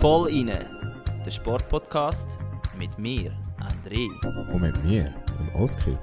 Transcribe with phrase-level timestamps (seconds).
[0.00, 0.66] Voll inne,
[1.24, 2.26] der Sportpodcast
[2.76, 4.08] mit mir, André.
[4.52, 5.96] Und mit mir, dem Oskar.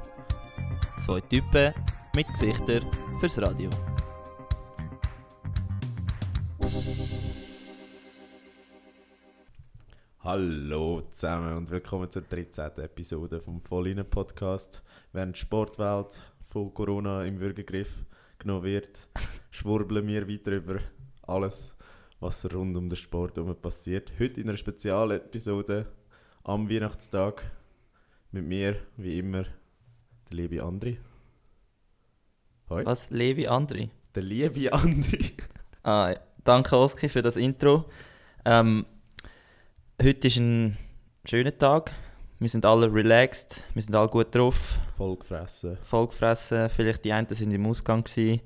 [1.05, 1.73] Zwei Typen
[2.15, 2.83] mit Gesichtern
[3.19, 3.69] fürs Radio.
[10.19, 12.77] Hallo zusammen und willkommen zur 13.
[12.77, 14.81] Episode vom Volline Podcast.
[15.11, 18.05] Während die Sportwelt von Corona im Würgegriff
[18.43, 18.91] genommen wird,
[19.51, 20.79] schwurbeln wir weiter über
[21.23, 21.73] alles,
[22.19, 24.11] was rund um den Sport herum passiert.
[24.19, 25.87] Heute in einer Spezialepisode
[26.43, 27.43] am Weihnachtstag
[28.31, 29.43] mit mir, wie immer,
[30.29, 30.99] der liebe Andri.
[32.69, 32.85] Hoi.
[32.85, 33.09] Was?
[33.09, 33.89] Levi Andri?
[34.15, 35.31] Der liebe Andri.
[35.85, 36.19] Ah, ja.
[36.45, 37.89] danke Oski für das Intro.
[38.45, 38.85] Ähm,
[40.01, 40.77] heute ist ein
[41.25, 41.91] schöner Tag.
[42.39, 45.77] Wir sind alle relaxed, wir sind alle gut drauf, Voll gefressen.
[45.83, 46.69] voll gefressen.
[46.69, 48.39] Vielleicht die einen sind im Ausgang gewesen.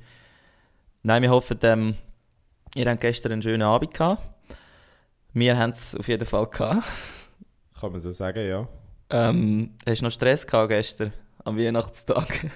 [1.04, 1.96] Nein, wir hoffen, ähm,
[2.74, 4.24] ihr habt gestern einen schönen Abend gehabt.
[5.34, 6.84] Wir haben es auf jeden Fall gehabt.
[7.80, 8.68] Kann man so sagen, ja.
[9.12, 12.28] Ähm, hast du noch Stress gehabt gestern am Weihnachtstag?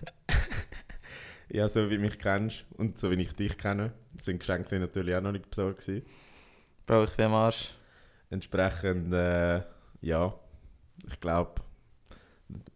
[1.54, 5.14] Ja, so wie du mich kennst und so wie ich dich kenne, sind Geschenke natürlich
[5.14, 6.06] auch noch nicht besorgt gewesen.
[6.86, 7.72] Bro, ich bin am Arsch.
[8.30, 9.62] Entsprechend, äh,
[10.00, 10.34] ja,
[11.06, 11.62] ich glaube,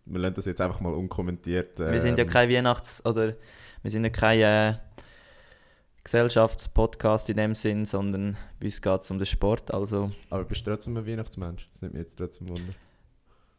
[0.06, 1.80] wir lassen das jetzt einfach mal unkommentiert.
[1.80, 3.34] Wir sind ja ähm, kein Weihnachts- oder
[3.82, 4.74] wir sind ja kein äh,
[6.04, 9.74] Gesellschaftspodcast in dem Sinn, sondern bei uns geht es um den Sport.
[9.74, 11.68] Also, Aber bist du trotzdem ein Weihnachtsmensch?
[11.72, 12.74] Das nimmt mich jetzt trotzdem Wunder.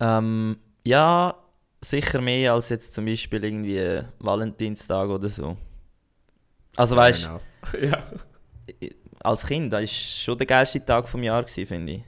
[0.00, 1.34] ähm, ja,
[1.80, 5.56] sicher mehr als jetzt zum Beispiel irgendwie Valentinstag oder so.
[6.76, 7.40] Also weißt Genau.
[7.90, 8.02] ja.
[8.66, 8.88] du,
[9.24, 12.04] als Kind, das war schon der geilste Tag vom Jahr, gewesen, finde ich.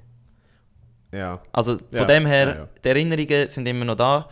[1.13, 4.29] Ja, Also von Ja, dem her, ja, die Erinnerungen sind immer noch da.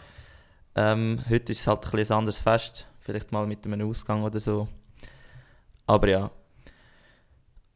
[0.75, 2.87] Ähm, heute ist es halt ein, bisschen ein anderes Fest.
[3.01, 4.69] Vielleicht mal mit einem Ausgang oder so.
[5.87, 6.31] Aber ja.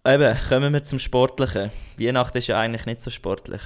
[0.07, 1.71] Eben, kommen wir zum Sportlichen.
[1.99, 3.63] Weihnachten ist ja eigentlich nicht so sportlich.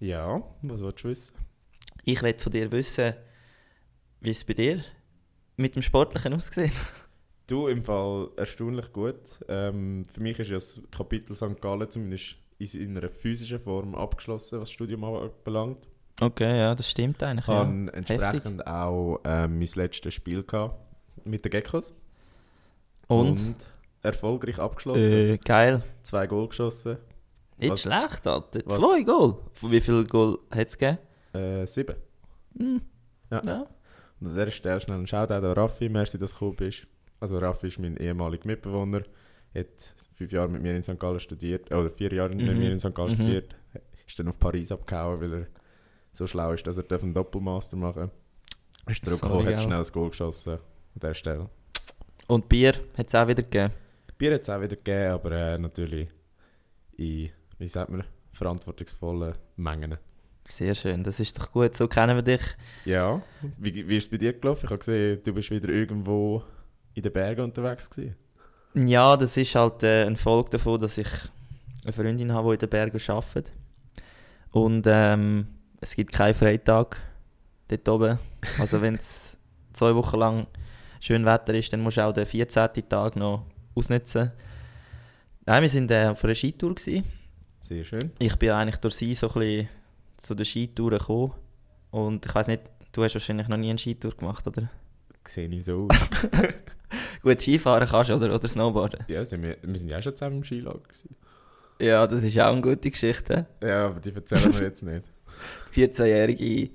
[0.00, 1.34] ja, was willst du wissen?
[2.04, 3.14] Ich will von dir wissen,
[4.20, 4.82] wie es bei dir
[5.56, 6.72] mit dem Sportlichen aussieht.
[7.46, 9.40] Du im Fall erstaunlich gut.
[9.48, 11.60] Ähm, für mich ist ja das Kapitel St.
[11.60, 15.88] Gallen zumindest in einer physischen Form abgeschlossen, was das Studium anbelangt.
[16.20, 17.48] Okay, ja, das stimmt eigentlich.
[17.48, 20.76] Ich hatte entsprechend auch ähm, mein letztes Spiel gehabt
[21.24, 21.94] mit den Geckos.
[23.08, 23.54] Und?
[24.02, 25.12] erfolgreich abgeschlossen.
[25.12, 25.82] Äh, geil.
[26.02, 26.96] Zwei Goal geschossen.
[27.58, 28.60] Nicht Was- schlecht, Alter.
[28.64, 29.36] was- Zwei Goal.
[29.52, 30.98] Von Wie viele Goal hat es gegeben?
[31.34, 31.96] Äh, sieben.
[32.56, 32.80] Hm.
[33.30, 33.42] Ja.
[33.44, 33.60] ja.
[34.20, 36.86] Und an dieser Stelle schnell ein Shoutout an Raffi, merci, dass du gekommen bist.
[37.20, 39.02] Also Raffi ist mein ehemaliger Mitbewohner,
[39.54, 40.98] hat fünf Jahre mit mir in St.
[40.98, 42.58] Gallen studiert, äh, oder vier Jahre mit Mhm.
[42.58, 42.94] mir in St.
[42.94, 43.14] Gallen Mhm.
[43.16, 43.56] studiert.
[44.06, 45.46] Ist dann auf Paris abgehauen, weil er
[46.12, 48.10] so schlau ist, dass er einen Doppelmaster machen
[48.86, 48.90] darf.
[48.90, 50.58] Ist zurückgekommen, hat schnell ein Goal geschossen an
[50.96, 51.50] dieser Stelle.
[52.26, 53.72] Und Bier hat es auch wieder gegeben.
[54.18, 56.08] Bier hat es auch wieder gegeben, aber äh, natürlich
[56.96, 59.96] in, wie sagt man, verantwortungsvollen Mengen.
[60.48, 61.76] Sehr schön, das ist doch gut.
[61.76, 62.42] So kennen wir dich.
[62.84, 63.22] Ja,
[63.58, 64.64] wie, wie ist es bei dir gelaufen?
[64.66, 66.42] Ich habe gesehen, du bist wieder irgendwo
[66.94, 68.16] in den Bergen unterwegs gewesen.
[68.74, 71.08] Ja, das ist halt äh, ein Folge davon, dass ich
[71.84, 73.52] eine Freundin habe, die in den Bergen arbeitet.
[74.52, 75.46] Und ähm,
[75.80, 77.00] es gibt keinen Freitag
[77.68, 78.18] dort oben.
[78.58, 79.36] Also wenn es
[79.72, 80.46] zwei Wochen lang
[81.00, 82.88] schön Wetter ist, dann musst du auch den 14.
[82.88, 83.44] Tag noch
[83.74, 84.32] ausnutzen.
[85.46, 86.74] Nein, wir waren äh, auf einer Skitour.
[86.74, 87.04] Gewesen.
[87.60, 88.12] Sehr schön.
[88.18, 89.68] Ich bin eigentlich durch sie so ein bisschen
[90.16, 91.32] zu den Skitouren gekommen.
[91.90, 94.68] Und ich weiß nicht, du hast wahrscheinlich noch nie eine Skitour gemacht, oder?
[95.26, 96.08] Sehe ich so aus.
[97.22, 98.34] Gut, Skifahren kannst oder?
[98.34, 99.04] Oder Snowboarden.
[99.08, 100.80] ja, sind wir, wir sind ja auch schon zusammen im Skilager.
[100.80, 101.16] Gewesen.
[101.78, 103.46] Ja, das ist auch eine gute Geschichte.
[103.62, 105.04] Ja, aber die erzählen wir jetzt nicht.
[105.74, 106.70] 14-jährige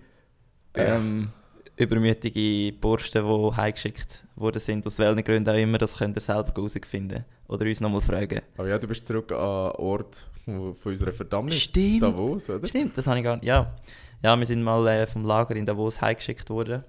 [0.73, 1.29] ähm,
[1.75, 6.51] übermütige Burschen, die heimgeschickt worden sind, aus welchen Gründen auch immer, das könnt ihr selber
[6.55, 7.25] herausfinden.
[7.47, 8.41] Oder uns nochmal fragen.
[8.57, 11.61] Aber ja, du bist zurück an den Ort von von unserer Verdammnis.
[11.61, 12.03] Stimmt.
[12.03, 12.67] Davos, oder?
[12.67, 13.45] Stimmt, das habe ich gar nicht.
[13.45, 13.75] Ja,
[14.23, 16.83] ja wir sind mal äh, vom Lager in Davos heimgeschickt worden.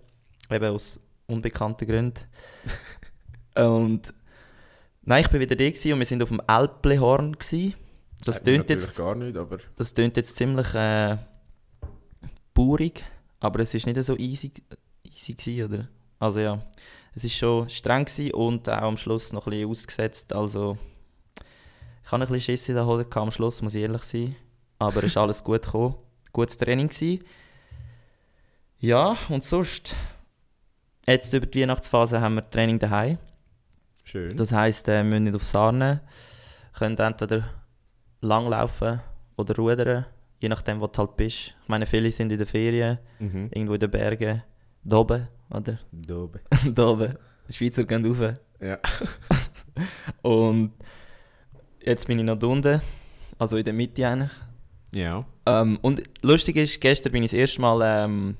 [0.50, 2.20] Eben aus unbekannten Gründen.
[3.56, 4.14] und
[5.02, 7.32] nein, ich bin wieder da und wir sind auf dem Alplehorn.
[7.32, 7.74] Gewesen.
[8.24, 11.18] Das tönt jetzt gar nicht, aber Das klingt jetzt ziemlich äh,
[12.54, 13.04] baurig,
[13.40, 14.52] aber es ist nicht so easy,
[15.04, 15.88] easy gewesen, oder?
[16.18, 16.62] Also ja,
[17.14, 20.78] es ist schon streng gewesen und auch am Schluss noch ein bisschen ausgesetzt, also
[22.02, 24.36] ich hatte ein bisschen Schiss in der Hose am Schluss, muss ich ehrlich sein,
[24.78, 25.96] aber es ist alles gut gekommen,
[26.32, 27.24] gutes Training gewesen.
[28.78, 29.94] Ja, und sonst,
[31.06, 33.18] jetzt über die Weihnachtsphase haben wir Training daheim.
[34.06, 34.36] Schön.
[34.36, 36.00] Das heisst, äh, wir müssen nicht auf Sarne,
[36.72, 37.44] können entweder
[38.20, 39.00] langlaufen
[39.36, 40.06] oder rudern,
[40.40, 41.54] je nachdem, wo du halt bist.
[41.62, 43.50] Ich meine, viele sind in den Ferien, mhm.
[43.52, 44.42] irgendwo in den Bergen,
[44.82, 45.78] da oben, oder?
[45.92, 46.40] Da oben.
[46.74, 47.14] da oben.
[47.48, 48.34] Die Schweizer gehen rauf.
[48.60, 48.78] Ja.
[50.22, 50.72] Und
[51.80, 52.80] jetzt bin ich noch unten,
[53.38, 54.32] also in der Mitte eigentlich.
[54.92, 55.24] Ja.
[55.44, 58.36] Ähm, und lustig ist, gestern bin ich das erste Mal ähm,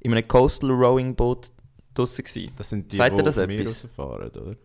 [0.00, 1.50] in einem Coastal Rowing Boot
[1.92, 2.24] draussen.
[2.56, 3.84] Das sind die, die ihr das auf Meer etwas?
[3.84, 4.56] rausfahren, oder?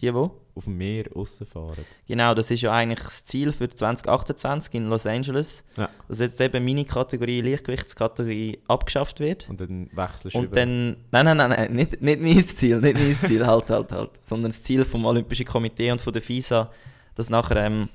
[0.00, 0.30] Die, wo?
[0.54, 1.84] Auf dem Meer rausfahren.
[2.06, 5.62] Genau, das ist ja eigentlich das Ziel für 2028 in Los Angeles.
[5.76, 5.88] Ja.
[6.08, 9.48] Dass jetzt eben meine Kategorie, Leichtgewichtskategorie, abgeschafft wird.
[9.48, 10.54] Und dann wechselst du Und über.
[10.56, 14.10] dann, nein, nein, nein, nein nicht, nicht mein Ziel, nicht mein Ziel, halt, halt, halt.
[14.24, 16.70] Sondern das Ziel vom Olympischen Komitee und von der FISA,
[17.14, 17.88] dass nachher ähm,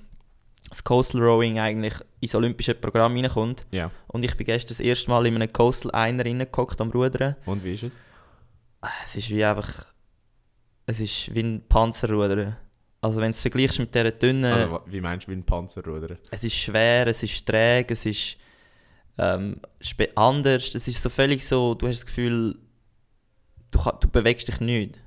[0.70, 3.66] das Coastal Rowing eigentlich ins olympische Programm reinkommt.
[3.72, 3.92] Ja.
[4.08, 7.36] Und ich bin gestern das erste Mal in einem Coastal Einer reingehockt am Rudern.
[7.46, 7.96] Und wie ist es?
[8.82, 9.86] Ah, Es ist wie einfach,
[10.86, 12.58] es ist wie ein Panzerrudern.
[13.02, 14.46] Also wenn du es vergleichst mit dieser dünnen...
[14.46, 16.18] Also, wie meinst du, wie ein Panzerruder?
[16.32, 18.38] Es ist schwer, es ist träge, es ist
[19.18, 19.60] ähm,
[20.16, 20.74] anders.
[20.74, 22.58] Es ist so völlig so, du hast das Gefühl,
[23.72, 25.00] du, du bewegst dich nicht.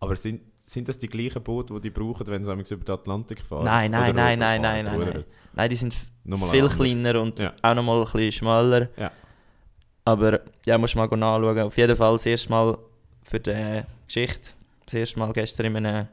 [0.00, 3.44] Aber sind, sind das die gleichen Boote, die die brauchen, wenn sie über den Atlantik
[3.44, 3.64] fahren?
[3.64, 5.70] Nein, nein, Oder nein, nein, fahren, nein, nein, nein.
[5.70, 5.94] Die sind
[6.24, 6.76] Nochmal viel anders.
[6.76, 7.52] kleiner und Ja.
[7.62, 8.88] auch nochmal ein bisschen schmaler.
[8.96, 9.12] Ja.
[10.06, 11.58] Aber ja, musst du mal nachschauen.
[11.60, 12.78] Auf jeden Fall das erste Mal
[13.22, 14.50] für die Geschichte.
[14.86, 16.08] Das erste Mal gestern in einem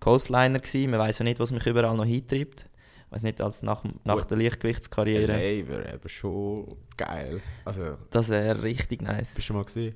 [0.00, 0.90] Coastliner gewesen.
[0.90, 2.66] Man weiß ja nicht, was mich überall noch hintreibt.
[3.06, 4.30] Ich weiß nicht, als nach, nach Gut.
[4.30, 5.26] der Leichtgewichtskarriere.
[5.32, 7.40] LA wäre eben schon geil.
[7.64, 9.28] Also, Das wäre richtig nice.
[9.28, 9.94] bist du schon mal gesehen?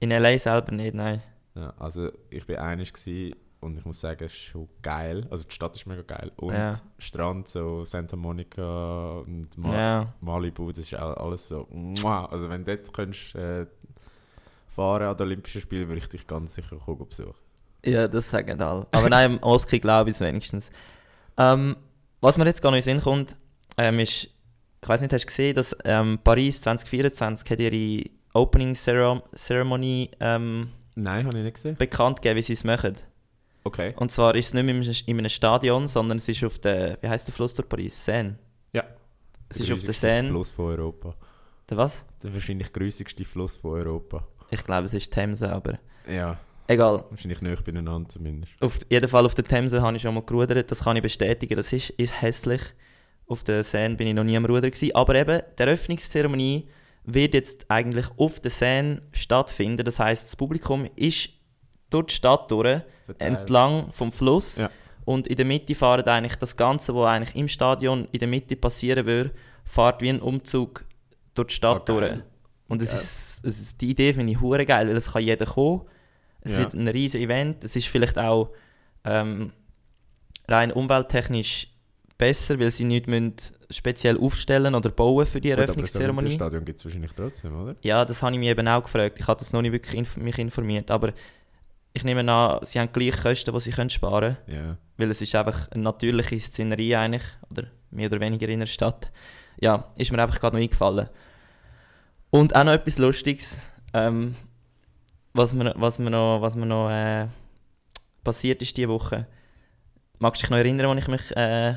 [0.00, 1.22] In LA selber nicht, nein.
[1.54, 2.92] Ja, also ich bin einig
[3.60, 5.26] und ich muss sagen, es ist schon geil.
[5.30, 6.30] Also die Stadt ist mega geil.
[6.36, 6.72] Und Ja.
[6.98, 10.14] Strand, so Santa Monica und Ma Ja.
[10.20, 11.66] Malibu, das ist all- alles so.
[12.04, 13.66] Also wenn du dort könntest, äh,
[14.68, 17.34] fahren an den Olympischen Spielen, würde ich dich ganz sicher besuchen.
[17.84, 18.86] Ja, das sagen alle.
[18.90, 20.70] Aber nein, im Oski glaube ich es wenigstens.
[21.36, 21.76] Ähm,
[22.20, 23.36] was mir jetzt gar nicht in den Sinn kommt,
[23.76, 24.24] ähm, ist,
[24.82, 30.10] ich weiß nicht, hast du gesehen, dass ähm, Paris 2024 hat ihre Opening Cere- Ceremony
[30.20, 31.76] ähm, Nein, habe ich nicht gesehen.
[31.76, 32.96] bekannt gegeben, wie sie es machen.
[33.64, 33.94] Okay.
[33.96, 36.58] Und zwar ist es nicht mehr in einem- in einem Stadion, sondern es ist auf
[36.58, 38.04] der, wie heißt der Fluss durch Paris?
[38.04, 38.38] Seine.
[38.72, 38.82] Ja.
[39.48, 40.28] Es ist auf der grüssigste Seine.
[40.30, 41.14] Fluss von Europa.
[41.70, 42.04] Der was?
[42.22, 44.26] Der wahrscheinlich grüssigste Fluss von Europa.
[44.50, 45.78] Ich glaube, es ist Themse, aber
[46.08, 47.04] Ja, egal.
[47.10, 48.52] wahrscheinlich näher beieinander zumindest.
[48.60, 51.56] Auf jeden Fall auf der Themse habe ich schon mal gerudert, das kann ich bestätigen,
[51.56, 52.62] das ist, ist hässlich.
[53.26, 56.68] Auf der Seine bin ich noch nie am Rudern gewesen, aber eben, die Eröffnungszeremonie
[57.04, 61.30] wird jetzt eigentlich auf der Seine stattfinden, das heißt, das Publikum ist
[61.90, 62.80] durch die Stadt durch,
[63.18, 64.70] entlang vom Fluss Ja.
[65.04, 68.56] und in der Mitte fahren eigentlich das Ganze, was eigentlich im Stadion in der Mitte
[68.56, 69.30] passieren würde,
[69.64, 70.84] fährt wie ein Umzug
[71.34, 72.10] durch die Stadt Ah, geil.
[72.10, 72.22] durch.
[72.68, 75.46] Und es ist, es ist, die Idee finde ich hure geil, weil es kann jeder
[75.46, 75.82] kommen.
[76.48, 76.60] Es Ja.
[76.60, 77.64] wird ein riesiges Event.
[77.64, 78.50] Es ist vielleicht auch
[79.04, 79.52] ähm,
[80.48, 81.68] rein umwelttechnisch
[82.16, 83.34] besser, weil sie nicht müssen
[83.70, 86.30] speziell aufstellen oder bauen für die Gut, aber das Eröffnungszeremonie.
[86.32, 87.76] Stadion gibt es wahrscheinlich trotzdem, oder?
[87.82, 89.18] Ja, das habe ich mich eben auch gefragt.
[89.20, 91.12] Ich habe das noch nicht wirklich inf mich informiert, aber
[91.92, 94.76] ich nehme an, sie haben gleich Kosten, die sie können sparen können, Ja.
[94.96, 99.10] weil es ist einfach eine natürliche Szenerie eigentlich, oder mehr oder weniger in der Stadt.
[99.60, 101.08] Ja, ist mir einfach gerade noch eingefallen.
[102.30, 103.60] Und auch noch etwas Lustiges,
[103.94, 104.34] ähm,
[105.32, 107.28] was mir, was mir noch, was mir noch äh,
[108.24, 109.26] passiert ist diese Woche.
[110.18, 111.76] Magst du dich noch erinnern, als ich mich äh,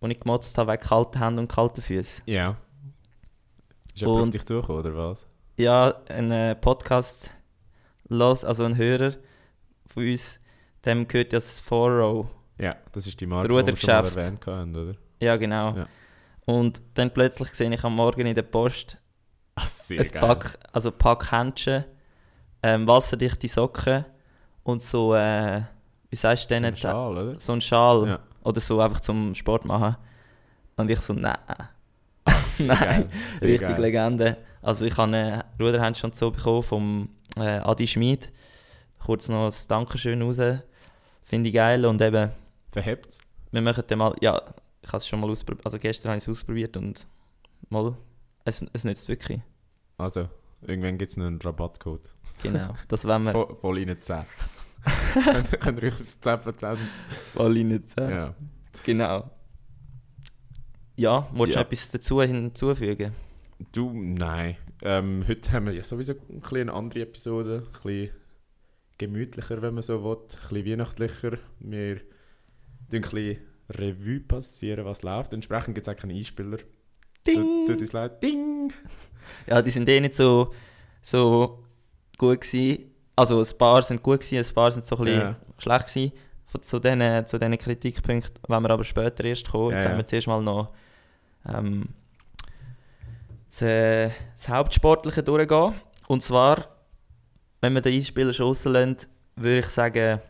[0.00, 2.24] als ich gemotzt habe wegen kalten Händen und kalten Füßen?
[2.26, 2.56] Ja.
[3.94, 5.26] Ist jemand auf dich zugekommen, oder was?
[5.56, 7.30] Ja, ein äh, Podcast
[8.08, 9.14] los, also ein Hörer
[9.86, 10.40] von uns,
[10.84, 12.26] dem gehört ja das Four-Row.
[12.58, 14.94] Ja, das ist die Marke, die wir schon erwähnt haben, oder?
[15.20, 15.76] Ja, genau.
[15.76, 15.86] Ja.
[16.46, 18.98] Und dann plötzlich sehe ich am Morgen in der Post
[19.66, 21.84] sehr ein Pack, also Pack Händchen,
[22.62, 24.04] ähm, wasserdichte Socken
[24.62, 25.62] und so, äh,
[26.10, 26.64] wie sagst du So denn?
[26.72, 27.40] ein Schal, oder?
[27.40, 28.18] So ein Schal Ja.
[28.42, 29.96] oder so einfach zum Sport machen.
[30.76, 31.36] Und ich so, nein,
[32.58, 33.08] nein,
[33.40, 33.80] richtig geil.
[33.80, 34.36] Legende.
[34.62, 38.30] Also ich habe ein Ruderhändchen und so bekommen vom äh, Adi Schmid.
[38.98, 40.38] Kurz noch ein Dankeschön raus.
[41.24, 42.30] Finde ich geil und eben,
[42.72, 43.18] Verhebt
[43.52, 44.40] wir machen dann mal, ja,
[44.82, 47.04] ich habe es schon mal ausprobiert, also gestern habe ich es ausprobiert und
[47.68, 47.96] mal,
[48.44, 49.40] es, es nützt wirklich.
[49.98, 50.28] Also,
[50.62, 52.14] irgendwann gibt es noch einen Rabattcode.
[52.42, 54.22] Genau, das wollen wir Voll, voll rein 10.
[55.60, 56.78] könnt, ihr euch 10%.
[57.36, 58.10] alle nicht sagen.
[58.14, 58.34] Ja.
[58.84, 59.30] Genau.
[60.96, 61.66] Ja, wolltest du Ja.
[61.66, 63.12] etwas dazu hinzufügen?
[63.72, 64.56] Du, nein.
[64.82, 67.66] Ähm, heute haben wir ja sowieso ein bisschen eine andere Episode.
[67.66, 68.10] Ein bisschen
[68.98, 70.16] gemütlicher, wenn man so will.
[70.16, 71.38] Ein bisschen weihnachtlicher.
[71.58, 72.04] Wir tun
[72.92, 73.38] ein bisschen
[73.70, 75.32] Revue passieren, was läuft.
[75.34, 76.58] Entsprechend gibt es auch keinen Einspieler.
[77.24, 78.22] Tut, tut uns leid.
[78.22, 78.72] Ding!
[79.46, 80.52] Ja, die sind eh nicht so,
[81.02, 81.64] so
[82.20, 82.84] gut gewesen.
[83.16, 85.36] Also ein paar sind gut gewesen, ein paar sind so ein bisschen Ja.
[85.58, 86.12] schlecht gewesen.
[86.62, 89.72] Zu diesen, zu diesen Kritikpunkten wollen wir aber später erst kommen.
[89.72, 90.68] Jetzt Ja, haben wir zuerst mal noch
[91.48, 91.88] ähm,
[93.48, 95.74] das, äh, das Hauptsportliche durchgehen.
[96.08, 96.66] Und zwar,
[97.60, 98.96] wenn wir den Einspieler schon rauslassen,
[99.36, 100.20] würde ich sagen,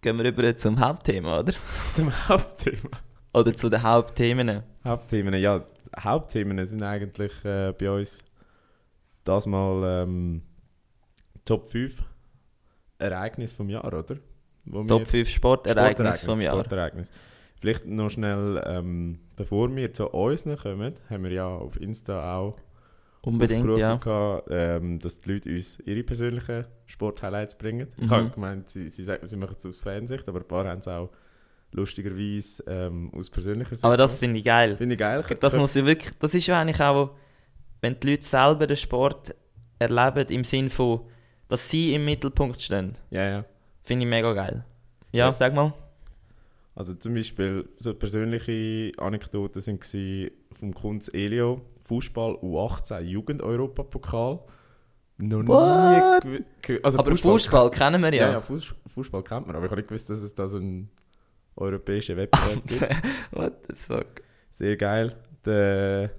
[0.00, 1.52] gehen wir rüber zum Hauptthema, oder?
[1.94, 2.90] Zum Hauptthema.
[3.34, 4.62] Oder zu den Hauptthemen.
[4.84, 5.62] Hauptthemen, ja,
[5.98, 8.18] Hauptthemen sind eigentlich äh, bei uns
[9.24, 10.42] das mal ähm,
[11.44, 12.02] Top 5
[12.98, 14.16] Ereignis vom Jahr, oder?
[14.64, 16.54] Wo Top wir- 5 Sportereignisse vom Jahr.
[16.54, 17.10] Sportereignis.
[17.56, 22.56] Vielleicht noch schnell, ähm, bevor wir zu uns kommen, haben wir ja auf Insta auch
[23.24, 23.96] Unbedingt, aufgerufen, ja.
[23.96, 27.86] gehabt, ähm, dass die Leute uns ihre persönlichen Sport-Highlights bringen.
[27.96, 28.10] Ich Mhm.
[28.10, 30.88] habe gemeint, sie, sie, sagen, sie machen es aus Fansicht, aber ein paar haben es
[30.88, 31.10] auch
[31.70, 34.76] lustigerweise ähm, aus persönlicher Sicht Aber das finde ich geil.
[34.76, 35.24] finde ich geil.
[35.40, 37.10] Das muss ja wirklich, das ist ja eigentlich auch,
[37.82, 39.34] wenn die Leute selber den Sport
[39.78, 41.00] erleben, im Sinn von,
[41.48, 42.96] dass sie im Mittelpunkt stehen.
[43.10, 43.44] ja, ja.
[43.82, 44.64] Finde ich mega geil.
[45.10, 45.32] Ja, Ja.
[45.32, 45.74] sag mal.
[46.74, 49.84] Also zum Beispiel so persönliche Anekdoten sind
[50.58, 54.38] vom Kunz Elio, Fußball U18 Jugend-Europapokal.
[55.18, 56.24] Noch What?
[56.24, 56.44] nie
[56.82, 58.32] also Aber Fußball kennen wir Ja, ja.
[58.32, 60.88] ja, Fuß- Fußball kennt man, aber ich habe nicht gewusst, dass es da so einen
[61.56, 62.80] europäischen Wettbewerb gibt.
[63.32, 64.22] What the fuck?
[64.52, 65.14] Sehr geil.
[65.44, 66.10] Der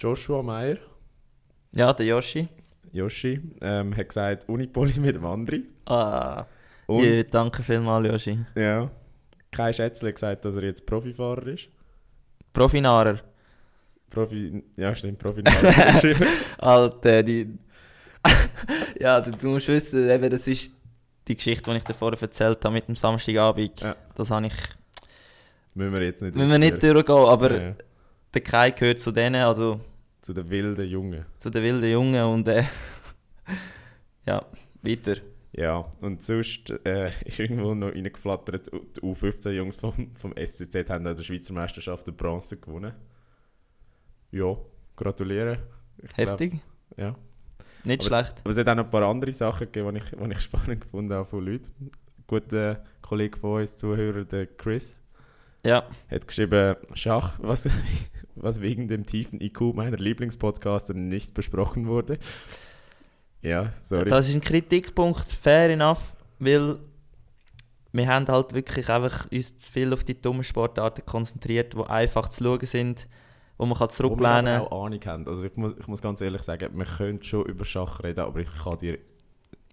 [0.00, 0.78] Joshua Meyer,
[1.74, 2.48] Ja, der Yoshi.
[2.92, 5.64] Yoshi, ähm, hat gesagt, Unipoli mit dem Andri.
[5.86, 6.46] Ah,
[6.86, 8.38] Und ja, danke vielmals, Yoshi.
[8.54, 8.90] ja,
[9.50, 11.68] Kai Schätzle hat gesagt, dass er jetzt Profifahrer ist.
[12.52, 13.20] Profinarer.
[14.10, 16.16] Profi, ja stimmt, Profifahrer.
[16.58, 17.58] Alter, die.
[19.00, 20.72] ja, du, musst wissen, eben, das ist
[21.26, 23.80] die Geschichte, die ich dir vorher erzählt habe mit dem Samstagabend.
[23.80, 23.96] Ja.
[24.14, 24.54] Das habe ich.
[25.74, 27.74] Müssen wir jetzt nicht Müssen wir nicht durchgehen, aber Ja, ja.
[28.34, 29.80] Der Kai gehört zu denen, also
[30.22, 31.24] Zu den wilden Jungen.
[31.38, 32.64] zu den wilden Jungen und äh,
[34.26, 34.44] ja,
[34.82, 35.16] weiter.
[35.52, 41.16] Ja, und sonst äh, ist irgendwo noch reingeflattert, die U15-Jungs vom, vom SCZ haben an
[41.16, 42.92] der Schweizer Meisterschaft die Bronze gewonnen.
[44.30, 44.56] Ja,
[44.94, 45.58] gratuliere.
[46.02, 46.60] Ich glaub, Heftig,
[46.96, 47.16] ja.
[47.84, 48.40] nicht Aber- schlecht.
[48.40, 50.80] Aber es hat auch noch ein paar andere Sachen gegeben, die ich, die ich spannend
[50.82, 51.72] gefunden habe von Leuten.
[51.80, 51.90] Ein
[52.26, 54.94] guter Kollege von uns, Zuhörer, der Chris,
[55.64, 57.66] Ja, hat geschrieben, Schach, was,
[58.40, 62.18] was wegen dem tiefen IQ meiner Lieblingspodcaster nicht besprochen wurde.
[63.42, 64.10] Ja, sorry.
[64.10, 66.78] das ist ein Kritikpunkt, fair enough, weil
[67.92, 72.28] wir haben halt wirklich einfach uns zu viel auf die dummen Sportarten konzentriert, die einfach
[72.28, 73.08] zu schauen sind,
[73.56, 74.60] wo man kann zurücklehnen kann.
[74.62, 75.26] auch Ahnung haben.
[75.26, 78.40] Also ich muss, ich muss ganz ehrlich sagen, wir können schon über Schach reden, aber
[78.40, 78.98] ich kann dir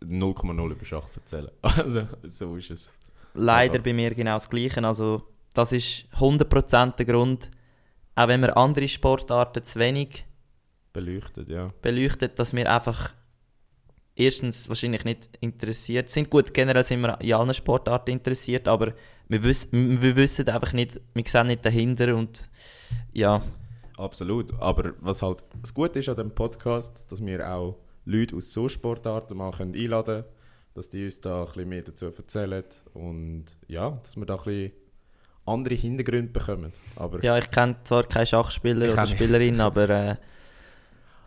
[0.04, 1.52] 0,0 über Schach erzählen.
[1.62, 3.00] Also so ist es.
[3.34, 3.84] Leider Einfach.
[3.84, 4.84] bei mir genau das Gleiche.
[4.84, 7.50] Also, das ist 100% der Grund,
[8.16, 10.26] auch wenn wir andere Sportarten zu wenig
[10.94, 11.74] Beleuchtet, ja.
[11.82, 13.14] beleuchtet, dass wir einfach
[14.16, 16.30] erstens wahrscheinlich nicht interessiert sind.
[16.30, 18.94] Gut, generell sind wir in allen Sportarten interessiert, aber
[19.28, 22.50] wir, wiss, wir wissen einfach nicht, wir sehen nicht dahinter und
[23.12, 23.42] ja,
[23.98, 24.54] Absolut.
[24.60, 28.68] Aber was halt das Gute ist an dem Podcast, dass wir auch Leute aus so
[28.68, 30.36] Sportarten mal können einladen können,
[30.74, 34.44] dass die uns da ein bisschen mehr dazu erzählen und ja, dass wir da ein
[34.44, 34.72] bisschen
[35.46, 36.74] andere Hintergründe bekommen.
[36.96, 39.08] Aber ja ich kenne zwar keinen Schachspieler oder.
[39.08, 40.16] Spielerin, aber äh,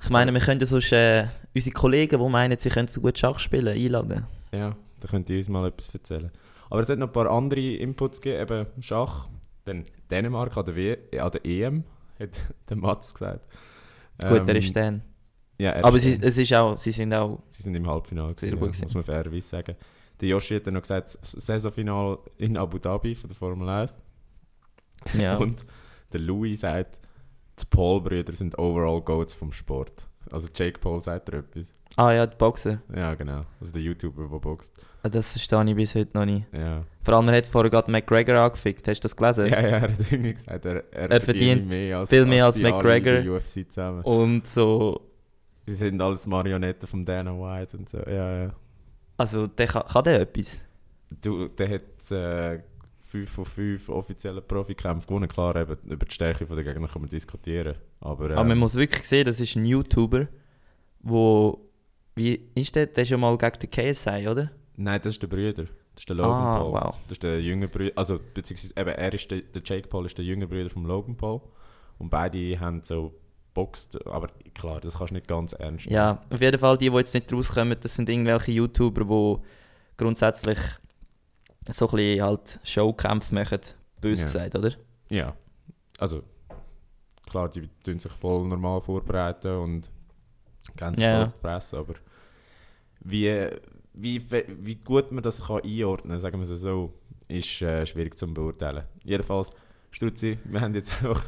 [0.02, 3.18] ich meine, wir können ja sonst äh, unsere Kollegen, die meinen, sie können so gut
[3.18, 4.26] Schach spielen, einladen.
[4.52, 6.30] Ja, da könnt ihr uns mal etwas erzählen.
[6.70, 9.28] Aber es hat noch ein paar andere Inputs gegeben, eben Schach.
[9.64, 11.84] Dann Dänemark an der, w an der EM,
[12.18, 13.46] hat der Mats gesagt.
[14.18, 15.02] Gut, er Ähm, ist dann.
[15.58, 18.34] Ja, er Aber ist sie, es ist auch, sie sind auch sie sind im Halbfinale,
[18.34, 19.76] gewesen, ja, muss man fairerweise sagen.
[20.20, 23.94] Der Yoshi hat dann noch gesagt, das Saisonfinale in Abu Dhabi von der Formel 1.
[25.14, 25.36] ja.
[25.38, 25.64] Und
[26.12, 27.00] der Louis sagt,
[27.60, 30.06] die Paul-Brüder sind overall Goats vom Sport.
[30.30, 31.74] Also Jake Paul sagt er etwas.
[31.96, 32.82] Ah ja, die Boxer.
[32.94, 33.44] Ja, genau.
[33.60, 34.72] Also der YouTuber, der boxt.
[35.02, 36.46] Ah, Das verstehe ich bis heute noch nicht.
[36.52, 36.84] Ja.
[37.02, 38.86] Vor allem, er hat vorher gerade McGregor angefickt.
[38.86, 39.46] Hast du das gelesen?
[39.46, 42.44] Ja, ja, er hat irgendwie gesagt, er, er, Er verdient, verdient mehr als, viel mehr
[42.44, 43.14] als alle McGregor.
[43.14, 44.02] in der UFC zusammen.
[44.02, 45.00] Und so,
[45.66, 47.98] Sie sind alles Marionetten von Dana White und so.
[47.98, 48.54] Ja, ja.
[49.16, 50.58] also der kann, kann der etwas?
[51.22, 52.62] Du, der hat äh,
[53.08, 55.28] 5 von 5 offiziellen Profikämpfen gewonnen.
[55.28, 57.76] Klar, eben, über die Stärke der Gegner kann man diskutieren.
[58.00, 60.28] Aber, Aber man ähm, muss wirklich sehen, das ist ein YouTuber,
[61.00, 61.58] wo,
[62.14, 62.86] wie ist der?
[62.86, 64.50] Der ist ja mal gegen den KSI, oder?
[64.76, 65.64] Nein, das ist der Brüder.
[65.64, 66.72] Das ist der Logan ah, Paul.
[66.72, 66.94] wow.
[67.04, 70.16] Das ist der jüngere Bruder, also beziehungsweise eben, er ist der, der Jake Paul ist
[70.16, 71.40] der jüngere Bruder von Logan Paul.
[71.98, 73.14] Und beide haben so
[73.54, 75.96] boxt, aber klar, das kannst du nicht ganz ernst nehmen.
[75.96, 79.42] Ja, auf jeden Fall, die, die jetzt nicht rauskommen, das sind irgendwelche YouTuber, die
[79.96, 80.58] grundsätzlich
[81.72, 83.60] so ein bisschen halt Showkämpfe machen,
[84.00, 84.24] böse Ja.
[84.26, 84.70] gesagt, oder?
[85.10, 85.34] Ja.
[85.98, 86.22] Also,
[87.28, 89.90] klar, die tun sich voll normal vorbereiten und
[90.76, 91.26] gehen sich Ja, voll ja.
[91.26, 91.94] auf die Fresse, aber
[93.00, 93.48] wie,
[93.94, 94.22] wie,
[94.60, 96.92] wie gut man das kann einordnen kann, sagen wir es so,
[97.28, 98.84] ist äh, schwierig zu beurteilen.
[99.04, 99.50] Jedenfalls,
[99.90, 101.24] Struzzi, wir haben jetzt einfach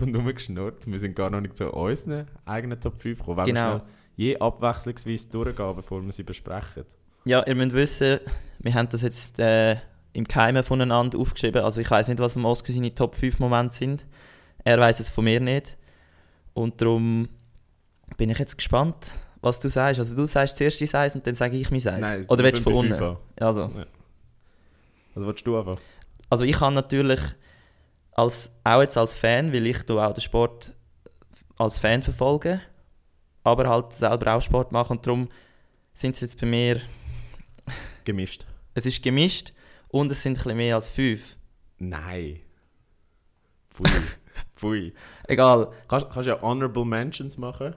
[0.00, 3.38] rundum geschnurrt, wir sind gar noch nicht zu unseren eigenen Top 5 gekommen.
[3.38, 3.60] Wir Genau.
[3.78, 3.82] schnell
[4.16, 6.84] je abwechslungsweise durchgehen, bevor wir sie besprechen?
[7.24, 8.20] Ja, ihr müsst wissen,
[8.62, 9.76] Wir haben das jetzt äh,
[10.12, 11.62] im Keimen voneinander aufgeschrieben.
[11.62, 14.04] Also ich weiß nicht, was im Oscar seine Top 5 Momente sind.
[14.64, 15.76] Er weiß es von mir nicht.
[16.54, 17.28] Und darum
[18.16, 19.98] bin ich jetzt gespannt, was du sagst.
[20.00, 22.00] Also du sagst zuerst dein Eis und dann sage ich mein Eis.
[22.00, 22.94] Nein, Oder willst du von unten?
[22.94, 23.16] fünf an.
[23.40, 23.62] Also,
[25.14, 25.76] Also willst du einfach?
[26.30, 27.20] also ich kann natürlich
[28.12, 30.74] als, auch jetzt als Fan, weil ich auch den Sport
[31.58, 32.60] als Fan verfolge,
[33.44, 35.28] aber halt selber auch Sport mache und darum
[35.94, 36.80] sind es jetzt bei mir,
[38.04, 38.44] Gemischt.
[38.74, 39.52] Es ist gemischt
[39.88, 41.36] und es sind ein bisschen mehr als fünf.
[41.78, 42.40] Nein.
[43.70, 43.90] Pfui.
[44.56, 44.92] Pfui.
[45.28, 47.74] Egal, Kannst, kannst ja Honorable Mentions machen.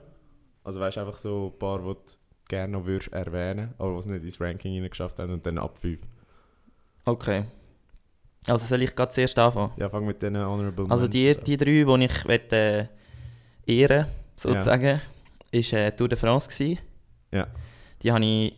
[0.64, 2.00] Also weißt du einfach so ein paar, die du
[2.48, 6.00] gerne noch würdest erwähnen, aber es nicht ins Ranking hineingeschafft haben und dann ab 5.
[7.04, 7.44] okay.
[8.48, 9.72] Also soll ich gerade zuerst anfangen?
[9.76, 12.88] Ja, fang mit diesen Honorable Also die, Mentions die drei, die ich möchte,
[13.66, 15.00] äh, ehren sozusagen,
[15.50, 16.78] ist äh, Tour de France gewesen.
[17.32, 17.48] Ja.
[18.02, 18.56] Die habe ich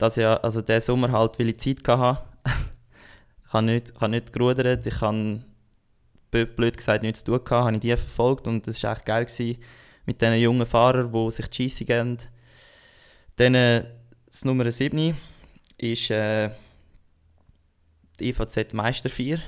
[0.00, 2.22] das Jahr, also diesen Sommer halt, weil ich Zeit hatte.
[3.46, 5.44] ich habe nicht, ich habe nicht gerudert, ich habe
[6.32, 9.06] blö- blöd gesagt nichts zu tun gehabt, habe ich die verfolgt und das war echt
[9.06, 9.58] geil gewesen,
[10.06, 12.18] mit diesen jungen Fahrern, die sich die Scheisse geben.
[13.36, 13.84] Dann äh,
[14.26, 15.16] das Nummer 7
[15.78, 16.50] ist äh,
[18.18, 19.38] die IVZ Meister 4.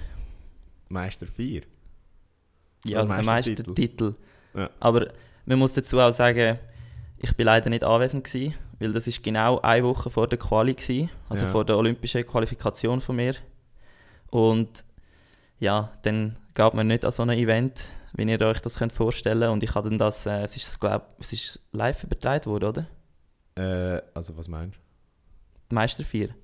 [0.88, 1.62] Meister 4.
[2.85, 3.71] Ja, also der Meistertitel.
[3.71, 4.14] Meistertitel.
[4.54, 4.71] Ja.
[4.80, 5.09] Aber
[5.47, 6.59] man muss dazu auch sagen,
[7.18, 10.74] ich bin leider nicht anwesend gewesen, weil das ist genau eine Woche vor der Quali
[10.74, 11.50] gewesen, also Ja.
[11.50, 13.34] vor der olympischen Qualifikation von mir.
[14.30, 14.84] Und
[15.58, 19.50] ja, dann gab man nicht an so ein Event, wie ihr euch das könnt vorstellen.
[19.50, 22.86] Und ich habe dann das, äh, es ist glaube, es ist live übertragen worden, oder?
[23.54, 24.78] Äh, also was meinst
[25.70, 26.28] Die Meister 4.
[26.28, 26.34] du?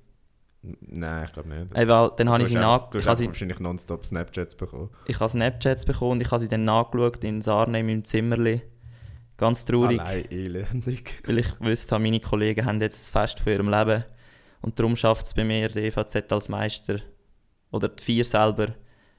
[0.61, 1.67] N- Nein, ich glaube nicht.
[1.73, 4.55] Ey, weil, dann habe Du ich sie nach, Du ich hast sie, wahrscheinlich nonstop Snapchats
[4.55, 4.89] bekommen.
[5.05, 8.61] ich habe Snapchats bekommen und ich habe sie dann nachgeschaut in Sarne in meinem Zimmerli.
[9.39, 10.01] Ganz traurig.
[10.01, 11.23] Allein elendig.
[11.25, 14.03] weil ich wusste, habe, meine Kollegen haben jetzt das Fest von ihrem Leben
[14.61, 16.99] und darum schafft es bei mir die EVZ als Meister
[17.71, 18.75] oder die vier selber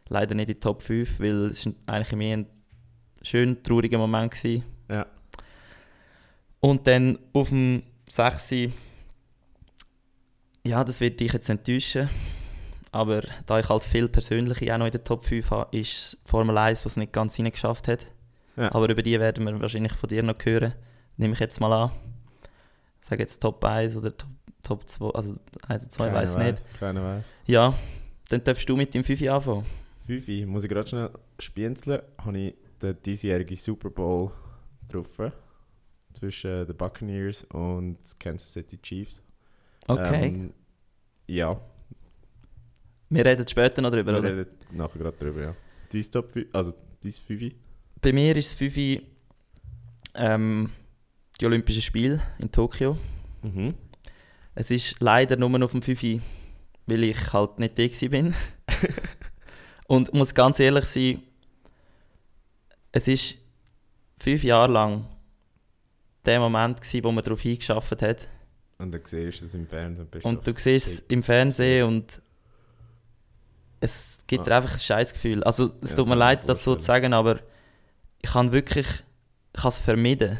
[0.09, 2.47] leider nicht in die Top 5, weil es eigentlich mehr ein
[3.23, 4.63] schön trauriger Moment gewesen.
[4.91, 5.07] Ja.
[6.61, 8.55] Und dann auf dem 6.
[10.67, 12.11] Ja, das wird dich jetzt enttäuschen.
[12.93, 16.59] Aber da ich halt viel Persönliche auch noch in der Top 5 habe, ist Formel
[16.59, 18.07] 1, was es nicht ganz reingeschafft hat.
[18.61, 18.75] Ja.
[18.75, 20.75] Aber über die werden wir wahrscheinlich von dir noch hören.
[21.17, 21.93] Nehme ich jetzt mal an.
[23.03, 24.31] Ich sage jetzt Top 1 oder Top,
[24.63, 25.35] Top 2, also
[25.67, 26.59] 1 und 2, Keiner weiß nicht.
[26.79, 27.27] Keiner weiß.
[27.47, 27.75] Ja,
[28.29, 29.65] dann darfst du mit dem 5 anfangen.
[30.07, 32.03] 5 muss ich gerade schnell spienzeln.
[32.19, 34.31] Habe ich den diesjährigen Super Bowl
[34.83, 35.33] getroffen.
[36.13, 39.23] Zwischen den Buccaneers und Kansas City Chiefs.
[39.87, 40.27] Okay.
[40.27, 40.53] Ähm,
[41.27, 41.61] ja,
[43.11, 44.29] wir reden später noch drüber, wir oder?
[44.29, 45.57] reden nachher gerade drüber, ja.
[45.93, 47.55] Dein Top 5, also dein 5.
[48.01, 49.03] Bei mir ist das 5
[50.15, 50.71] ähm,
[51.41, 52.99] die Olympischen Spiele in Tokio.
[53.43, 53.75] Mhm.
[54.55, 56.23] Es ist leider nur auf dem 5,
[56.87, 58.35] weil ich halt nicht da bin.
[59.87, 61.23] Und muss ganz ehrlich sein,
[62.93, 63.37] es ist
[64.19, 65.05] fünf Jahre lang
[66.25, 68.29] der Moment gewesen, wo man darauf hingeschafft hat.
[68.79, 71.23] Und dann siehst du es im Fernsehen und bist Und so du siehst es im
[71.23, 72.21] Fernsehen und
[73.81, 74.57] es gibt dir Ah.
[74.59, 75.43] einfach ein scheiß Gefühl.
[75.45, 77.41] Also es Ja, tut mir leid, das so zu sagen, aber
[78.23, 78.87] ich kann wirklich,
[79.55, 80.39] ich kann es vermeiden,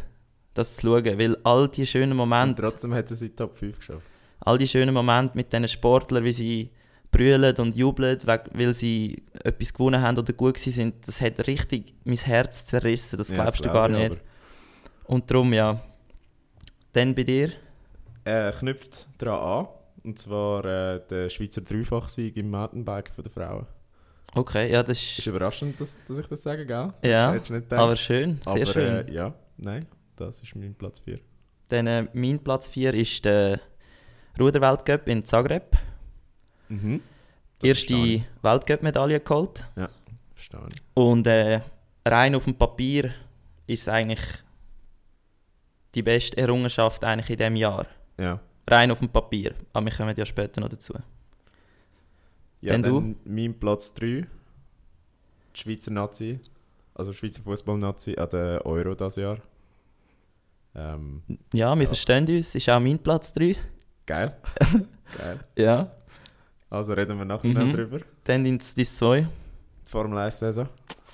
[0.55, 3.79] das zu schauen, weil all die schönen Und Momente, trotzdem hat er die Top 5
[3.79, 4.07] geschafft.
[4.41, 6.71] all die schönen Momente mit diesen Sportlern, wie sie
[7.11, 8.19] brüllen und jubeln,
[8.53, 13.31] weil sie etwas gewonnen haben oder gut sind, das hat richtig mein Herz zerrissen, das
[13.31, 14.23] Ja, glaubst du gar ich nicht.
[15.05, 15.81] Und darum ja,
[16.93, 17.51] dann bei dir,
[18.25, 18.49] Aber.
[18.49, 19.69] Äh, knüpft daran an.
[20.05, 23.67] Und zwar äh, der Schweizer Dreifachsieg im Mountainbike von der Frauen.
[24.35, 26.93] Okay, ja das Ist ist, überraschend, dass, dass ich das sage, gell?
[27.03, 27.41] Ja,
[27.71, 29.09] aber schön, sehr Aber, schön.
[29.09, 31.19] Äh, ja, nein, das ist mein Platz 4.
[31.69, 33.61] Dann äh, mein Platz 4 ist der
[34.39, 35.77] Ruderweltcup in Zagreb.
[36.69, 37.01] Mhm.
[37.63, 38.25] Erste.
[38.43, 39.65] Weltcup-Medaille geholt.
[40.35, 40.83] Verstehe ich.
[40.95, 41.61] Und äh,
[42.07, 43.13] rein auf dem Papier
[43.67, 44.21] ist es eigentlich
[45.95, 47.87] die beste Errungenschaft eigentlich in diesem Jahr.
[48.19, 48.41] Ja.
[48.69, 49.55] Rein auf dem Papier.
[49.73, 50.95] Aber wir kommen ja später noch dazu.
[52.61, 54.07] Ja, Wenn dann mein Platz 3.
[54.07, 54.27] Die
[55.55, 56.41] Schweizer Nazi.
[56.95, 59.39] Also Schweizer Fußball-Nazi an der Euro das Jahr.
[60.75, 61.87] Ähm, Ja, wir Ja.
[61.89, 62.55] verstehen uns.
[62.55, 63.57] Ist auch mein Platz 3.
[64.07, 64.37] geil.
[65.19, 65.41] geil.
[65.57, 65.91] Ja.
[66.69, 67.73] Also reden wir nachher Mhm.
[67.73, 68.01] drüber.
[68.25, 69.21] Dann ins 2.
[69.23, 69.27] Die
[69.91, 70.69] Formel 1-Saison.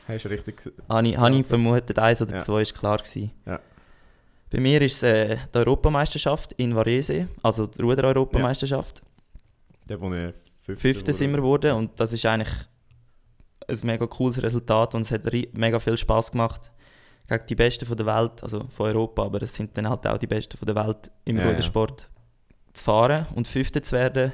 [0.09, 0.75] Hast du richtig gesehen?
[0.89, 1.43] Habe ich, Ja.
[1.45, 2.41] vermutet, 1 oder Ja.
[2.41, 3.31] 2 ist klar gewesen.
[3.47, 3.61] Ja.
[4.51, 9.03] Bei mir ist es äh, die Europameisterschaft in Varese, also die Ruder-Europameisterschaft.
[9.89, 10.35] Der, wo ich
[10.75, 11.69] Fünfte sind wir wurde.
[11.69, 12.53] geworden und das ist eigentlich
[13.69, 16.71] ein mega cooles Resultat und es hat mega viel Spaß gemacht
[17.29, 20.19] gegen die Besten von der Welt, also von Europa, aber es sind dann halt auch
[20.19, 21.51] die Besten von der Welt im Ja, ja.
[21.51, 22.09] Rudersport
[22.73, 24.33] zu fahren und Fünfte zu werden,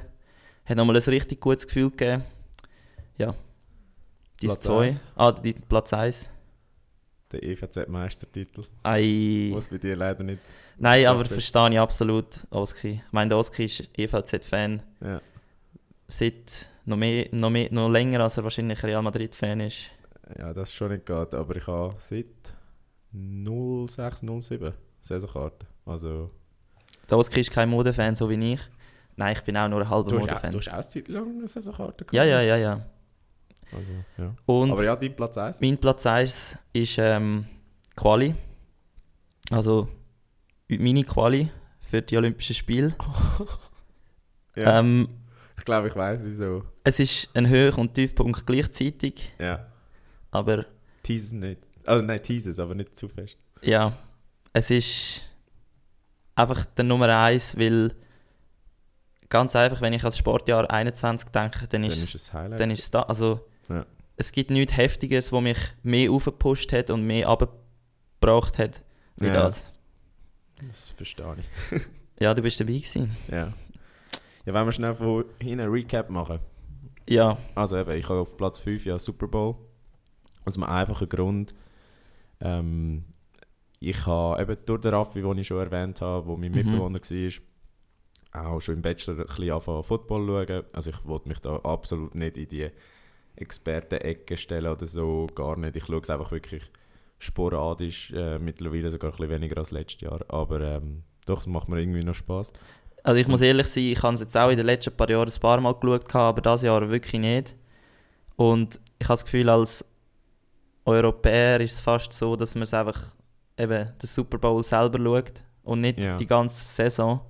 [0.64, 2.23] Hat nochmal ein richtig gutes Gefühl gegeben.
[3.18, 3.35] Ja.
[4.40, 4.85] Die Platz 2.
[4.85, 5.03] eins.
[5.16, 6.29] Ah, die Platz 1.
[7.33, 8.64] Der EVZ-Meistertitel.
[8.83, 9.51] Ei.
[9.55, 10.40] Was bei dir leider nicht.
[10.79, 13.03] Nein, aber verstehe ich absolut, Oski.
[13.07, 15.21] Ich meine, der Oski ist EVZ-Fan Ja.
[16.12, 19.87] Seit noch, mehr, noch, mehr, noch länger, als er wahrscheinlich Real Madrid-Fan ist.
[20.38, 22.55] ja, das schon nicht geht, aber ich habe seit
[23.12, 25.66] 06, 07 Saisonkarte.
[25.85, 26.31] Also,
[27.11, 28.61] Oski ist kein Modefan, so wie ich.
[29.16, 30.51] Nein, ich bin auch nur ein halber du auch, Modefan.
[30.51, 32.12] du hast auch eine Zeit lang eine Saisonkarte gehabt?
[32.14, 32.87] Ja, ja, ja, ja.
[33.70, 34.35] Also, ja.
[34.46, 35.61] Und Aber ja, dein Platz 1?
[35.61, 37.46] mein Platz 1 ist ähm,
[37.96, 38.35] Quali.
[39.51, 39.88] Also
[40.68, 42.94] meine Quali für die Olympischen Spiele.
[44.55, 44.81] Ja.
[44.81, 45.09] Ähm,
[45.62, 46.64] ich glaube, ich weiß wieso.
[46.83, 49.64] es ist ein Höch- und Tiefpunkt gleichzeitig, Ja.
[50.33, 50.66] aber
[51.05, 51.61] Teases nicht.
[51.87, 53.37] Also nein, Teases, aber nicht zu fest.
[53.62, 53.96] ja,
[54.53, 55.22] es ist
[56.35, 57.94] einfach der Nummer 1, weil
[59.29, 62.59] ganz einfach, wenn ich ans Sportjahr 21 denke, dann Dann ist ist es Highlight.
[62.59, 63.03] dann ist es da.
[63.03, 63.87] Also, Ja.
[64.16, 68.83] es gibt nichts Heftiges, wo mich mehr aufgepusht hat und mehr abgebracht hat
[69.16, 69.35] wie Ja.
[69.35, 69.81] das.
[70.66, 71.81] Das verstehe ich.
[72.20, 73.16] Ja, du bist dabei gewesen.
[73.31, 73.53] Ja.
[74.45, 76.41] Ja, wenn wir schnell von hinten Recap machen.
[77.09, 79.57] Ja, Also eben, ich habe auf Platz 5 ja Super Bowl.
[80.45, 81.55] Aus einem einfachen Grund.
[82.41, 83.05] Ähm,
[83.81, 86.57] ich habe eben durch den Raffi, den ich schon erwähnt habe, wo mein Mhm.
[86.59, 90.65] Mitbewohner war, auch schon im Bachelor ein bisschen anfangen Football schauen.
[90.73, 92.71] Also ich wollte mich da absolut nicht in die
[93.37, 95.77] Experten-Ecke stellen oder so, gar nicht.
[95.77, 96.63] Ich schaue es einfach wirklich
[97.19, 100.21] sporadisch, äh, mittlerweile sogar ein bisschen weniger als letztes Jahr.
[100.29, 102.53] Aber ähm, doch, es macht mir irgendwie noch Spaß.
[103.03, 105.29] Also ich muss ehrlich sein, ich habe es jetzt auch in den letzten paar Jahren
[105.29, 107.57] ein paar Mal geschaut, aber dieses Jahr wirklich nicht.
[108.37, 109.85] Und ich habe das Gefühl, als
[110.85, 113.01] Europäer ist es fast so, dass man es einfach
[113.57, 116.17] eben den Super Bowl selber schaut und nicht Ja.
[116.17, 117.21] die ganze Saison.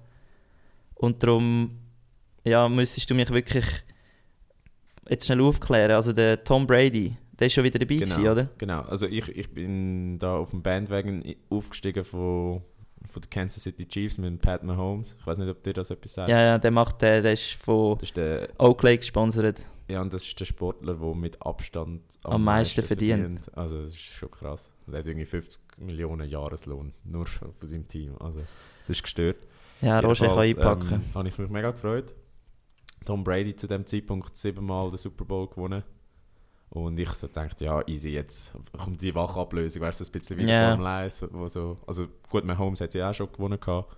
[0.95, 1.79] Und darum
[2.45, 3.67] ja, müsstest du mich wirklich
[5.09, 5.93] jetzt schnell aufklären.
[5.93, 8.49] Also der Tom Brady, der ist schon wieder dabei gewesen, oder?
[8.59, 12.63] Genau, also ich, ich bin da auf dem Bandwagon i- aufgestiegen von,
[13.11, 15.17] von den Kansas City Chiefs mit Pat Mahomes.
[15.19, 16.29] Ich weiß nicht, ob dir das etwas sagt.
[16.29, 19.65] Ja, ja, der macht, der, der ist von Das ist der, Oakley gesponsert.
[19.89, 23.51] ja, und das ist der Sportler, der mit Abstand Am meisten verdient.
[23.57, 24.71] Also das ist schon krass.
[24.87, 28.15] Der hat irgendwie 50 Millionen Jahreslohn, nur von seinem Team.
[28.21, 28.41] Also
[28.87, 29.37] das ist gestört.
[29.81, 31.03] Ja, Roger kann Jedenfalls, einpacken.
[31.07, 32.15] Ähm, habe ich mich mega gefreut.
[33.05, 35.83] Tom Brady zu dem Zeitpunkt siebenmal den Super Bowl gewonnen.
[36.73, 40.39] Und ich so dachte, ja, easy, jetzt kommt die Wachablösung, weißt du, so ein bisschen
[40.39, 40.71] wie yeah.
[40.71, 43.95] Formel 1, wo so, also gut, Mahomes hat ja auch schon gewonnen gehabt,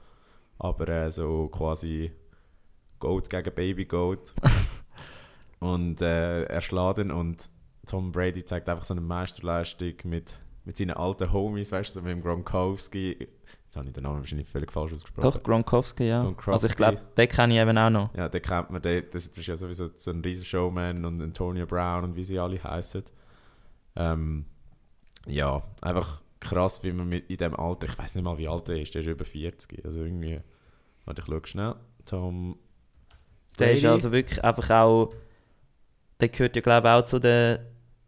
[0.59, 2.11] aber äh, so quasi
[2.99, 4.35] Goat gegen Baby Goat.
[5.61, 7.49] und äh, erschlagen und
[7.87, 12.03] Tom Brady zeigt einfach so eine Meisterleistung mit, mit seinen alten Homies, weißt du, so
[12.03, 13.29] mit dem Gronkowski.
[13.75, 15.23] Jetzt habe ich den Namen wahrscheinlich völlig falsch ausgesprochen.
[15.33, 16.23] Doch, Gronkowski, ja.
[16.23, 16.51] Gronkowski.
[16.53, 18.15] Also ich glaube, den kenne ich eben auch noch.
[18.15, 21.67] Ja, den kennt man, der, das ist ja sowieso so ein riesen Showman und Antonio
[21.67, 23.03] Brown und wie sie alle heißen.
[23.97, 24.45] Ähm,
[25.27, 28.69] ja, einfach krass, wie man mit in dem Alter, ich weiß nicht mal wie alt
[28.69, 29.85] er ist, der ist über 40.
[29.85, 30.41] Also irgendwie,
[31.05, 31.75] warte, ich schaue schnell.
[32.07, 32.57] Tom
[33.59, 33.93] Der ist Brady.
[33.93, 35.13] also wirklich einfach auch,
[36.21, 37.59] der gehört ja glaube ich auch zu den,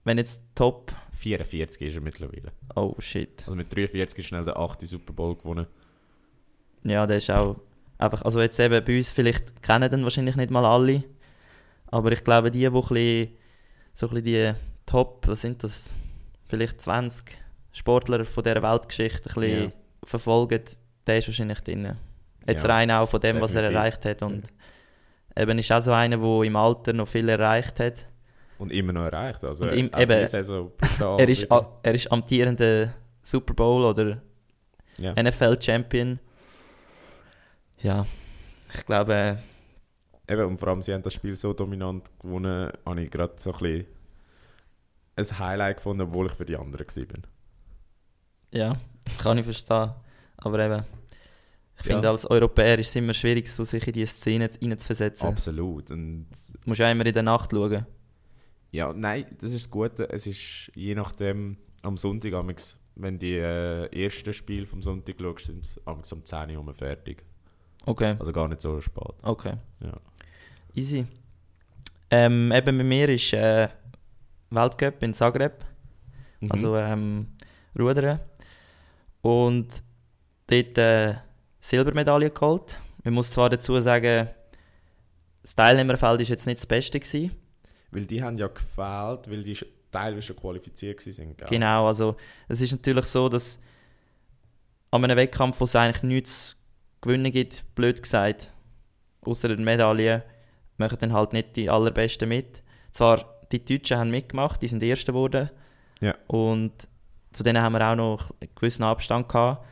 [0.07, 2.53] wenn jetzt Top, 44 ist er mittlerweile.
[2.75, 3.43] oh shit.
[3.45, 4.81] Also mit 43 ist schnell der 8.
[4.87, 5.67] Super Bowl gewonnen.
[6.85, 7.57] Ja, der ist auch
[7.99, 11.03] einfach, also jetzt eben bei uns, vielleicht kennen den wahrscheinlich nicht mal alle,
[11.89, 13.29] aber ich glaube die, die bisschen,
[13.95, 14.55] so ein bisschen die
[14.87, 15.91] Top, was sind das,
[16.49, 17.25] vielleicht 20
[17.73, 19.73] Sportler von dieser Weltgeschichte ein bisschen Ja.
[20.05, 20.63] verfolgen,
[21.07, 21.97] der ist wahrscheinlich drin.
[22.47, 23.77] Jetzt Ja, rein auch von dem, was er definitiv.
[23.77, 24.45] erreicht hat und
[25.37, 28.07] eben ist auch so einer, der im Alter noch viel erreicht hat.
[28.59, 29.45] Und immer noch erreicht.
[29.45, 34.23] Also auch eben, Saison brutal er, ist, a- er ist amtierender Super Bowl oder
[34.99, 35.13] ja.
[35.23, 36.19] NFL-Champion.
[37.83, 38.07] Ja,
[38.75, 39.37] ich glaube, äh,
[40.33, 43.53] Eben, und vor allem, sie haben das Spiel so dominant gewonnen, habe ich gerade so
[43.53, 43.87] ein bisschen
[45.17, 47.19] ein Highlight gefunden, obwohl ich für die anderen war.
[48.51, 48.77] ja,
[49.23, 49.93] kann ich verstehen.
[50.39, 50.85] Aber eben,
[51.79, 51.93] ich Ja.
[51.95, 55.29] finde, als Europäer ist es immer schwierig, so sich in diese Szene reinzuversetzen.
[55.29, 55.91] Absolut.
[55.93, 57.87] Und Du musst ja immer in der Nacht schauen.
[58.73, 60.09] Ja, nein, das ist das Gute.
[60.11, 65.47] Es ist je nachdem am Sonntag, amigs, wenn die äh, ersten Spiele vom Sonntag schaust,
[65.47, 67.23] sind es um 10 Uhr fertig.
[67.85, 69.15] Okay, Also gar nicht so spät.
[69.23, 69.55] okay.
[69.81, 69.93] Ja.
[70.75, 71.07] Easy.
[72.11, 73.69] Ähm, eben bei mir ist äh,
[74.51, 75.65] Weltcup in Zagreb.
[76.41, 76.53] Mhm.
[76.53, 77.27] also ähm,
[77.79, 78.21] Rudern.
[79.23, 79.83] Und
[80.49, 81.15] dort äh,
[81.61, 82.79] Silbermedaille geholt.
[83.05, 84.29] Man muss zwar dazu sagen,
[85.43, 87.33] das Teilnehmerfeld ist jetzt nicht das Beste gewesen.
[87.97, 89.57] Weil die haben ja gefehlt, weil die
[89.91, 91.37] teilweise schon qualifiziert waren.
[91.37, 91.49] Gell?
[91.49, 93.59] Genau, also es ist natürlich so, dass
[94.91, 96.57] an einem Wettkampf, wo es eigentlich nichts zu
[97.01, 98.53] gewinnen gibt, blöd gesagt,
[99.23, 100.25] außer der Medaille,
[100.77, 102.63] machen dann halt nicht die allerbesten mit.
[102.91, 105.51] Zwar, die Deutschen haben mitgemacht, die sind die Ersten geworden.
[106.01, 106.15] Ja.
[106.27, 106.87] Und
[107.33, 109.65] zu denen haben wir auch noch einen gewissen Abstand gehabt.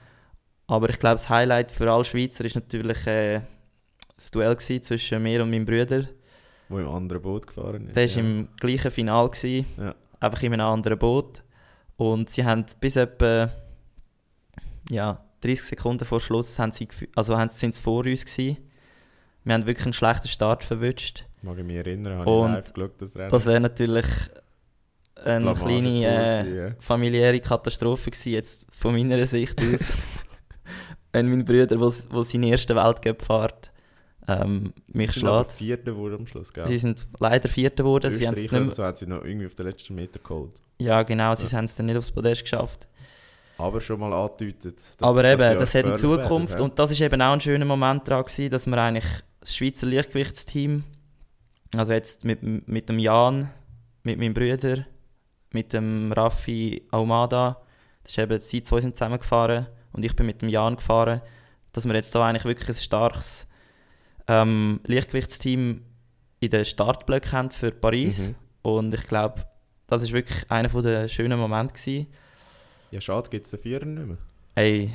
[0.67, 3.43] Aber ich glaube, das Highlight für alle Schweizer ist natürlich äh,
[4.17, 6.09] das Duell zwischen mir und meinem Bruder.
[6.69, 7.97] Wo im anderen Boot gefahren ist.
[7.97, 8.21] Der war ja.
[8.21, 9.95] im gleichen Final, gewesen, Ja.
[10.21, 11.43] einfach in einem anderen Boot.
[11.97, 13.51] Und sie haben bis etwa
[14.91, 18.59] ja, 30 Sekunden vor Schluss haben sie, also haben, sind sie vor uns gewesen.
[19.45, 21.25] Wir haben wirklich einen schlechten Start verwünscht.
[21.43, 23.31] Mag ich mich erinnern, habe Und ich live geschaut, das Rennen.
[23.31, 24.07] Das wäre natürlich
[25.23, 26.75] eine Blamage kleine äh, ja.
[26.81, 29.93] familiäre Katastrophe gewesen, jetzt von meiner Sicht aus.
[31.13, 33.71] Wenn mein Bruder, wo, wo seinen ersten Weltcup fährt,
[34.29, 35.53] ähm, mich Sie sind schlägt.
[35.53, 36.67] Vierter wurde am Schluss, gell?
[36.67, 38.11] Sie sind leider Vierter geworden.
[38.11, 40.53] Sie haben es nicht oder so haben sie noch irgendwie auf den letzten Meter geholt.
[40.79, 41.53] Ja, genau, sie Ja.
[41.53, 42.87] haben es dann nicht aufs Podest geschafft.
[43.59, 44.83] Aber schon mal angedeutet.
[45.01, 47.65] Aber eben, sie das hat in Zukunft, werden, und das ist eben auch ein schöner
[47.65, 49.05] Moment daran gewesen, dass wir eigentlich
[49.41, 50.83] das Schweizer Leichtgewichtsteam,
[51.77, 53.51] also jetzt mit, mit dem Jan,
[54.03, 54.87] mit meinem Bruder,
[55.53, 57.61] mit dem Raffi Almada,
[58.03, 61.21] das ist eben, sie zwei sind zusammengefahren und ich bin mit dem Jan gefahren,
[61.73, 63.47] dass wir jetzt da eigentlich wirklich ein starkes
[64.29, 65.83] ähm, Leichtgewichtsteam
[66.41, 68.31] in den Startblöcken haben für Paris.
[68.31, 68.35] Mhm.
[68.63, 69.47] Und ich glaube,
[69.87, 72.07] das ist wirklich einer der schönen Momente gewesen.
[72.91, 74.19] Ja, schade, gibt es den Vierer nicht mehr.
[74.55, 74.91] Ey,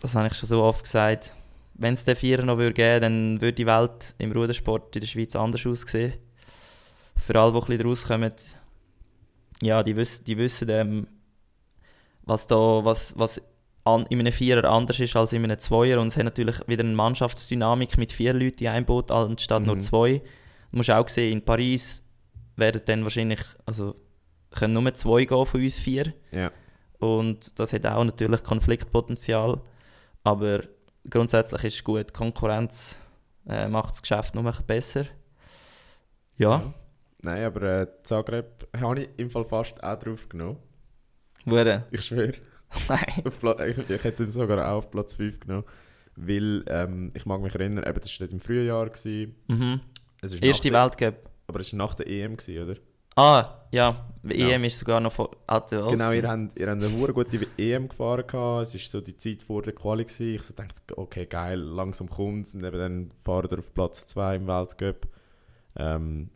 [0.00, 1.34] das habe ich schon so oft gesagt.
[1.74, 5.06] Wenn es den Vierer noch würde geben dann würde die Welt im Rudersport in der
[5.06, 6.14] Schweiz anders aussehen.
[7.16, 8.32] Für alle, die ein bisschen rauskommen,
[9.62, 11.06] ja, die wissen, die wissen ähm,
[12.22, 13.40] was, da, was, was
[13.94, 16.00] an, in einem Vierer anders ist als in einem Zweier.
[16.00, 19.76] Und es hat natürlich wieder eine Mannschaftsdynamik mit vier Leuten in einem Boot anstatt nur
[19.76, 19.80] Mhm.
[19.82, 20.22] zwei.
[20.70, 22.02] Du musst auch sehen, in Paris
[22.56, 23.94] werden dann wahrscheinlich, also
[24.50, 26.12] können nur zwei gehen von uns vier.
[26.32, 26.50] Ja.
[26.98, 29.60] Und das hat auch natürlich Konfliktpotenzial.
[30.24, 30.60] Aber
[31.08, 32.12] grundsätzlich ist es gut.
[32.12, 32.96] Konkurrenz
[33.48, 35.04] äh, macht das Geschäft bisschen besser.
[36.36, 36.72] Ja,
[37.22, 40.56] Nein, aber äh, Zagreb habe ich im Fall fast auch drauf genommen.
[41.44, 41.84] wurde.
[41.90, 42.32] Ich schwöre.
[42.88, 43.68] Nein.
[43.68, 45.64] Ich, ich hätte es sogar auch auf Platz 5 genommen.
[46.16, 48.88] Weil, ähm, ich mag mich erinnern, eben, das war dort im Frühjahr.
[48.88, 49.34] Gewesen.
[49.48, 49.80] Mhm.
[50.20, 51.30] Es ist Erste der, Weltcup.
[51.46, 52.80] Aber es war nach der EM, gewesen, oder?
[53.16, 54.08] Ah, ja.
[54.22, 54.50] Die Ja.
[54.50, 57.88] EM ist sogar noch von alter Genau, ihr habt, ihr habt eine hure gute EM
[57.88, 58.24] gefahren.
[58.26, 58.62] Gehabt.
[58.62, 60.04] Es war so die Zeit vor der Quali.
[60.04, 60.34] Gewesen.
[60.34, 62.54] Ich so dachte, okay, geil, langsam kommt es.
[62.54, 65.08] Und eben dann fahren wir auf Platz 2 im Weltcup.
[65.76, 66.30] Ähm,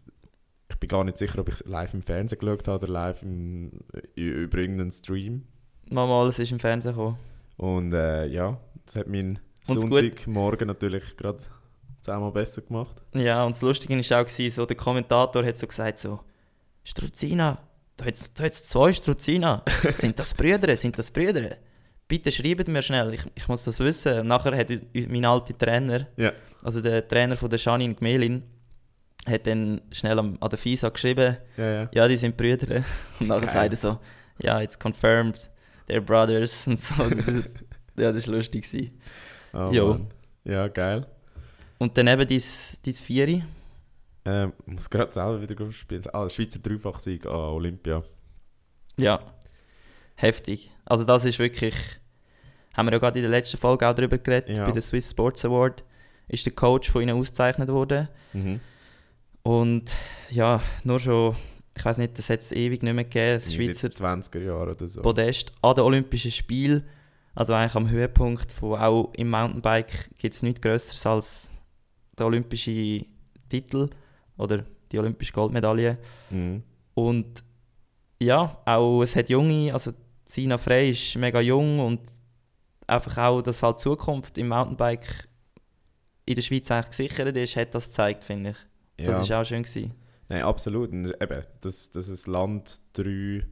[0.70, 3.22] ich bin gar nicht sicher, ob ich es live im Fernsehen geschaut habe oder live
[3.22, 3.70] im,
[4.14, 5.46] über irgendeinen Stream.
[5.90, 7.18] Mal, mal, es ist im Fernsehen gekommen.
[7.56, 11.38] Und äh, ja, das hat meinen das Sonntagmorgen natürlich gerade
[12.00, 12.96] zehnmal besser gemacht.
[13.14, 16.20] Ja, und das Lustige war auch, so, der Kommentator hat so gesagt, so,
[16.82, 17.58] Struzina,
[17.96, 19.62] da hat hat's zwei Struzina.
[19.94, 20.76] Sind das Brüder?
[20.76, 21.56] Sind das Brüder?
[22.06, 24.20] Bitte schreibt mir schnell, ich, ich muss das wissen.
[24.20, 26.32] Und nachher hat mein alter Trainer, Ja.
[26.62, 28.42] also der Trainer von der Janine Gmelin,
[29.26, 31.88] hat dann schnell am, an der FISA geschrieben, Ja, ja.
[31.92, 32.84] ja, die sind Brüder.
[33.20, 33.48] Und nachher Geil.
[33.48, 33.98] sagt er so,
[34.38, 35.50] ja, it's confirmed,
[35.88, 36.66] they're brothers.
[36.68, 36.94] Und so.
[37.08, 37.56] Das ist,
[37.96, 38.66] ja, das war lustig.
[39.56, 40.00] Oh, Jo.
[40.44, 41.06] Ja, geil.
[41.78, 42.42] Und dann eben dein,
[42.84, 43.44] dein Vieri.
[44.24, 46.02] Ähm, muss gerade selber wieder spielen.
[46.12, 48.02] Ah, Schweizer Dreifachsieg an Olympia.
[48.96, 49.20] Ja,
[50.16, 50.70] heftig.
[50.84, 51.74] Also das ist wirklich,
[52.76, 54.64] haben wir ja gerade in der letzten Folge auch darüber geredet, Ja.
[54.66, 55.84] bei der Swiss Sports Award
[56.26, 58.08] ist der Coach von ihnen ausgezeichnet worden.
[58.32, 58.60] Mhm.
[59.44, 59.92] Und
[60.30, 61.36] ja, nur schon,
[61.76, 64.70] ich weiß nicht, das hat es ewig nicht mehr gegeben, das Schweizer seit 20er Jahren
[64.70, 65.02] oder so.
[65.02, 66.84] Podest an den Olympischen Spielen,
[67.34, 71.50] also eigentlich am Höhepunkt von auch im Mountainbike gibt es nichts Größeres als
[72.16, 73.04] der olympische
[73.48, 73.90] Titel
[74.38, 75.98] oder die olympische Goldmedaille.
[76.30, 76.62] Mhm.
[76.94, 77.42] Und
[78.20, 79.92] ja, auch es hat junge, also
[80.24, 82.00] Sina Frey ist mega jung und
[82.86, 85.28] einfach auch, dass halt die Zukunft im Mountainbike
[86.26, 88.56] in der Schweiz eigentlich gesichert ist, hat das gezeigt, finde ich.
[89.06, 89.22] Das Ja.
[89.22, 89.92] ist auch schön gewesen.
[90.28, 90.90] Nein, absolut.
[90.92, 93.44] Und eben, dass, dass ein Land drei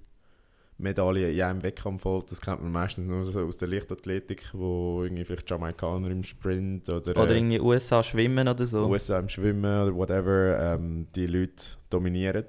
[0.79, 5.03] Medaillen in einem Wettkampf holt, das kennt man meistens nur so aus der Leichtathletik, wo
[5.05, 8.87] irgendwie vielleicht Jamaikaner im Sprint oder, Oder äh, irgendwie USA schwimmen oder so.
[8.87, 12.45] USA im Schwimmen oder whatever, ähm, die Leute dominieren.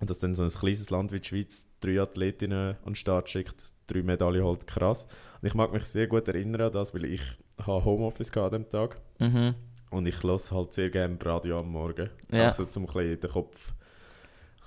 [0.00, 3.28] Und dass dann so ein kleines Land wie die Schweiz drei Athletinnen an den Start
[3.28, 5.06] schickt, drei Medaillen holt, krass.
[5.40, 7.22] Und ich mag mich sehr gut erinnern an das, weil ich
[7.66, 9.54] Homeoffice an dem Tag Mhm.
[9.90, 12.10] Und ich höre halt sehr gerne Radio am Morgen.
[12.30, 12.48] Ja.
[12.48, 13.72] Also zum ein den Kopf,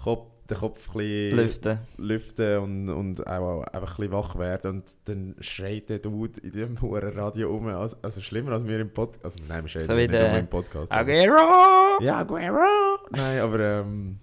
[0.04, 1.80] Kopf, den Kopf ein Lüften.
[1.98, 4.72] lüften und, und auch einfach ein bisschen wach werden.
[4.72, 7.68] Und dann schreit der Dude in dem hohen Radio um.
[7.68, 9.24] Also, also schlimmer als wir im Podcast.
[9.24, 10.92] Also nein, wir schreien So nicht um im Podcast.
[10.92, 12.02] aber- Aguero!
[12.02, 12.98] ja, Guerrero!
[13.12, 14.20] Nein, aber ähm,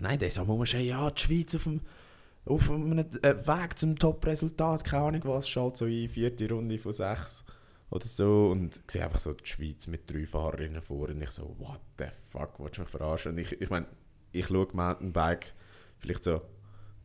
[0.00, 1.80] nein, der ist am Umschreien, ja, die Schweiz auf dem,
[2.44, 3.04] auf einem äh,
[3.46, 7.44] Weg zum Top-Resultat, keine Ahnung was, schaltet so in vierte Runde von sechs.
[7.90, 11.54] Oder so und sehe einfach so die Schweiz mit drei Fahrerinnen vor und ich so,
[11.58, 13.32] what the fuck, willst du mich verarschen?
[13.32, 13.86] Und ich, ich meine,
[14.32, 15.52] ich schaue Mountainbike
[15.98, 16.42] vielleicht so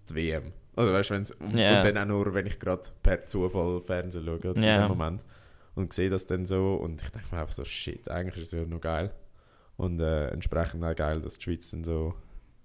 [0.10, 0.54] die WM.
[0.76, 1.14] Oder weißt du,
[1.58, 1.78] Ja.
[1.82, 4.80] und dann auch nur, wenn ich gerade per Zufall Fernsehen schaue in Ja.
[4.88, 5.24] dem Moment.
[5.76, 8.60] Und sehe das dann so und ich denke mir einfach so, shit, eigentlich ist es
[8.60, 9.12] ja noch geil.
[9.78, 12.14] Und äh, entsprechend auch geil, dass die Schweiz dann so,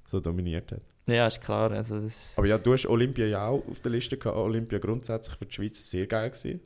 [0.07, 0.81] so dominiert hat.
[1.07, 1.71] Ja, ist klar.
[1.71, 4.37] Also das Aber ja, du hast Olympia ja auch auf der Liste gehabt.
[4.37, 6.61] Olympia grundsätzlich für die Schweiz sehr geil gewesen.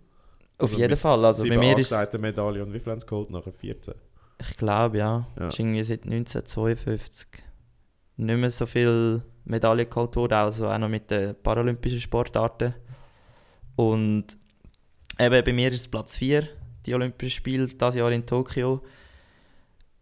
[0.62, 1.24] Auf jeden mit Fall.
[1.24, 3.30] Also bei mir ist Medaillen und wie viel haben sie geholt?
[3.30, 3.94] Nachher 14.
[4.40, 5.48] ich glaube ja, Ja.
[5.48, 7.28] ist irgendwie seit 1952
[8.16, 12.74] nicht mehr so viel Medaillen geholt worden, also auch noch mit den paralympischen Sportarten.
[13.76, 14.26] Und
[15.18, 16.46] eben bei mir ist es Platz 4,
[16.86, 18.82] die Olympischen Spiele, dieses Jahr in Tokio.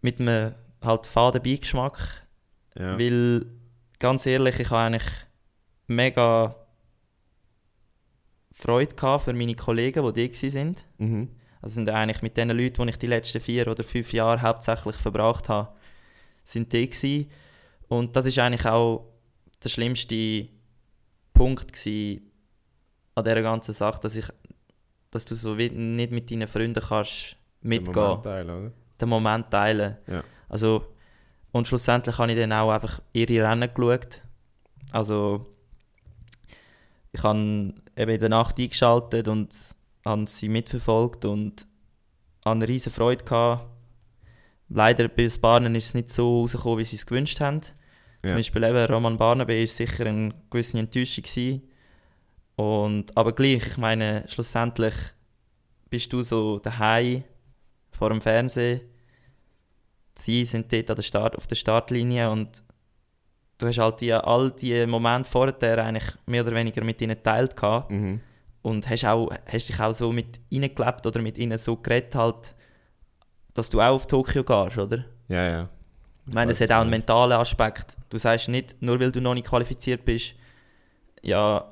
[0.01, 1.99] Mit einem halt faden Beigeschmack.
[2.77, 2.99] Ja.
[2.99, 3.47] Weil,
[3.99, 5.13] ganz ehrlich, ich habe eigentlich
[5.89, 6.55] mega
[8.59, 10.85] Freude gehabt für meine Kollegen, die die sind.
[10.99, 11.29] Mhm.
[11.63, 14.97] Also sind eigentlich mit den Leuten, die ich die letzten vier oder fünf Jahre hauptsächlich
[14.97, 15.73] verbracht habe,
[16.45, 17.31] sind die gewesen.
[17.89, 19.13] Und das ist eigentlich auch
[19.63, 20.49] der schlimmste
[21.33, 22.31] Punkt gewesen
[23.15, 24.27] an dieser ganzen Sache, dass ich,
[25.11, 28.73] dass du so nicht mit deinen Freunden kannst Den mitgehen, Moment teilen, oder?
[29.01, 29.97] den Moment teilen.
[30.07, 30.25] Ja.
[30.49, 30.85] Also
[31.53, 34.23] und schlussendlich habe ich dann auch einfach ihre Rennen geschaut.
[34.91, 35.47] Also
[37.13, 39.55] ich habe eben in der Nacht eingeschaltet und
[40.05, 41.67] habe sie mitverfolgt und
[42.45, 43.25] hatte eine riesige Freude.
[43.25, 43.69] Gehabt.
[44.69, 47.61] Leider bei den Bahnen ist es nicht so rausgekommen, wie sie es gewünscht haben.
[48.23, 48.31] Ja.
[48.31, 51.25] Zum Beispiel eben Roman Barnaby war sicher eine gewisse Enttäuschung.
[51.25, 51.63] Gewesen.
[52.57, 54.95] Und, aber gleich, ich meine, schlussendlich
[55.89, 57.25] bist du so daheim
[57.91, 58.81] vor dem Fernsehen.
[60.15, 62.63] Sie sind dort an der Start, auf der Startlinie und
[63.59, 67.57] du hast halt die, all die Momente vorher eigentlich mehr oder weniger mit ihnen geteilt
[67.57, 68.21] gehabt Mhm.
[68.63, 72.15] und hast, auch, hast dich auch so mit ihnen gelebt oder mit ihnen so geredet
[72.15, 72.55] halt,
[73.55, 75.05] dass du auch auf Tokio gehst, oder?
[75.29, 75.69] Ja, ja.
[76.27, 77.97] Ich meine, es hat auch einen mentalen Aspekt.
[78.11, 80.35] Du sagst nicht, nur weil du noch nicht qualifiziert bist,
[81.23, 81.65] ja,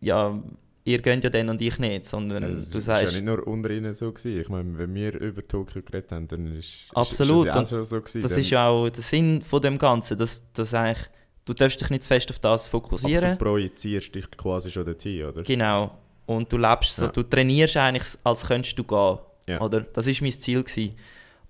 [0.00, 0.38] ja,
[0.84, 3.24] ihr gönnt ja den und ich nicht, sondern Also, es du ist ja sagst, nicht
[3.24, 4.40] nur unter ihnen so gewesen.
[4.40, 7.60] Ich meine, wenn wir über Tokio geredet haben, dann ist, Absolut, ist, ist das ja
[7.62, 8.22] auch schon so gewesen.
[8.22, 11.06] das Dann- ist ja auch der Sinn von dem Ganzen, dass, dass eigentlich,
[11.44, 13.30] du darfst dich nicht zu fest auf das aber fokussieren.
[13.32, 15.42] du projizierst dich quasi schon dorthin, oder?
[15.42, 15.96] Genau.
[16.26, 17.10] Und du lebst so, Ja.
[17.12, 19.18] du trainierst eigentlich, als könntest du gehen.
[19.48, 19.60] Ja.
[19.60, 19.80] Oder?
[19.80, 20.62] Das war mein Ziel.
[20.62, 20.94] Gewesen.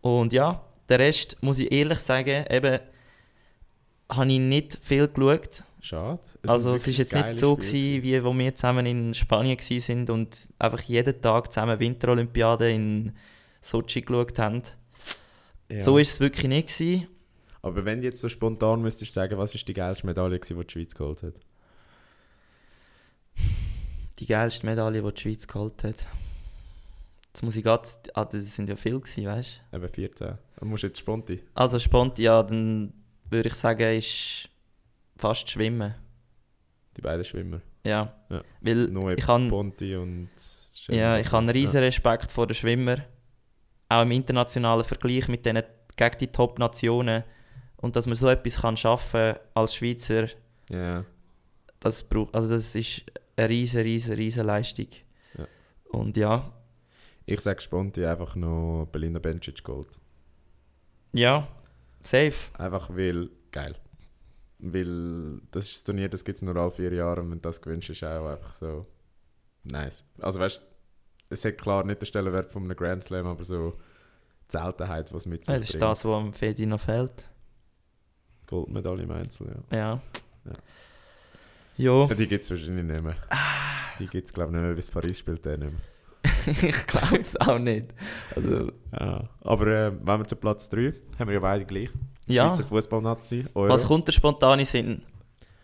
[0.00, 2.78] Und ja, der Rest, muss ich ehrlich sagen, eben,
[4.10, 5.62] habe ich nicht viel geschaut.
[5.80, 6.20] Schade.
[6.46, 9.58] also sind es war wirklich jetzt nicht so, gewesen, wie wo wir zusammen in Spanien
[9.58, 13.12] waren und einfach jeden Tag zusammen Winterolympiade in
[13.62, 14.62] Sochi geschaut haben.
[15.70, 15.80] Ja.
[15.80, 16.68] So war es wirklich nicht.
[16.68, 17.06] Gewesen.
[17.62, 20.66] Aber wenn du jetzt so spontan müsstest sagen, was ist die geilste Medaille, gewesen, die
[20.66, 21.34] die Schweiz geholt hat?
[24.18, 26.06] Die geilste Medaille, die die Schweiz geholt hat.
[27.32, 29.76] Jetzt muss ich gerade, ah, das sind ja viele gewesen, weißt du?
[29.76, 30.38] Eben 14.
[30.58, 31.42] Du musst jetzt sponti.
[31.54, 32.92] Also Sponti, ja, dann
[33.30, 34.49] würde ich sagen, ist
[35.20, 35.94] fast Schwimmen.
[36.96, 37.60] Die beiden Schwimmer.
[37.84, 38.14] Ja.
[38.28, 38.42] Ja.
[38.60, 40.28] Weil Noe ich habe Ponti und...
[40.88, 42.96] ja, ich habe einen riesen Respekt vor den Schwimmer.
[43.88, 45.62] Auch im internationalen Vergleich mit denen
[45.96, 47.24] gegen die Top-Nationen.
[47.76, 50.28] Und dass man so etwas kann schaffen als Schweizer,
[50.68, 51.04] Ja.
[51.80, 53.02] das braucht, also das ist
[53.36, 54.88] eine riesen, riesen, riesen Leistung.
[55.38, 55.46] Ja.
[55.90, 56.52] Und ja,
[57.24, 59.88] Ich sage Sponti einfach noch Belinda Bencic Gold.
[61.12, 61.48] ja,
[62.00, 62.34] safe.
[62.58, 63.30] Einfach weil...
[63.52, 63.74] Geil.
[64.62, 67.42] Weil das ist das Turnier, das gibt es nur alle vier Jahre und wenn du
[67.48, 68.86] das gewünscht ist auch einfach so...
[69.64, 70.04] Nice.
[70.20, 70.60] Also weißt du,
[71.30, 73.72] es hat klar nicht den Stellenwert von einem Grand Slam, aber so
[74.50, 75.82] die Seltenheit, was mit sich Das ist bringt.
[75.82, 77.24] das, was am Fedi noch fehlt.
[78.48, 79.76] Goldmedaille im Einzel, ja.
[79.78, 80.00] Ja.
[80.44, 80.52] Ja.
[81.76, 82.06] Jo.
[82.08, 83.16] Ja, Die gibt es wahrscheinlich nicht mehr.
[83.98, 85.80] Die gibt es glaube ich nicht mehr, bis Paris spielt der nicht mehr.
[86.70, 87.86] ich glaube es auch nicht.
[88.34, 89.28] Also, Ja.
[89.42, 91.90] Aber äh, wenn wir zu Platz 3, haben wir ja beide gleich.
[92.30, 92.48] Ja.
[92.48, 93.44] Schweizer Fußballnazi.
[93.54, 95.02] Was kommt der spontane Sinn,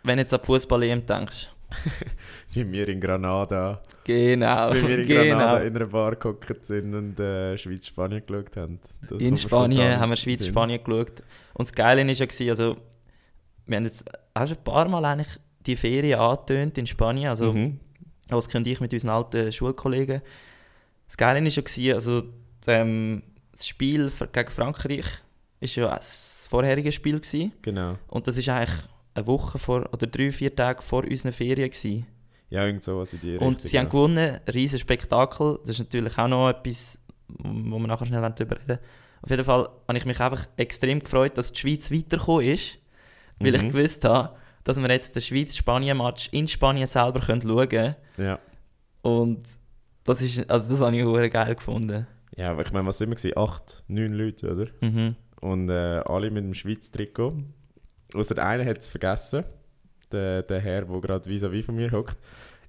[0.03, 1.49] wenn du jetzt an Fußball-EM denkst?
[2.53, 4.73] Wie wir in Granada, Genau.
[4.73, 5.23] wie wir in genau.
[5.37, 8.79] Granada in einer Bar gehockt sind und äh, Schweiz-Spanien geschaut haben.
[9.09, 10.17] Das In Spanien haben wir.
[10.17, 11.23] Schweiz-Spanien geschaut.
[11.55, 12.77] Und das Geile war ja, also,
[13.67, 17.31] wir haben jetzt auch schon ein paar Mal eigentlich die Ferien angetönt in Spanien.
[17.31, 17.81] Also, Mhm.
[18.31, 20.23] Oskar und ich mit unseren alten Schulkollegen.
[21.09, 22.23] Das Geile war ja, also,
[22.69, 25.05] ähm, das Spiel gegen Frankreich
[25.61, 25.89] war ja
[26.47, 27.21] das vorherige Spiel.
[27.21, 27.53] Gewesen.
[27.63, 27.97] Genau.
[28.09, 28.77] Und das war eigentlich
[29.15, 31.71] eine Woche vor, oder drei, vier Tage vor unseren Ferien.
[31.71, 32.07] Gewesen.
[32.49, 35.59] Ja, irgend sowas in die Und Richtung, sie haben gewonnen, ein riesiges Spektakel.
[35.63, 38.79] Das ist natürlich auch noch etwas, wo wir nachher schnell darüber reden
[39.23, 42.79] Auf jeden Fall habe ich mich einfach extrem gefreut, dass die Schweiz weitergekommen ist,
[43.41, 43.73] weil ich Mhm.
[43.73, 47.97] gewusst habe, dass wir jetzt den Schweiz-Spanien-Match in Spanien selber können schauen können.
[48.17, 48.39] Ja.
[49.03, 49.49] Und
[50.05, 52.07] Das ist, also das habe ich auch geil gefunden.
[52.37, 53.37] Ja, aber ich meine, was sind wir?
[53.37, 54.67] Acht, neun Leute, oder?
[54.81, 55.17] Mhm.
[55.47, 57.35] Und äh, alle mit dem Schweiz Trikot.
[58.15, 59.45] Außer einer hat es vergessen.
[60.11, 62.19] Der, der Herr, der gerade vis-à-vis von mir hockt.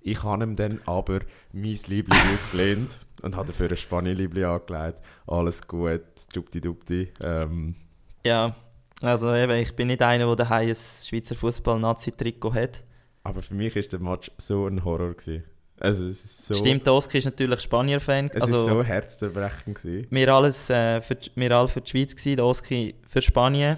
[0.02, 1.22] Ich habe ihm dann aber
[1.54, 5.02] mein Liebling ausgelehnt und habe dafür ein Spanien-Liebling angelegt.
[5.26, 6.02] Alles gut,
[6.36, 7.10] dupti-dupti.
[7.24, 7.76] Ähm,
[8.24, 8.56] Ja,
[9.02, 12.84] also eben, ich bin nicht einer, der daheim ein Schweizer Fußball-Nazi-Trikot hat.
[13.24, 15.14] aber für mich war der Match so ein Horror.
[15.14, 15.44] Gewesen.
[15.80, 18.32] Also es ist so, Stimmt, Oski ist natürlich Spanier-Fan.
[18.34, 19.78] es Also, ist so herzzerbrechend.
[19.82, 20.08] Gewesen.
[20.10, 23.78] wir, alles, äh, für, die- wir alle für die Schweiz, gewesen, Oski für Spanien.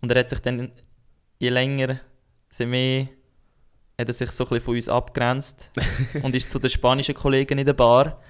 [0.00, 0.70] Und er hat sich dann,
[1.38, 1.98] je länger,
[2.56, 3.08] je mehr,
[3.98, 5.70] hat er sich so ein bisschen von uns abgrenzt
[6.22, 8.20] und ist zu den spanischen Kollegen in der Bar.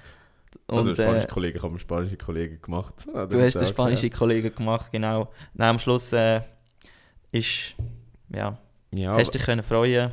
[0.67, 2.95] Und, also spanische äh, Kollegen, ich habe mir spanische Kollegen gemacht.
[3.13, 5.29] du hast den spanischen Kollegen gemacht, genau.
[5.53, 6.41] Dann am Schluss äh,
[7.31, 7.75] ist,
[8.33, 8.57] ja,
[8.93, 10.11] Ja, hast dich können freuen,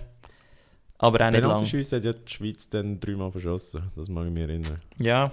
[0.99, 1.51] aber auch nicht lang.
[1.53, 3.83] Penaltyschüsse hat ja die Schweiz dann dreimal verschossen.
[3.97, 4.81] Das mag ich mich erinnern.
[4.99, 5.33] Ja,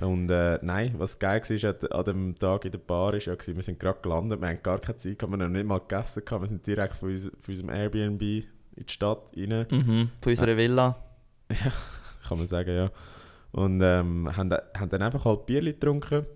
[0.00, 3.34] Und äh, nein, was geil war an, an dem Tag in der Bar, ist ja,
[3.34, 5.78] wir sind gerade gelandet, wir haben gar keine Zeit, gehabt, wir haben noch nicht mal
[5.78, 8.44] gegessen, wir sind direkt von, uns, von unserem Airbnb in
[8.76, 10.96] die Stadt rein, mhm, von unserer Villa.
[12.28, 12.90] kann man sagen, ja.
[13.52, 16.26] Und ähm, haben, haben dann einfach halt Bierli getrunken.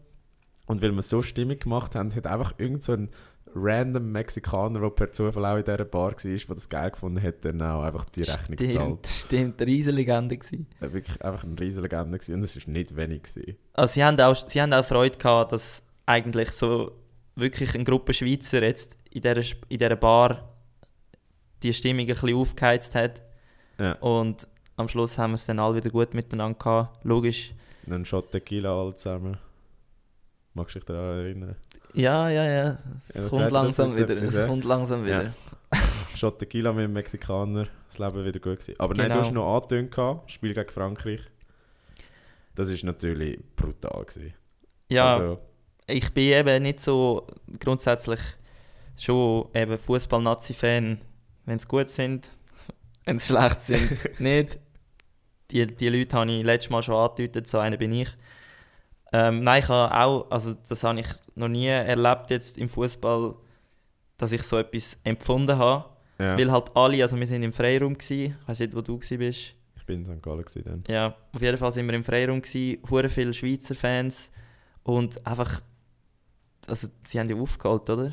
[0.67, 3.11] Und weil wir so Stimmung gemacht haben, hat einfach irgend so ein
[3.55, 7.45] random Mexikaner, der per Zufall auch in dieser Bar war, der das geil gefunden hat,
[7.45, 9.07] dann auch einfach die Rechnung gezahlt.
[9.07, 10.67] Stimmt, stimmt, eine riesige Legende gewesen.
[10.81, 12.35] Äh, Wirklich einfach eine riesige Legende gewesen.
[12.35, 13.23] und es war nicht wenig.
[13.23, 13.57] Gewesen.
[13.75, 16.93] Also sie haben, auch, sie haben auch Freude gehabt, dass eigentlich so
[17.37, 20.55] wirklich eine Gruppe Schweizer jetzt in dieser, in dieser Bar
[21.63, 23.23] die Stimmung ein bisschen aufgeheizt hat.
[23.79, 23.93] Ja.
[23.95, 24.47] Und
[24.77, 27.05] am Schluss haben wir es dann alle wieder gut miteinander gehabt.
[27.05, 27.53] Logisch.
[27.87, 29.39] Dann Shot Tequila alle zusammen.
[30.55, 31.57] Magst du dich daran erinnern?
[31.95, 32.65] Ja, ja, ja.
[32.65, 32.79] Ja,
[33.09, 34.17] Es was kommt langsam wieder.
[34.17, 34.47] etwas, Es ja?
[34.47, 35.21] kommt langsam Ja.
[35.21, 35.35] wieder.
[36.17, 38.75] Shot Tequila mit dem Mexikaner, das Leben wieder gut gewesen.
[38.79, 39.15] Aber nein, Genau.
[39.17, 41.21] du hast noch angetönt, Spiel gegen Frankreich.
[42.55, 44.35] Das ist natürlich brutal gewesen.
[44.89, 45.39] Ja, Also,
[45.87, 47.27] ich bin eben nicht so
[47.59, 48.21] grundsätzlich
[48.99, 51.01] schon eben Fußball-Nazi-Fan,
[51.47, 52.31] wenn sie gut sind,
[53.05, 54.59] wenn sie schlecht sind, nicht.
[55.53, 58.09] Die, die Leute habe ich letztes Mal schon angedeutet, so einer bin ich.
[59.13, 63.35] Ähm, nein, ich habe auch, also das habe ich noch nie erlebt jetzt im Fußball,
[64.17, 65.87] dass ich so etwas empfunden habe.
[66.19, 68.99] ja, Weil halt alle, also wir sind im Freiraum gewesen, ich weiß nicht, wo du
[68.99, 69.55] gewesen bist.
[69.77, 70.23] ich bin in St.
[70.23, 70.85] Gallen gewesen dann.
[70.89, 74.31] Ja, auf jeden Fall sind wir im Freiraum gewesen, hure viele Schweizer Fans
[74.85, 75.61] und einfach,
[76.67, 78.13] also sie haben ja aufgeholt, oder?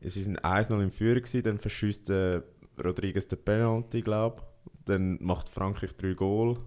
[0.00, 2.42] Sie sind 1-0 im Führer gewesen, dann verschießt äh,
[2.84, 4.42] Rodriguez den Penalty, glaube
[4.84, 6.58] Dann macht Frankreich drei Goal.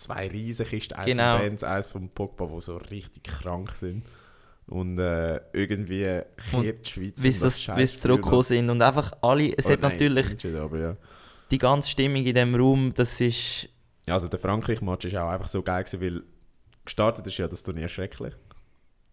[0.00, 1.32] Zwei Riesenkisten, eins Genau.
[1.36, 4.04] von Benz, eins von Pogba, die so richtig krank sind.
[4.66, 9.52] Und äh, irgendwie kehrt die Schweiz in das das- sie zurückgekommen sind und einfach alle,
[9.56, 10.96] es Oder hat nein, natürlich aber ja.
[11.50, 13.68] die ganze Stimmung in dem Raum, das ist,
[14.06, 16.22] Ja, also der Frankreich-Match war auch einfach so geil, gewesen, weil
[16.84, 18.34] gestartet ist ja das Turnier schrecklich.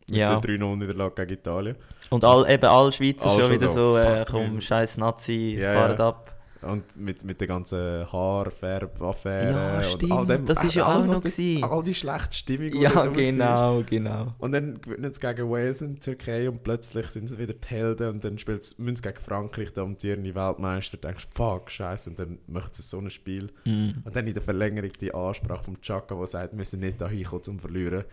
[0.07, 0.39] Mit ja.
[0.39, 1.75] der 3-0-Niederlage gegen Italien.
[2.11, 5.57] Und all, eben alle Schweizer Alle schon schon wieder so, so, äh, komm, scheiß Nazi,
[5.59, 6.07] Ja, fahren ja.
[6.07, 6.36] ab.
[6.61, 9.51] Und mit, mit der ganzen Haarfärbaffäre.
[9.51, 11.63] Ja, und stimmt, all dem, das ist ja alles, noch gewesen.
[11.63, 14.33] All die schlechte Stimmung, die Ja, genau, genau.
[14.39, 18.09] Und dann gewinnen sie gegen Wales und Türkei und plötzlich sind sie wieder die Helden
[18.09, 22.09] und dann spielen sie, müssen sie gegen Frankreich, der amtierende Weltmeister, denkst du, fuck, scheiße,
[22.09, 23.49] und dann machen sie so ein Spiel.
[23.65, 24.01] Mhm.
[24.03, 27.07] Und dann in der Verlängerung die Ansprache vom Chaka, der sagt, wir sind nicht da
[27.07, 28.03] hingekommen zum Verlieren.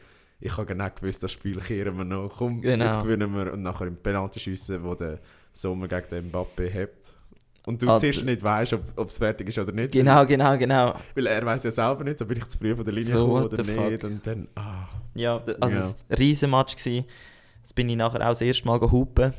[0.41, 2.29] Ich habe genau gewusst, das Spiel kehren wir noch.
[2.37, 2.85] Komm, Genau.
[2.85, 3.53] jetzt gewinnen wir.
[3.53, 5.21] Und nachher im Penalty schiessen, wo der
[5.53, 7.14] Sommer gegen den Mbappe hebt.
[7.67, 9.93] Und du Ah, zuerst nicht weißt, ob es fertig ist oder nicht.
[9.93, 10.95] Genau, genau, genau.
[11.15, 13.27] Weil er weiß ja selber nicht, so bin ich zu früh von der Linie So,
[13.27, 14.01] gekommen what oder nicht.
[14.03, 14.11] fuck.
[14.11, 14.87] Und dann, ah.
[15.15, 15.85] Ja, also Ja.
[15.85, 16.77] es war ein riesen Match.
[16.77, 17.07] Gewesen.
[17.63, 19.33] Das bin ich nachher auch das erste Mal gehupen.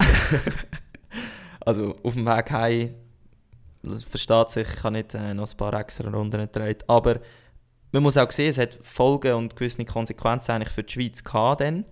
[1.60, 2.94] also auf dem Weg heim,
[4.08, 6.84] versteht sich, ich habe nicht äh, noch ein paar extra Runden gedreht.
[6.88, 7.20] Aber
[7.92, 11.60] man muss auch sehen, es hat Folgen und gewisse Konsequenzen eigentlich für die Schweiz gehabt
[11.60, 11.84] dann.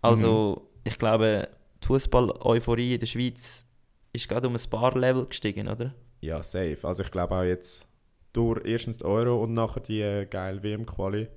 [0.00, 1.48] Also ich glaube,
[1.82, 3.64] die Fußball-Euphorie in der Schweiz
[4.12, 5.94] ist gerade um ein paar Level gestiegen, oder?
[6.20, 6.78] Ja, safe.
[6.82, 7.86] Also ich glaube auch jetzt
[8.32, 11.28] durch erstens die Euro und nachher die äh, geile WM-Quali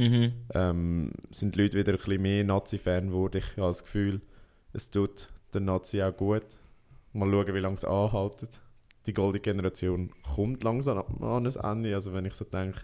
[0.00, 0.32] Mhm.
[0.54, 3.38] ähm, sind die Leute wieder ein bisschen mehr Nazi-Fan geworden.
[3.38, 4.20] Ich habe das Gefühl,
[4.72, 6.46] es tut der Nazi auch gut.
[7.12, 8.60] Mal schauen, wie lange es anhaltet.
[9.06, 11.94] Die goldene Generation kommt langsam an ein Ende.
[11.96, 12.82] Also wenn ich so denke,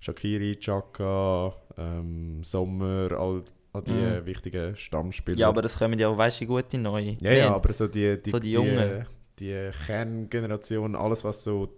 [0.00, 3.98] Shakiri, Chaka, ähm, Sommer, all, all die Mhm.
[4.06, 5.38] äh, wichtigen Stammspieler.
[5.38, 7.16] Ja, aber das kommen ja, weißt du, gute neue.
[7.20, 9.06] Ja, ja, aber so die, die, So die die, Jungen.
[9.38, 11.68] die Kerngeneration, alles was so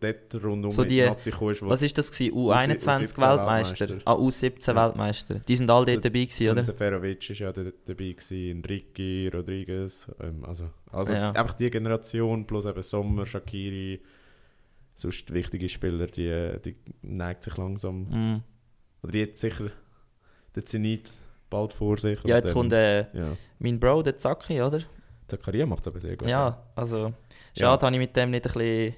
[0.00, 2.34] dort rundum So die- Nazi kam, ist, Was ist das gewesen?
[2.34, 2.86] U17 U21
[3.20, 3.88] Weltmeister?
[3.88, 3.98] Weltmeister.
[4.04, 4.76] Ah, U17 Ja.
[4.86, 5.34] Weltmeister.
[5.40, 6.64] Die sind alle So- dort dabei gewesen, oder?
[6.64, 11.32] Seferovic ist ja dort dabei gewesen, Enrique, Rodriguez, ähm, also, also Ja.
[11.32, 14.00] einfach die Generation plus eben Sommer, Shakiri,
[14.94, 18.02] sonst wichtige Spieler, die, die neigt sich langsam.
[18.10, 18.42] Mm.
[19.02, 19.70] Oder die jetzt sicher
[20.56, 21.10] den Zenit
[21.50, 22.22] bald vor sich.
[22.24, 23.36] Ja, jetzt dann- kommt äh, Ja.
[23.58, 24.80] mein Bro, der Zacki, oder?
[25.26, 26.28] Zakaria macht aber sehr gut.
[26.28, 27.12] Ja, also
[27.54, 27.66] Ja.
[27.66, 28.94] schade, habe ich mit dem nicht ein bisschen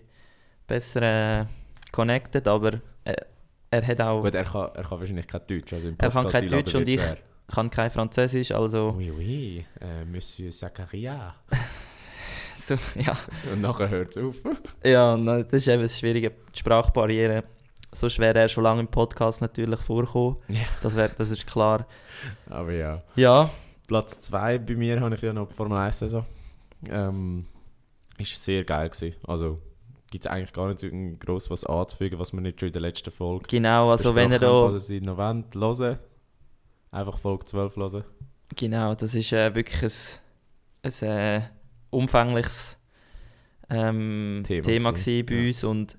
[0.67, 1.47] besser äh,
[1.93, 3.27] connected, aber er,
[3.71, 5.73] er hat auch Gut, er kann, er kann wahrscheinlich kein Deutsch.
[5.73, 7.17] Also im Er kann kein Deutsch und ich- schwer.
[7.53, 11.35] kann kein Französisch, also Oui, oui, äh, Monsieur Zakaria.
[12.61, 13.17] so, ja.
[13.53, 14.37] Und nachher hört es auf.
[14.85, 17.43] Ja, das ist eben das Schwierige, Sprachbarriere.
[17.93, 20.37] Sonst wäre er schon lange im Podcast natürlich vorgekommen.
[20.49, 20.61] Ja.
[20.83, 21.87] Das, wär, das ist klar.
[22.49, 23.03] Aber ja.
[23.17, 23.51] Ja,
[23.89, 26.25] Platz 2 bei mir habe ich ja noch die Formel 1 Saison.
[26.89, 27.47] Ähm,
[28.19, 29.17] ist sehr geil gewesen.
[29.27, 29.61] Also
[30.11, 33.11] gibt es eigentlich gar nicht gross was anzufügen, was wir nicht schon in der letzten
[33.11, 33.91] Folge genau.
[33.91, 35.99] Also wenn er haben, da, was ihr noch wollt, hören.
[36.93, 38.05] Einfach Folge 12 hören.
[38.57, 39.83] genau, das ist äh, wirklich
[40.83, 41.43] ein, ein äh,
[41.91, 42.79] umfängliches
[43.69, 45.47] ähm, Thema Thema, gewesen bei ja.
[45.47, 45.99] uns und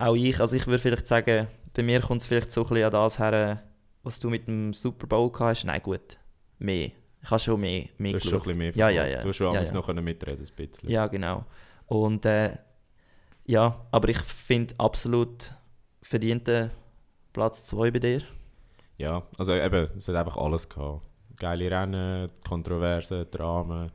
[0.00, 2.84] auch ich, also ich würde vielleicht sagen, bei mir kommt es vielleicht so ein bisschen
[2.84, 3.62] an das her,
[4.02, 5.64] was du mit dem Super Bowl gehabt hast.
[5.64, 6.18] Nein, gut,
[6.58, 6.90] mehr.
[7.22, 8.46] Ich habe schon mehr, mehr Du hast schon ein geschaut.
[8.46, 9.22] bisschen mehr Ja, ja, ja.
[9.22, 9.72] Du hast schon Ja, ja.
[9.72, 10.88] noch mitreden ein bisschen.
[10.88, 11.44] Ja, genau.
[11.86, 12.56] Und äh,
[13.44, 15.52] ja, aber ich finde absolut
[16.00, 16.70] verdienten
[17.32, 18.22] Platz 2 bei dir.
[18.96, 21.02] Ja, also eben, es hat einfach alles gehabt.
[21.36, 23.90] Geile Rennen, Kontroversen, Dramen.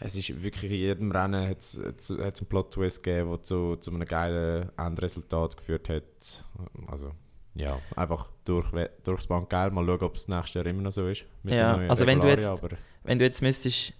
[0.00, 1.78] Es ist wirklich in jedem Rennen hat es
[2.10, 6.44] einen Plot-Twist gegeben, der zu, zu einem geilen Endresultat geführt hat.
[6.88, 7.12] Also,
[7.54, 8.66] ja, einfach durch,
[9.04, 9.70] durchs Bank geil.
[9.70, 11.24] Mal schauen, ob es nächstes Jahr immer noch so ist.
[11.44, 12.62] Mit Ja, also wenn du jetzt-
[13.04, 13.92] Wenn du jetzt müsstest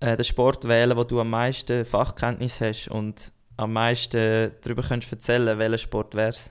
[0.00, 5.12] äh, den Sport wählen, wo du am meisten Fachkenntnis hast und am meisten darüber könntest
[5.12, 6.50] erzählen, welcher Sport wäre es?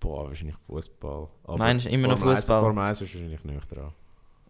[0.00, 1.28] Boah, wahrscheinlich Fußball.
[1.56, 2.60] Meinst du immer noch Formel 1 Fußball?
[2.60, 3.92] Formel 1 ist wahrscheinlich nicht dran.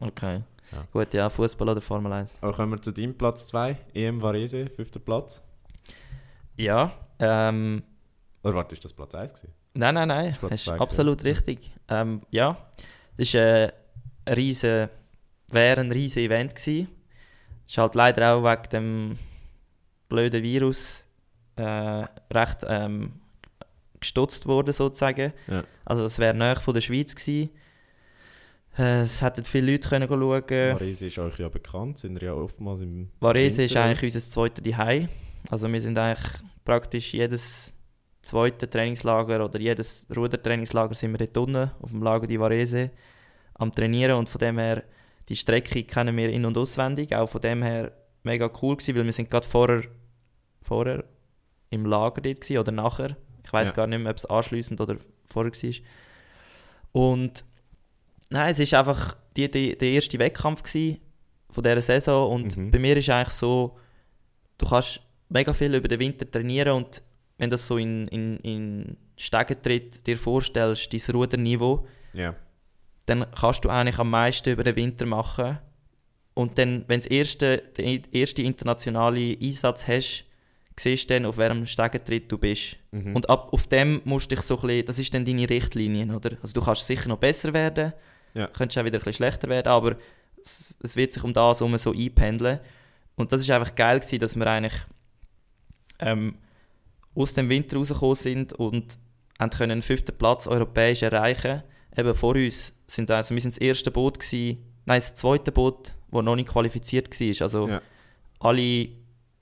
[0.00, 0.42] Okay.
[0.72, 0.86] Ja.
[0.92, 2.38] Gut, ja, Fußball oder Formel 1.
[2.40, 5.42] Aber kommen wir zu deinem Platz 2, EM Varese, fünfter Platz.
[6.56, 7.82] Ja, ähm,
[8.42, 9.52] Oder warte, ist das Platz 1 gewesen?
[9.74, 11.34] nein, nein, nein, das ist absolut gewesen.
[11.34, 11.70] richtig.
[11.88, 12.56] Ähm, ja,
[13.16, 13.72] das war äh,
[14.24, 14.88] ein riesen,
[15.50, 16.88] wäre ein riesen Event gewesen.
[17.66, 19.18] Ist halt leider auch wegen dem
[20.08, 21.04] blöden Virus
[21.56, 21.62] äh,
[22.32, 23.14] recht ähm,
[24.00, 25.32] gestutzt worden sozusagen.
[25.46, 25.64] Ja.
[25.84, 27.50] Also es wäre näher von der Schweiz gewesen.
[28.74, 30.42] Es hätten viele Leute können schauen.
[30.48, 34.64] Varese ist euch ja bekannt, sind wir ja oftmals im Varese ist eigentlich unser zweites
[34.64, 35.08] Zuhause.
[35.50, 36.32] Also wir sind eigentlich
[36.64, 37.74] praktisch jedes
[38.22, 42.90] zweite Trainingslager oder jedes Rudertrainingslager sind wir dort unten auf dem Lager di Varese
[43.54, 44.84] am Trainieren und von dem her,
[45.28, 47.14] die Strecke kennen wir in- und auswendig.
[47.14, 47.92] Auch von dem her
[48.22, 49.82] mega cool gewesen, weil wir sind gerade vorher,
[50.62, 51.04] vorher
[51.70, 53.16] im Lager dort gewesen, oder nachher.
[53.44, 53.74] Ich weiß Ja.
[53.74, 54.96] gar nicht mehr, ob es anschliessend oder
[55.26, 55.74] vorher war.
[56.92, 57.44] Und
[58.32, 62.70] nein, es ist einfach die, die, der erste Wettkampf von dieser Saison und Mhm.
[62.70, 63.76] bei mir ist eigentlich so,
[64.58, 67.02] du kannst mega viel über den Winter trainieren und
[67.38, 72.34] wenn das so in, in, in Stegentritt dir vorstellst, dein Ruderniveau, Ja,
[73.06, 75.58] dann kannst du eigentlich am meisten über den Winter machen.
[76.34, 80.24] Und dann, wenn du den ersten, den ersten internationalen Einsatz hast,
[80.78, 82.76] siehst du dann, auf welchem Stegentritt du bist.
[82.92, 83.16] mhm.
[83.16, 86.14] Und ab, auf dem musst du dich so ein bisschen, das ist dann deine Richtlinie,
[86.14, 86.36] oder?
[86.40, 87.92] Also du kannst sicher noch besser werden,
[88.34, 88.46] Ja.
[88.48, 89.96] könntest auch wieder ein bisschen schlechter werden, aber
[90.40, 92.60] es, es wird sich um das herum so einpendeln.
[93.14, 94.80] Und das ist einfach geil gewesen, dass wir eigentlich
[95.98, 96.36] ähm,
[97.14, 98.98] aus dem Winter rausgekommen sind und
[99.38, 101.62] haben können den fünften Platz europäisch erreichen.
[101.96, 105.92] Eben vor uns sind also, wir sind das erste Boot gewesen, nein, das zweite Boot,
[106.10, 107.42] das noch nicht qualifiziert war.
[107.42, 107.82] Also Ja.
[108.40, 108.88] alle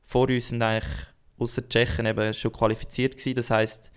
[0.02, 0.90] vor uns sind eigentlich
[1.38, 3.34] außer Tschechen eben schon qualifiziert gewesen.
[3.36, 3.90] Das heißt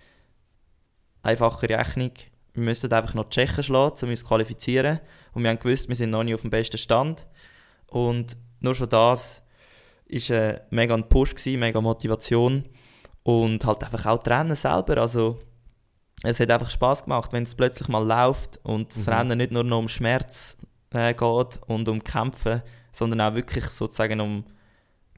[1.22, 2.12] einfache Rechnung.
[2.54, 5.00] Wir müssten einfach noch die Tschechen schlagen, um uns zu qualifizieren.
[5.32, 7.26] Und wir haben gewusst, wir sind noch nicht auf dem besten Stand.
[7.88, 9.42] Und nur schon das
[10.06, 12.64] ist äh, mega ein Push gewesen, mega Motivation
[13.22, 14.98] und halt einfach auch das Rennen selber.
[14.98, 15.38] Also
[16.22, 19.12] es hat einfach Spaß gemacht, wenn es plötzlich mal läuft und das Mhm.
[19.12, 20.56] Rennen nicht nur noch um Schmerz
[20.92, 24.44] äh, geht und um Kämpfen, sondern auch wirklich sozusagen um,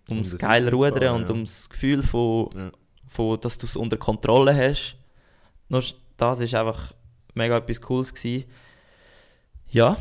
[0.09, 1.34] Um ums das geile Einfahren, Rudern und ja.
[1.34, 2.70] ums Gefühl von, Ja.
[3.09, 4.97] von dass du es unter Kontrolle hast.
[5.68, 5.82] Nur
[6.16, 6.93] das ist einfach
[7.37, 8.45] mega etwas Cooles gewesen.
[9.68, 9.97] Ja,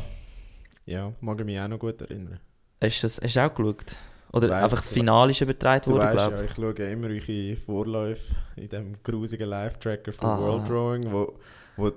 [0.84, 2.40] ja, mag ich mich auch noch gut erinnern.
[2.82, 3.96] hast du das hast du auch geschaut?
[4.32, 7.56] Oder Weiss, einfach das Finale ist übertragen worden, weißt glaube ja, ich schaue immer eure
[7.56, 10.38] Vorläufe in diesem grusigen Live-Tracker von Ah.
[10.38, 11.38] World Drawing, wo,
[11.76, 11.92] wo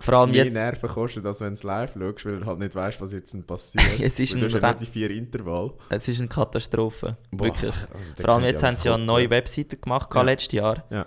[0.00, 2.74] Vor allem jetzt, Nerven kostet, als wenn du es live schaust, weil du halt nicht
[2.74, 3.84] weißt, was jetzt passiert.
[4.00, 5.72] es ist, Weil du ein, hast ja die vier Intervall.
[5.88, 7.16] es ist eine Katastrophe.
[7.32, 7.74] Wirklich.
[7.92, 10.22] also Vor allem ich jetzt haben sie ja eine neue Webseite gemacht, Ja.
[10.22, 10.84] letztes Jahr.
[10.90, 11.06] Ja.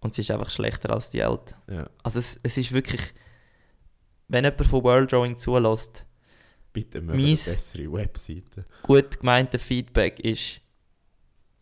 [0.00, 1.54] Und sie ist einfach schlechter als die alte.
[1.68, 3.00] Ja, Also es, es ist wirklich,
[4.28, 6.06] wenn jemand von World Drawing zulässt,
[6.72, 8.64] bitte eine bessere Webseite.
[8.82, 10.60] gut gemeinte Feedback ist,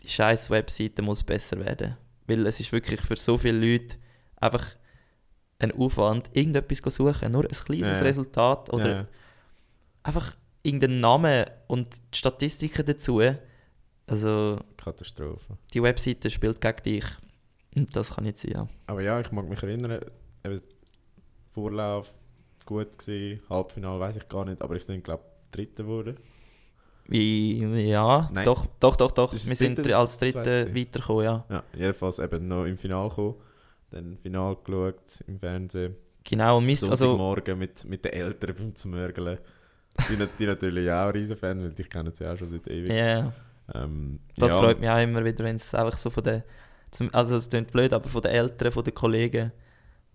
[0.02, 1.96] die scheiß Webseite muss besser werden.
[2.26, 3.96] Weil es ist wirklich für so viele Leute
[4.36, 4.64] einfach
[5.58, 7.98] ein Aufwand, irgendetwas zu suchen, nur ein kleines Ja.
[8.00, 9.08] Resultat oder ja.
[10.04, 13.20] einfach irgendeinen Namen und die Statistiken dazu.
[14.06, 15.58] Also Katastrophe.
[15.74, 17.04] die Webseite spielt gegen dich.
[17.76, 18.68] Und das kann nicht sein, ja.
[18.86, 20.00] Aber ja, ich mag mich erinnern,
[20.44, 20.60] eben,
[21.50, 22.08] Vorlauf
[22.64, 26.16] gut gewesen, Halbfinale weiß ich gar nicht, aber ich bin glaube Dritter geworden.
[27.06, 27.58] Wie,
[27.88, 28.44] ja, Nein.
[28.44, 29.32] doch, doch, doch, doch.
[29.32, 31.44] Wir sind dritte- dr- als Dritte weitergekommen, ja.
[31.48, 33.36] Ja, jedenfalls eben noch im Finale gekommen,
[33.90, 35.96] dann Final geschaut im Fernsehen.
[36.24, 39.38] Genau, und mis, also, Sonntagmorgen mit, mit den Eltern beim Zmörgeln.
[40.10, 42.92] Die, die natürlich auch riesen Fan, weil ich kenne sie auch schon seit ewig.
[42.92, 43.32] ja,
[43.74, 46.42] Ähm, das ja, freut mich auch immer wieder, wenn es einfach so von den,
[46.90, 49.52] zum- also es klingt blöd, aber von den Eltern, von den Kollegen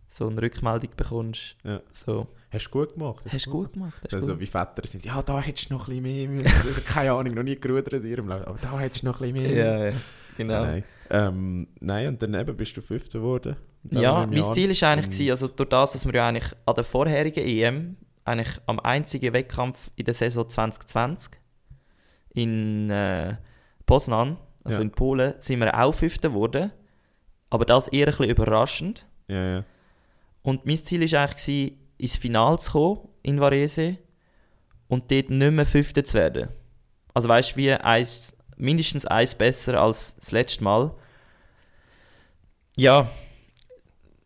[0.09, 1.55] so eine Rückmeldung bekommst.
[1.63, 1.81] Ja.
[1.91, 3.25] So, Hast du gut gemacht?
[3.31, 4.41] hast du gut gemacht, hast du Also gut.
[4.41, 6.47] wie Väter sind, ja, da hättest du noch ein bisschen mehr müssen.
[6.67, 9.33] Also, keine Ahnung, noch nie gerudert in ihrem Leben, aber da hättest du noch ein
[9.33, 9.93] bisschen mehr Ja, ja,
[10.37, 10.63] genau.
[10.65, 10.83] Nein.
[11.09, 13.55] Ähm, nein, und dann eben bist du Fünfter geworden.
[13.91, 16.75] Ja, mein Jahr- Ziel war eigentlich, gewesen, also durch das, dass wir ja eigentlich an
[16.75, 21.33] der vorherigen EM, eigentlich am einzigen Wettkampf in der Saison 2020
[22.35, 23.35] in äh,
[23.85, 24.81] Poznan, also Ja.
[24.81, 26.71] in Polen, sind wir auch Fünfter geworden.
[27.49, 29.05] Aber das eher ein bisschen überraschend.
[29.27, 29.63] Ja, ja.
[30.41, 33.97] Und mein Ziel war eigentlich, ins Finale zu kommen in Varese
[34.87, 36.49] und dort nicht mehr Fünfter zu werden.
[37.13, 40.93] Also weißt du, wie eins, mindestens eins besser als das letzte Mal.
[42.75, 43.09] Ja,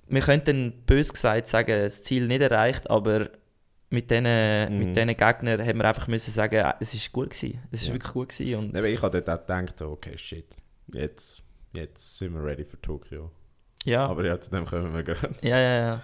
[0.08, 3.30] wir könnten bös gesagt sagen, das Ziel nicht erreicht, aber
[3.90, 4.80] mit diesen Mhm.
[4.80, 7.60] mit Gegnern haben wir einfach müssen sagen, äh, es ist gut gewesen.
[7.72, 7.94] Es ist Ja.
[7.94, 8.56] wirklich gut gewesen.
[8.60, 10.56] Und Aber ich habe dort auch gedacht, okay, shit,
[10.94, 11.42] jetzt,
[11.74, 13.32] jetzt sind wir ready für Tokio.
[13.86, 15.34] ja, Aber ja, zu dem kommen wir gerade.
[15.42, 16.02] ja, ja, ja.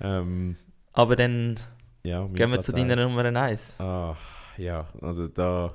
[0.00, 0.56] Ähm,
[0.92, 1.58] Aber dann
[2.04, 2.94] ja, gehen wir zu deiner.
[2.96, 3.74] Nummer 1.
[3.80, 4.14] Ah,
[4.56, 5.74] ja, also da,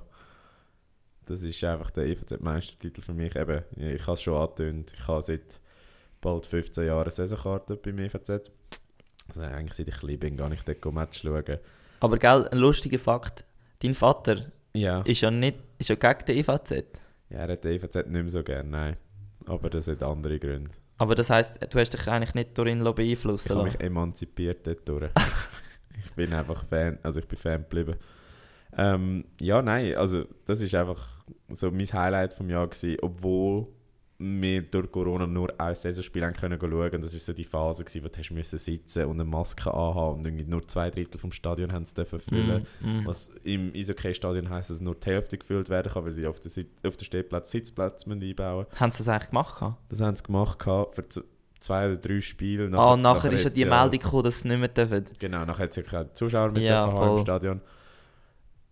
[1.26, 3.36] das ist einfach der EVZ-Meistertitel für mich.
[3.36, 5.60] Eben, ich habe es schon angetönt, ich habe seit
[6.22, 8.52] bald 15 Jahren Saisonkarte beim EVZ.
[9.36, 11.58] Also eigentlich seit ich klein bin, gar nicht dort Match schauen.
[12.00, 13.46] Aber gell, ein lustiger Fakt,
[13.82, 15.02] dein Vater Ja.
[15.02, 16.72] ist ja nicht ist ja gegen den EVZ.
[17.30, 18.98] Ja, er hat den EVZ nicht mehr so gerne, nein.
[19.46, 20.72] Aber das hat andere Gründe.
[20.98, 23.78] Aber das heisst, du hast dich eigentlich nicht durch ihn Ich beeinflussen habe lassen.
[23.78, 25.12] mich emanzipiert dort durch.
[26.06, 27.96] ich bin einfach Fan, also ich bin Fan geblieben.
[28.78, 33.68] Ähm, ja, nein, also das ist einfach so mein Highlight vom Jahr gewesen, obwohl
[34.22, 36.92] wir durch Corona nur ein Saisonspiel haben können schauen.
[36.94, 40.20] Und das war so die Phase, gewesen, wo du müssen sitzen und eine Maske anhaben
[40.20, 42.68] und irgendwie nur zwei Drittel vom Stadion haben dürfen füllen.
[42.82, 43.06] Mm, mm.
[43.06, 46.50] Was im Eishockey-Stadion heisst, dass nur die Hälfte gefüllt werden kann, weil sie auf den,
[46.50, 48.80] Sit auf den Stehplatz Sitzplätze müssen einbauen müssen.
[48.80, 49.76] Haben sie das eigentlich gemacht?
[49.90, 51.06] Das haben sie gemacht für
[51.60, 52.78] zwei oder drei Spiele.
[52.78, 55.06] ah, und nachher ist ja die Meldung gekommen, dass sie nicht mehr dürfen.
[55.20, 57.18] Genau, nachher hat es ja keine Zuschauer mit Ja, im.
[57.20, 57.62] Stadion.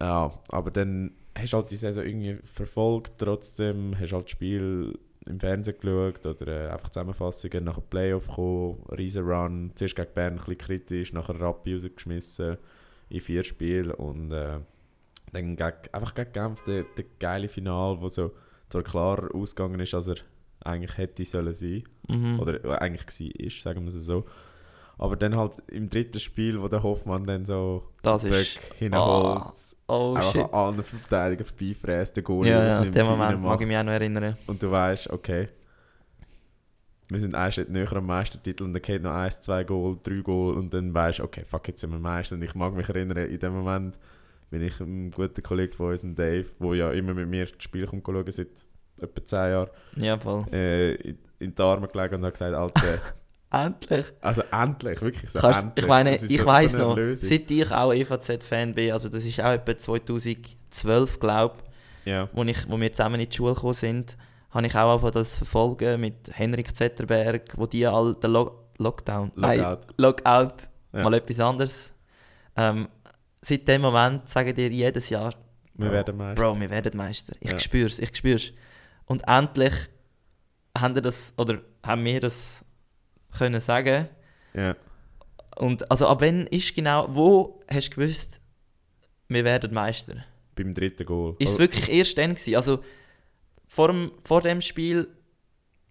[0.02, 4.32] Ja, aber dann hast du halt die Saison irgendwie verfolgt, trotzdem hast du halt das
[4.32, 4.98] Spiel
[5.30, 10.34] im Fernsehen geschaut oder äh, einfach Zusammenfassungen, nachher Playoff gekommen, riesen Run, zuerst gegen Bern
[10.34, 12.58] ein bisschen kritisch, nachher Rappi rausgeschmissen
[13.10, 14.60] in vier Spielen und äh,
[15.32, 18.32] dann gegen, einfach gegen Genf der, der geile Final, wo so
[18.70, 20.18] zwar klar ausgegangen ist, als er
[20.62, 22.40] eigentlich hätte sollen sein Mhm.
[22.40, 24.26] oder äh, eigentlich war, ist, sagen wir es so.
[24.98, 28.24] Aber dann halt im dritten Spiel, wo der Hoffmann dann so das.
[28.24, 29.54] Böck hinholt, Ah,
[29.90, 30.42] oh einfach shit.
[30.44, 33.84] an allen Verteidigern vorbeifräst, den Goalie Ja, ja, ausnimmt, den Moment mag ich mich auch
[33.84, 34.38] noch erinnern.
[34.48, 35.50] Und du weißt, okay,
[37.10, 40.22] wir sind einen Schritt näher am Meistertitel und dann geht noch eins, zwei Goal, drei
[40.22, 42.36] Goal und dann weißt du, okay, fuck, jetzt sind wir Meister.
[42.36, 43.98] Und ich mag mich erinnern, in dem Moment
[44.52, 47.88] bin ich ein guter Kollege von uns, Dave, der ja immer mit mir das Spiel
[47.88, 48.64] kommt schauen, seit
[49.02, 50.46] etwa zehn Jahren, Ja, voll.
[50.52, 53.00] äh, in, in die Arme gelegen und hat gesagt, Alter,
[53.52, 54.06] Endlich.
[54.22, 55.84] also endlich, wirklich so Kannst, endlich.
[55.86, 57.28] ich meine, ich so- weiss so noch, Lösung.
[57.30, 61.56] seit ich auch EVZ-Fan bin, also das ist auch etwa 2012, glaube
[62.06, 64.18] ich, Ja, wo, ich, wo wir zusammen in die Schule gekommen sind,
[64.52, 69.32] habe ich auch angefangen, das verfolgen mit Henrik Zetterberg, wo die all den Lo Lockdown,
[69.36, 70.54] nein, Logout.
[70.94, 71.04] Ja.
[71.04, 71.94] mal etwas anderes.
[72.56, 72.88] Ähm,
[73.42, 75.34] seit dem Moment sagen dir jedes Jahr,
[75.74, 76.42] wir Bro, werden Meister.
[76.42, 77.34] Bro, wir werden Meister.
[77.42, 77.60] Ich Ja.
[77.60, 78.54] spür's, ich spür's.
[79.06, 79.74] Und endlich
[80.78, 82.64] haben wir das, oder haben wir das
[83.38, 84.08] können sagen.
[84.54, 84.76] Ja.
[85.58, 88.40] Und also ab wann ist genau, wo hast du gewusst,
[89.28, 90.24] wir werden Meister?
[90.56, 91.36] Beim dritten Goal.
[91.40, 92.56] Ist es Also- wirklich erst dann gewesen?
[92.56, 92.84] Also
[93.68, 95.08] vor dem, vor dem Spiel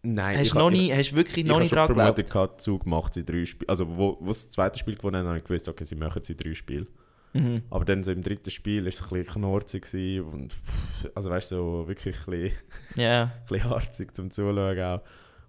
[0.02, 2.16] Nein, hast ich du noch nie, hast wirklich Ich, noch ich nicht habe dran geglaubt?
[2.16, 3.68] vermutet, gehabt, Zug macht sie drei Spiele.
[3.68, 6.22] Also, wo, wo sie das zweite Spiel gewonnen haben, habe ich gewusst, okay, sie machen
[6.22, 6.86] sie drei Spiele.
[7.34, 7.62] Mhm.
[7.68, 11.30] Aber dann so im dritten Spiel war es ein bisschen knorzig gewesen und pff, also
[11.30, 12.58] weißt du, so wirklich ein bisschen,
[12.96, 15.00] Ja, ein bisschen harzig zum Zuschauen auch.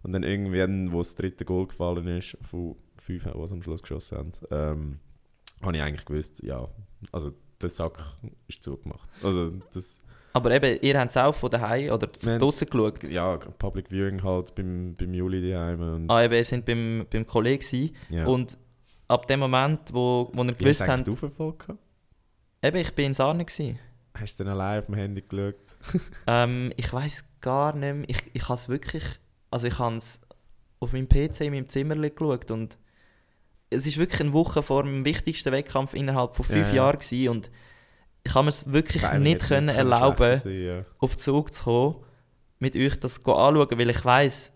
[0.03, 3.81] Und dann irgendwann, wo das dritte Goal gefallen ist, von fünf, die sie am Schluss
[3.81, 4.99] geschossen haben, ähm,
[5.61, 6.67] habe ich eigentlich gewusst, ja,
[7.11, 7.99] also der Sack
[8.47, 9.09] ist zugemacht.
[9.21, 10.01] Also das,
[10.33, 13.03] Aber eben, ihr habt es auch von daheim oder von draussen geschaut.
[13.03, 16.09] Ja, Public Viewing halt beim, beim Juli daheim.
[16.09, 18.25] Ah, eben, ihr seid beim, beim Kollegen ja.
[18.25, 18.57] Und
[19.07, 21.67] ab dem Moment, wo, wo ihr gewusst hast du habt, eigentlich verfolgt?
[22.63, 23.79] eben, ich bin in Sarne gewesen.
[24.13, 25.55] Hast du dann allein auf dem Handy geschaut?
[26.27, 28.09] Ähm, ich weiß gar nicht mehr.
[28.09, 29.03] Ich, ich habe es wirklich.
[29.51, 30.21] Also, ich habe es
[30.79, 32.51] auf meinem PC in meinem Zimmer geschaut.
[32.51, 32.77] Und
[33.69, 36.83] es ist wirklich eine Woche vor dem wichtigsten Wettkampf innerhalb von fünf Ja, ja.
[36.83, 36.99] Jahren.
[36.99, 37.29] Gewesen.
[37.29, 37.51] Und
[38.23, 40.85] ich habe mir es wirklich Nein, nicht können erlauben, sein, ja.
[40.99, 41.95] auf Zug zu kommen,
[42.59, 44.51] mit euch das anschauen, weil ich weiß,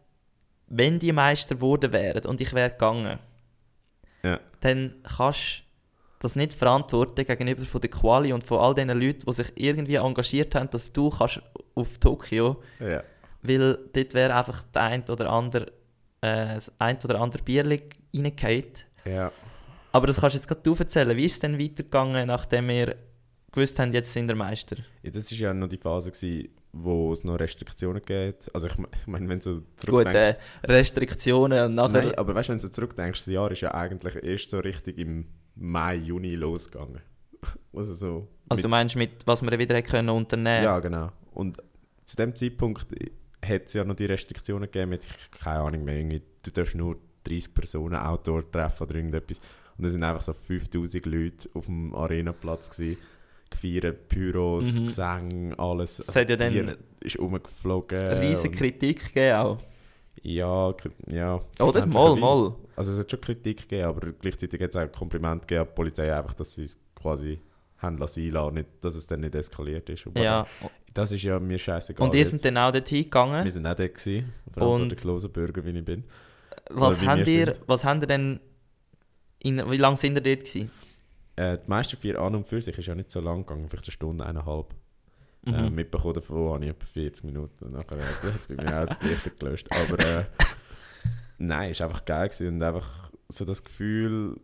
[0.67, 3.19] wenn die Meister geworden wären und ich wäre gegangen,
[4.23, 4.39] Ja.
[4.61, 5.59] dann kannst
[6.19, 9.51] du das nicht verantworten gegenüber von der Quali und von all den Leuten, die sich
[9.55, 11.41] irgendwie engagiert haben, dass du kannst
[11.75, 13.01] auf Tokio, Ja.
[13.43, 15.67] Weil dort wäre einfach der ein oder andere,
[16.21, 17.83] äh, das ein oder andere Bierli
[18.15, 18.63] reingefallen.
[19.05, 19.31] ja.
[19.91, 21.15] Aber das kannst du jetzt gerade du erzählen.
[21.15, 22.95] Wie ist es denn weitergegangen, nachdem wir
[23.51, 24.77] gewusst haben, jetzt sind wir Meister?
[25.03, 28.49] Ja, das war ja noch die Phase, gewesen, wo es noch Restriktionen gibt.
[28.55, 30.39] Also ich, ich meine, wenn du Gut, zurückdenkst...
[30.63, 32.05] äh, Restriktionen und nachher...
[32.05, 34.97] Nein, aber weißt du, wenn du zurückdenkst, das Jahr ist ja eigentlich erst so richtig
[34.97, 37.01] im Mai, Juni losgegangen.
[37.75, 38.27] Also so...
[38.49, 41.11] Also du mit- meinst mit, was wir wieder hätten können unternehmen Ja, genau.
[41.33, 41.57] Und
[42.05, 42.87] zu dem Zeitpunkt
[43.43, 45.05] hat es ja noch die Restriktionen gegeben mit,
[45.39, 49.39] keine Ahnung mehr, irgendwie, du darfst nur 30 Personen Outdoor treffen oder irgendetwas.
[49.77, 52.97] Und es sind einfach so 5000 Leute auf dem Arenaplatz gewesen,
[53.49, 54.85] gefeiert, Pyros, Mhm.
[54.85, 55.99] Gesang, alles.
[55.99, 57.99] Es hat ja dann Bier ist rumgeflogen.
[58.17, 59.57] riesige Kritik gegeben auch.
[60.21, 60.73] Ja,
[61.07, 61.41] ja.
[61.59, 61.85] Oder?
[61.85, 62.55] Mal, mal.
[62.75, 65.75] Also es hat schon Kritik gegeben, aber gleichzeitig hat es auch Kompliment gegeben an die
[65.75, 67.39] Polizei, einfach, dass sie es quasi
[67.77, 70.05] haben lassen, einlassen, nicht, dass es dann nicht eskaliert ist.
[70.07, 70.47] Und Ja.
[70.93, 72.07] Das ist ja mir scheißegal.
[72.07, 73.43] Und ihr sind dann auch dorthin gegangen.
[73.43, 76.03] Wir sind auch dort gewesen, verantwortungsloser Bürger, wie ich bin.
[76.69, 78.39] Was habt, ihr, was habt ihr denn...
[79.39, 80.71] In, wie lange sind ihr dort gewesen?
[81.35, 83.85] Äh, die meisten vier an und für sich ist ja nicht so lang gegangen, vielleicht
[83.85, 84.73] eine Stunde, eineinhalb.
[85.45, 85.53] Mhm.
[85.53, 87.65] Äh, mitbekommen davon habe ich etwa 40 Minuten.
[87.65, 89.67] Und nachher hat es bei mir auch die Lichter gelöscht.
[89.71, 90.25] Aber äh,
[91.37, 94.39] nein, es war einfach geil gewesen und einfach so das Gefühl,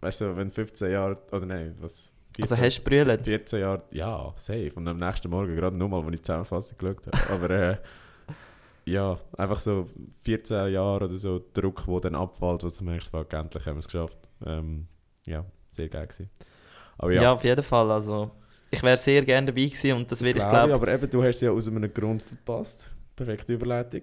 [0.00, 2.12] weißt du, wenn 15 Jahre, oder nein, was?
[2.42, 3.24] Also hast du brüllt?
[3.24, 4.72] 14 Jahre, ja, safe.
[4.74, 7.30] Und am nächsten Morgen, gerade nochmal, als ich die Zusammenfassung geschaut habe.
[7.32, 7.76] Aber äh,
[8.86, 9.88] ja, einfach so
[10.22, 13.80] 14 Jahre oder so Druck, der dann abfällt, wo du merkst, fuck, endlich haben wir
[13.80, 14.18] es geschafft.
[14.44, 14.86] Ähm,
[15.24, 16.30] ja, sehr geil gewesen.
[16.98, 17.22] Aber Ja.
[17.22, 17.90] ja, auf jeden Fall.
[17.90, 18.30] Also,
[18.70, 21.10] ich wäre sehr gerne dabei gewesen und das, das würde ich glaube ich, aber eben,
[21.10, 22.90] du hast es ja aus einem Grund verpasst.
[23.16, 24.02] Perfekte Überleitung.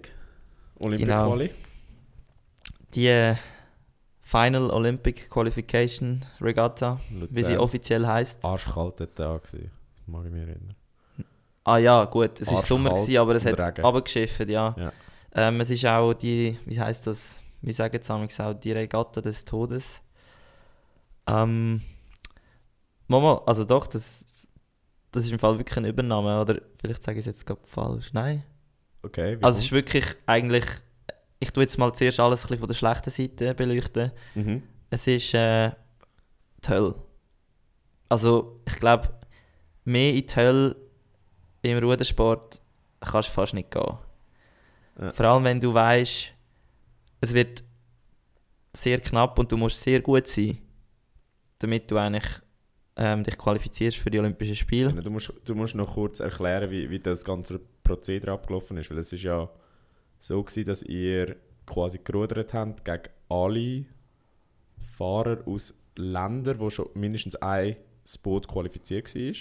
[0.78, 1.36] Olympia Genau.
[2.94, 3.36] Die äh,
[4.32, 7.58] Final Olympic Qualification Regatta, wie sie Luzern.
[7.58, 8.42] offiziell heißt.
[8.42, 9.42] Arschkalter Tag.
[9.42, 9.60] Das
[10.06, 10.74] mag ich mich erinnern.
[11.64, 14.74] Ah ja, gut, es war Arschkalt Sommer, gewesen, aber es hat runtergeschifft, ja.
[14.78, 14.92] Ja.
[15.34, 19.44] Ähm, es ist auch die, wie heißt das, wie sagen manchmal auch, die Regatta des
[19.44, 20.00] Todes.
[21.26, 21.82] Ähm,
[23.08, 24.48] Mama, also doch, das,
[25.10, 28.14] das ist im Fall wirklich eine Übernahme, oder vielleicht sage ich es jetzt gerade falsch,
[28.14, 28.42] nein.
[29.02, 30.64] Okay, wie Also es ist wirklich eigentlich,
[31.42, 34.12] ich tue jetzt mal zuerst alles ein bisschen von der schlechten Seite beleuchten.
[34.36, 34.62] Mhm.
[34.90, 35.72] Es ist äh,
[36.64, 36.94] die Hölle.
[38.08, 39.08] Also ich glaube,
[39.84, 40.76] mehr in die Hölle
[41.62, 42.60] im Rudersport
[43.00, 43.98] kannst du fast nicht gehen.
[45.00, 45.12] Ja.
[45.12, 46.32] Vor allem wenn du weißt,
[47.22, 47.64] es wird
[48.72, 50.58] sehr knapp und du musst sehr gut sein,
[51.58, 52.30] damit du eigentlich
[52.94, 54.90] ähm, dich qualifizierst für die Olympischen Spiele.
[54.90, 58.90] Genau, Du musst, du musst noch kurz erklären, wie, wie das ganze Prozedere abgelaufen ist,
[58.90, 59.50] weil es ist ja
[60.22, 63.84] so gewesen, dass ihr quasi gerudert habt gegen alle
[64.96, 67.76] Fahrer aus Ländern, wo schon mindestens ein
[68.22, 69.32] Boot qualifiziert war,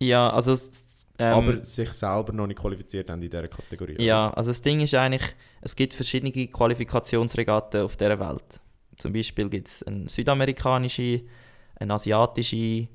[0.00, 0.56] Ja, also
[1.18, 3.96] ähm, aber sich selber noch nicht qualifiziert haben in dieser Kategorie.
[4.00, 8.60] Ja, also das Ding ist eigentlich, es gibt verschiedene Qualifikationsregatten auf dieser Welt.
[8.98, 11.22] Zum Beispiel gibt es eine südamerikanische,
[11.74, 12.86] eine asiatische,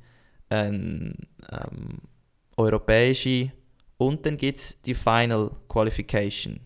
[0.50, 1.16] eine
[1.52, 1.98] ähm,
[2.56, 3.52] europäische
[3.98, 6.60] und dann gibt es die Final Qualification.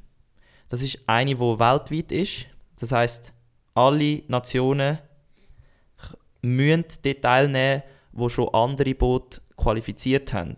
[0.70, 2.48] Das ist eine, die weltweit ist.
[2.80, 3.34] Das heißt,
[3.74, 5.00] alle Nationen
[6.42, 10.58] müssen dort teilnehmen, wo schon andere Boote qualifiziert haben.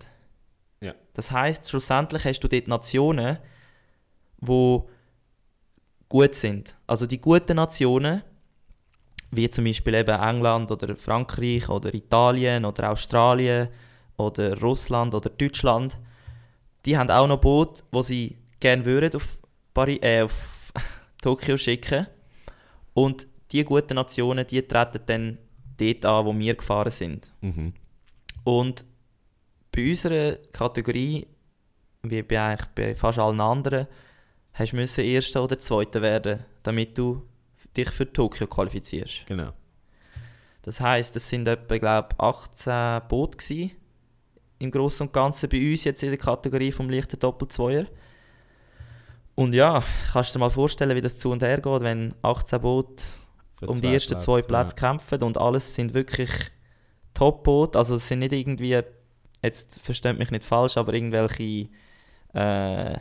[0.82, 0.94] Ja.
[1.14, 3.38] Das heißt, schlussendlich hast du dort Nationen,
[4.40, 4.80] die
[6.08, 6.76] gut sind.
[6.88, 8.24] Also die guten Nationen,
[9.32, 13.70] wie zum Beispiel eben England oder Frankreich oder Italien oder Australien
[14.18, 16.00] oder Russland oder Deutschland,
[16.86, 19.38] die haben auch noch Boote, wo sie gerne würden auf,
[19.74, 20.74] Paris, äh, auf
[21.22, 22.08] Tokio schicken.
[22.94, 25.38] Und die guten Nationen, die treten dann
[25.78, 27.32] dort an, wo wir gefahren sind.
[27.42, 27.74] Mhm.
[28.44, 28.86] Und
[29.72, 31.28] bei unserer Kategorie,
[32.04, 33.88] wie bei, eigentlich bei fast allen anderen,
[34.54, 37.26] hast du Erster oder Zweiter werden, damit du
[37.76, 39.26] dich für Tokio qualifizierst.
[39.28, 39.52] Genau.
[40.62, 43.72] Das heisst, es sind etwa, glaube 18 Boote gewesen,
[44.60, 47.86] im Großen und Ganzen bei uns jetzt in der Kategorie vom leichten Doppelzweier.
[49.36, 52.62] Und ja, kannst du dir mal vorstellen, wie das zu und her geht, wenn 18
[52.62, 53.03] Boote
[53.66, 56.30] um die ersten zwei Plätze kämpfen und alles sind wirklich
[57.14, 57.78] Top-Boote.
[57.78, 58.80] Also es sind nicht irgendwie,
[59.41, 61.70] jetzt versteht mich nicht falsch, aber irgendwelche
[62.34, 62.97] äh,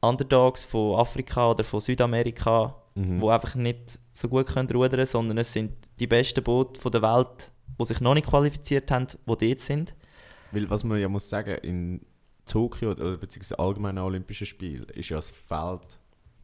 [0.00, 3.20] Underdogs von Afrika oder von Südamerika, Mhm.
[3.20, 7.02] die einfach nicht so gut können rudern sondern es sind die besten Boote von der
[7.02, 9.94] Welt, die sich noch nicht qualifiziert haben, die dort sind.
[10.52, 12.00] Weil, was man ja muss sagen, in
[12.46, 15.98] Tokio oder beziehungsweise allgemein an Olympischen Spielen ist ja das Feld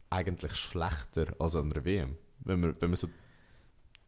[0.09, 2.17] eigentlich schlechter als an der WM.
[2.39, 3.07] Wenn man, wenn man so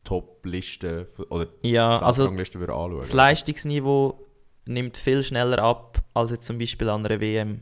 [0.03, 2.97] Top-Listen oder Ja, also würde anschauen.
[2.97, 4.27] das Leistungsniveau
[4.65, 7.61] nimmt viel schneller ab als jetzt zum Beispiel an einer WM.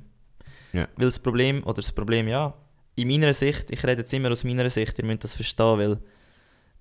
[0.73, 0.87] Ja.
[0.95, 2.53] Weil das Problem, oder das Problem, ja,
[2.95, 5.99] in meiner Sicht, ich rede jetzt immer aus meiner Sicht, ihr müsst das verstehen, weil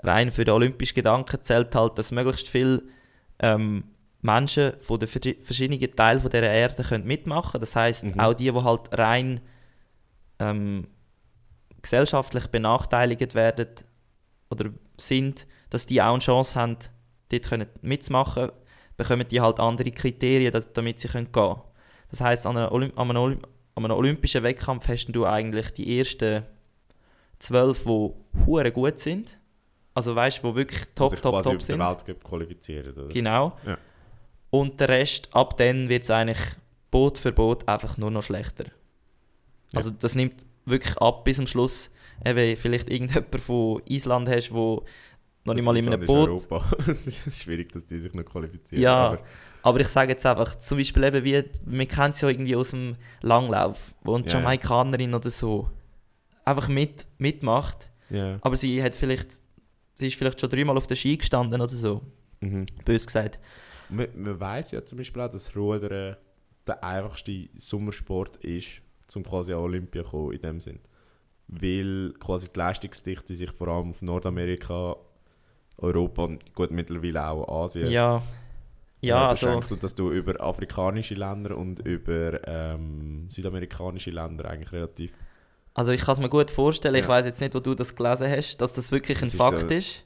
[0.02, 2.82] rein für den olympischen Gedanken zählt halt, dass möglichst viele
[3.40, 3.84] ähm,
[4.22, 7.60] Menschen von den verschi- verschiedenen Teilen von dieser Erde können mitmachen können.
[7.62, 8.20] Das heißt Mhm.
[8.20, 9.40] auch die, die halt rein
[10.38, 10.86] ähm,
[11.82, 13.68] gesellschaftlich benachteiligt werden
[14.50, 16.76] oder sind, dass die auch eine Chance haben,
[17.30, 18.50] dort können mitzumachen,
[18.96, 21.60] bekommen die halt andere Kriterien, damit sie können gehen können.
[22.10, 23.46] Das heisst, an einem, Olymp an, einem Olymp
[23.76, 26.42] an einem olympischen Wettkampf hast du eigentlich die ersten
[27.38, 28.10] zwölf, die
[28.46, 29.38] hure gut sind.
[29.94, 31.78] Also weißt du, die wirklich die top, sich top, top sind.
[31.78, 32.92] den Weltcup qualifizieren.
[32.92, 33.08] Oder?
[33.08, 33.56] Genau.
[33.64, 33.78] Ja.
[34.50, 36.38] Und der Rest, ab dann wird es eigentlich
[36.90, 38.64] Boot für Boot einfach nur noch schlechter.
[39.72, 41.90] Also das nimmt wirklich ab bis zum Schluss.
[42.24, 44.84] Eben, vielleicht irgendjemand von Island hast, wo
[45.44, 46.70] noch nicht mal in einem Boot Europa.
[46.86, 48.82] es ist schwierig, dass die sich noch qualifizieren.
[48.82, 49.18] Ja, aber
[49.62, 52.70] aber ich sage jetzt einfach, zum Beispiel eben wie, man kennt es ja irgendwie aus
[52.70, 54.38] dem Langlauf, wo eine Ja, ja.
[54.38, 55.68] Jamaikanerin oder so
[56.44, 58.38] einfach mit, mitmacht, ja.
[58.40, 59.28] aber sie hat vielleicht,
[59.94, 62.00] sie ist vielleicht schon dreimal auf der Ski gestanden oder so,
[62.40, 62.64] Mhm.
[62.86, 63.38] bös gesagt.
[63.90, 66.16] Man, man weiß ja zum Beispiel auch, dass Rudern
[66.66, 68.82] der einfachste Sommersport ist,
[69.14, 70.78] um quasi an Olympia zu kommen, in dem Sinn.
[71.48, 74.96] Weil quasi die Leistungsdichte sich vor allem auf Nordamerika,
[75.78, 78.22] Europa und gut mittlerweile auch Asien Ja,
[79.00, 85.12] ja, äh, also, dass du über afrikanische Länder und über ähm, südamerikanische Länder eigentlich relativ
[85.72, 87.08] also ich kann es mir gut vorstellen, ich Ja.
[87.08, 89.60] weiß jetzt nicht, wo du das gelesen hast, dass das wirklich ein Das ist Fakt
[89.60, 90.04] so- ist.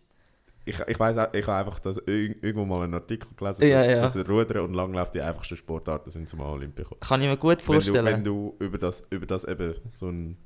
[0.67, 3.87] Ich, ich weiß ich habe einfach das irg- irgendwo mal einen Artikel gelesen, Ja, dass,
[3.87, 4.01] ja.
[4.23, 7.01] dass Rudern und Langlauf die einfachsten Sportarten sind zum Olympia kommen.
[7.01, 8.05] Kann ich mir gut Wenn vorstellen.
[8.07, 10.37] du, wenn du über das, über das eben so ein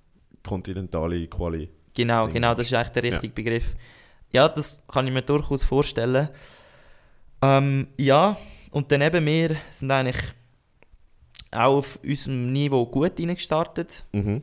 [0.47, 1.71] kontinentale Quali.
[1.95, 3.11] Genau, Ding genau, das ist eigentlich der Ja.
[3.13, 3.75] richtige Begriff.
[4.33, 6.29] Ja, das kann ich mir durchaus vorstellen.
[7.43, 8.37] Ähm, ja,
[8.71, 10.17] und dann eben wir sind eigentlich
[11.51, 14.43] auch auf unserem Niveau gut reingestartet, Mhm.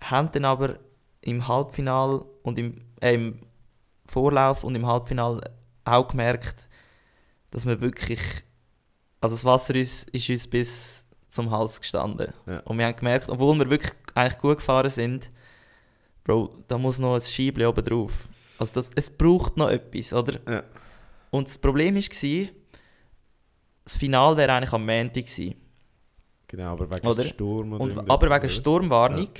[0.00, 0.78] haben dann aber
[1.20, 3.40] im Halbfinal und im, äh, im
[4.08, 5.40] Vorlauf und im Halbfinal
[5.84, 6.68] auch gemerkt,
[7.50, 8.20] dass wir wirklich,
[9.20, 12.32] also das Wasser ist, ist uns bis zum Hals gestanden.
[12.46, 12.60] Ja.
[12.60, 15.30] Und wir haben gemerkt, obwohl wir wirklich eigentlich gut gefahren sind,
[16.24, 18.28] Bro, da muss noch ein Scheibli oben drauf.
[18.58, 20.38] Also das, es braucht noch etwas, oder?
[20.46, 20.62] Ja.
[21.30, 22.48] Und das Problem war,
[23.84, 25.54] das Finale wäre eigentlich am Montag gewesen.
[26.48, 27.24] Genau, aber wegen Oder?
[27.24, 28.48] Sturm oder Und, aber wegen?
[28.48, 29.30] Sturmwarnung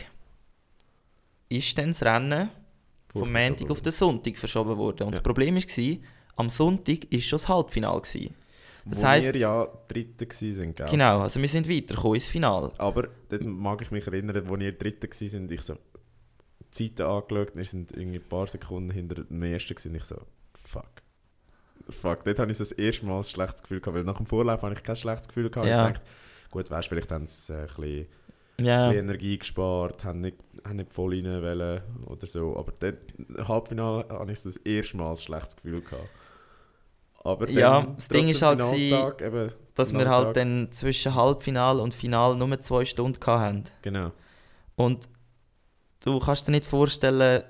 [1.49, 2.51] ist dann das Rennen
[3.13, 5.05] vom Montag auf den Sonntag verschoben worden.
[5.05, 5.19] Und Ja.
[5.19, 5.97] das Problem war,
[6.37, 8.01] am Sonntag war schon das Halbfinale.
[8.01, 8.35] Gewesen.
[8.85, 10.87] Das Wo heisst- wir ja Dritte gewesen sind, gell?
[10.91, 12.73] Genau, also wir sind weitergekommen ins Finale.
[12.79, 15.77] Aber dort mag ich mich erinnern, als wir Dritte gewesen sind, ich so
[16.61, 20.17] die Zeiten angeschaut, wir sind irgendwie ein paar Sekunden hinter dem Ersten gewesen, ich so,
[20.55, 20.87] fuck.
[21.91, 24.27] Fuck, dort habe ich so das erste Mal ein schlechtes Gefühl gehabt, weil nach dem
[24.27, 25.67] Vorlauf habe ich kein schlechtes Gefühl gehabt.
[25.69, 25.89] Ja.
[25.89, 26.07] Ich dachte,
[26.51, 28.07] gut, weißt, vielleicht haben sie äh, ein bisschen
[28.59, 30.37] Bisschen Energie gespart, haben nicht,
[30.67, 32.57] haben nicht voll rein wollen oder so.
[32.57, 36.09] Aber dann, im Halbfinale habe ich das erste Mal ein schlechtes Gefühl gehabt.
[37.23, 41.81] Aber dann, Ja, das Ding ist halt Finaltag, eben, dass wir halt dann zwischen Halbfinale
[41.81, 43.65] und Finale nur zwei Stunden hatten.
[43.83, 44.13] Genau.
[44.77, 45.09] Und
[46.05, 47.45] du kannst dir nicht vorstellen,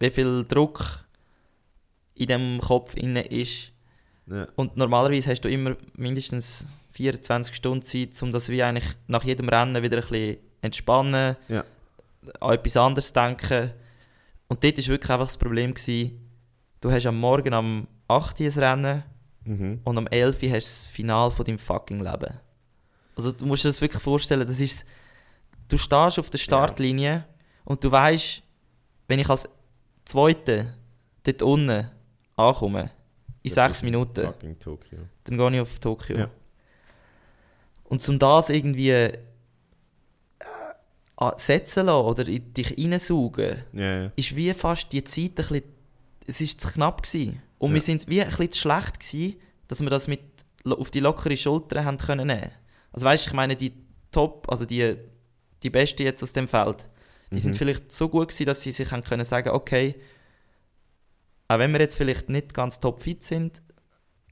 [0.00, 1.06] wie viel Druck
[2.14, 3.72] in dem Kopf inne ist.
[4.26, 4.48] Ja.
[4.56, 6.66] Und normalerweise hast du immer mindestens
[6.96, 11.64] 24 Stunden Zeit, um das wie eigentlich nach jedem Rennen wieder ein bisschen entspannen, Ja.
[12.40, 13.72] an etwas anderes denken.
[14.48, 16.20] Und dort war wirklich einfach das Problem, gewesen,
[16.80, 18.40] du hast am Morgen am 8.
[18.40, 19.02] Uhr ein Rennen
[19.44, 19.80] Mhm.
[19.84, 20.42] und am 11.
[20.42, 22.34] Uhr hast du das Finale von deinem fucking Leben.
[23.14, 24.84] Also du musst dir das wirklich vorstellen, das ist,
[25.68, 27.24] du stehst auf der Startlinie
[27.64, 28.42] und du weißt,
[29.08, 29.48] wenn ich als
[30.04, 30.74] Zweiter
[31.24, 31.90] dort unten
[32.36, 32.90] ankomme,
[33.42, 34.22] in Das sechs Minuten,
[35.24, 36.18] dann gehe ich auf Tokio.
[36.18, 36.30] Ja.
[37.88, 39.12] Und um das irgendwie äh,
[41.36, 44.06] setzen lassen oder in dich reinsaugen, ja.
[44.16, 45.62] ist wie fast die Zeit ein bisschen,
[46.26, 47.40] es ist zu knapp gewesen.
[47.58, 47.74] Und Ja.
[47.74, 49.36] wir sind wie ein bisschen zu schlecht gewesen,
[49.68, 50.20] dass wir das mit
[50.64, 52.50] auf die lockere Schulter haben können nehmen.
[52.92, 53.72] Also weißt, ich meine die
[54.10, 54.96] Top, also die,
[55.62, 56.88] die Besten jetzt aus dem Feld,
[57.30, 57.56] die sind Mhm.
[57.56, 59.94] vielleicht so gut gewesen, dass sie sich haben können sagen, okay,
[61.48, 63.62] auch wenn wir jetzt vielleicht nicht ganz topfit sind,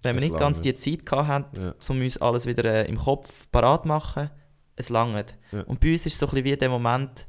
[0.04, 1.74] wenn wir Es nicht ganz die Zeit gehabt haben, Ja.
[1.88, 4.30] um uns alles wieder äh, im Kopf parat machen,
[4.76, 5.36] es langt.
[5.52, 5.62] Ja.
[5.62, 7.26] Und bei uns ist so ein bisschen wie der Moment,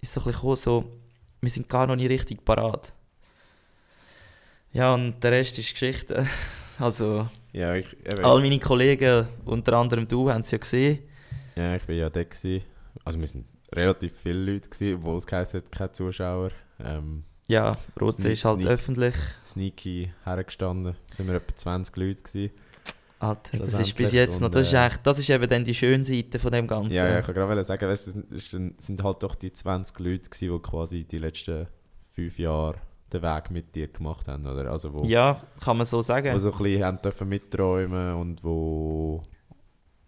[0.00, 0.84] ist so ein bisschen so,
[1.40, 2.92] wir sind gar noch nicht richtig parat.
[4.72, 6.26] Ja, und der Rest ist Geschichte.
[6.76, 11.04] Also, Ja, ich, eben, all meine Kollegen, unter anderem du, haben es ja gesehen.
[11.54, 12.64] ja, ich bin ja da gewesen.
[13.04, 16.50] Also wir sind relativ viele Leute gewesen, obwohl es geheißen hat, keine Zuschauer.
[16.80, 18.68] Ähm, Ja, Rotsee Sneak, ist halt sneak.
[18.70, 19.14] öffentlich.
[19.46, 20.96] sneaky hergestanden.
[21.10, 22.50] sind wir etwa 20 Leute gewesen.
[23.18, 25.74] Alter, das ist bis jetzt noch, das ist, äh, eigentlich, das ist eben dann die
[25.74, 26.92] schöne Seite von dem Ganzen.
[26.92, 29.52] Ja, ja, ich wollte gerade sagen, weißt, du, es sind, es sind halt doch die
[29.52, 31.66] 20 Leute gewesen, die quasi die letzten
[32.10, 32.76] fünf Jahre
[33.12, 34.70] den Weg mit dir gemacht haben, oder?
[34.70, 36.34] Also wo, Ja, kann man so sagen.
[36.34, 39.22] wo so ein bisschen haben dürfen mitträumen und wo,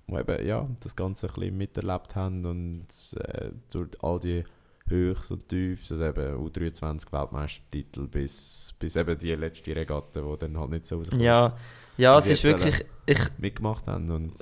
[0.08, 2.86] wo eben, ja, das Ganze ein bisschen miterlebt haben und
[3.20, 4.44] äh, durch all die
[4.88, 10.58] Höchst und Tiefs, also eben U23 Weltmeistertitel bis, bis eben die letzte Regatte, die dann
[10.58, 11.56] halt nicht so rausgekommen ja,
[11.96, 14.34] ja, es Bis ist wirklich, ich, mitgemacht haben und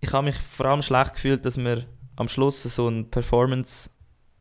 [0.00, 3.88] ich habe mich vor allem schlecht gefühlt, dass wir am Schluss so eine Performance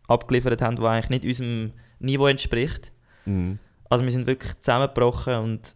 [0.07, 2.91] abgeliefert haben, die eigentlich nicht unserem Niveau entspricht.
[3.25, 3.59] Mhm.
[3.89, 5.75] Also wir sind wirklich zusammengebrochen und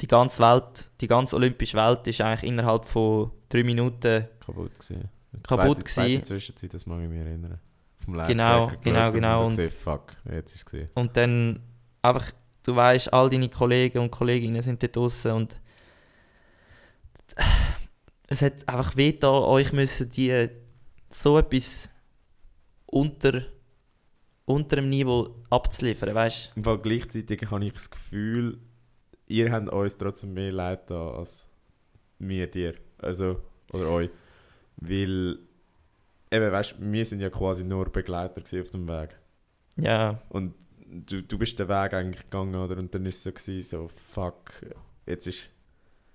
[0.00, 5.08] die ganze Welt, die ganze olympische Welt ist eigentlich innerhalb von drei Minuten kaputt gewesen.
[5.46, 6.22] Kaputt zweite, zweite.
[6.22, 7.58] Zwischenzeit, das mag ich mich erinnern.
[8.04, 10.88] Vom Genau, Live-Tracker genau, geschaut genau, Und und- so gesehen, fuck, jetzt ist es gesehen.
[10.94, 11.60] und dann
[12.02, 12.32] einfach,
[12.64, 15.56] du weißt, all deine Kollegen und Kolleginnen sind dort draussen und
[18.28, 20.48] es hat einfach weh da, euch müssen die
[21.10, 21.90] so etwas
[22.86, 23.42] unter,
[24.44, 28.58] unter dem Niveau abzuliefern, weißt Im Fall gleichzeitig habe ich das Gefühl,
[29.28, 31.48] ihr habt uns trotzdem mehr Leid da als
[32.18, 32.74] wir dir.
[32.98, 33.40] Also,
[33.72, 34.10] oder euch.
[34.76, 35.38] Weil,
[36.32, 39.10] eben, weißt wir sind ja quasi nur Begleiter auf dem Weg.
[39.76, 40.54] Ja, Und
[40.86, 42.76] du, du bist den Weg eigentlich gegangen, oder?
[42.76, 44.52] Und dann ist es so, gewesen, so fuck,
[45.06, 45.48] jetzt ist,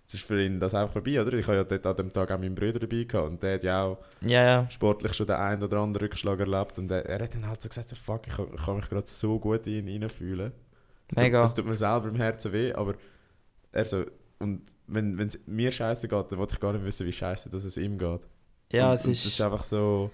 [0.03, 1.33] jetzt ist für ihn das einfach vorbei, oder?
[1.33, 3.63] Ich habe ja dort an dem Tag auch meinen Bruder dabei gehabt und der hat
[3.63, 7.23] ja auch ja, ja, sportlich schon den einen oder anderen Rückschlag erlebt und er, er
[7.23, 9.65] hat dann halt so gesagt, so, fuck, ich, kann- ich kann mich gerade so gut
[9.67, 10.51] in ihn reinfühlen.
[11.09, 11.43] Es tut- Mega.
[11.43, 12.95] Es tut mir selber im Herzen weh, aber
[13.71, 14.05] er so,
[14.39, 17.63] und wenn es mir scheiße geht, dann wollte ich gar nicht wissen, wie scheiße dass
[17.63, 18.21] es ihm geht.
[18.71, 20.11] Ja, und, es ist, das ist einfach so...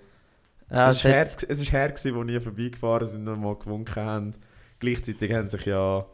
[0.69, 3.55] ja, es, es ist her, es ist her, gewesen, wo nie vorbeigefahren sind und mal
[3.55, 4.35] gewunken haben.
[4.79, 6.05] Gleichzeitig haben sich ja...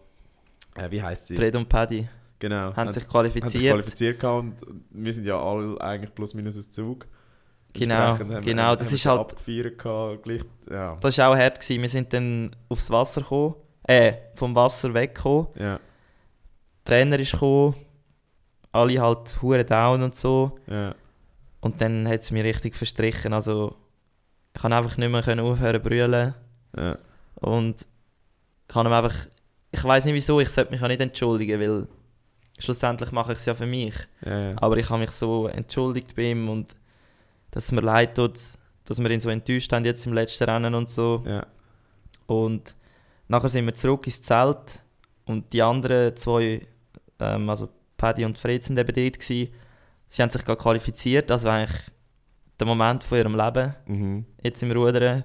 [0.76, 1.36] Äh, wie heisst sie?
[1.36, 2.08] Fred und Paddy
[2.40, 2.56] genau.
[2.56, 3.74] haben sich haben sich qualifiziert.
[3.74, 7.06] qualifiziert gehabt und und wir sind ja alle eigentlich plus minus aus Zug.
[7.74, 10.98] Genau, haben, genau, haben, das haben ist wir halt- gehabt, gleich, ja.
[11.02, 11.60] Das war auch hart.
[11.60, 11.82] Gewesen.
[11.82, 15.48] Wir sind dann aufs Wasser gekommen, äh, vom Wasser weggekommen.
[15.56, 15.80] ja.
[16.88, 17.76] Der Trainer ist gekommen,
[18.72, 20.58] alle halt hure down und so.
[20.68, 20.96] Ja,
[21.62, 23.34] Und dann hat es mich richtig verstrichen.
[23.34, 23.76] Also,
[24.56, 26.34] ich konnte einfach nicht mehr können aufhören zu brüllen.
[26.76, 26.98] ja,
[27.36, 27.86] Und
[28.70, 29.16] ich ihm einfach,
[29.72, 31.88] ich weiß nicht wieso, ich sollte mich auch nicht entschuldigen, weil
[32.60, 33.96] schlussendlich mache ich es ja für mich.
[34.26, 34.58] ja, ja.
[34.58, 36.76] Aber ich habe mich so entschuldigt bei ihm und
[37.52, 38.40] dass es mir leid tut,
[38.86, 41.24] dass wir ihn so enttäuscht haben jetzt im letzten Rennen und so.
[41.26, 41.46] ja.
[42.28, 42.76] Und
[43.28, 44.82] nachher sind wir zurück ins Zelt
[45.26, 46.68] und die anderen zwei,
[47.20, 49.52] ähm, also Paddy und Fred sind eben dort gewesen.
[50.10, 51.80] Sie haben sich gerade qualifiziert, also eigentlich
[52.60, 54.26] der Moment von ihrem Leben, Mhm.
[54.44, 55.24] jetzt im Rudern.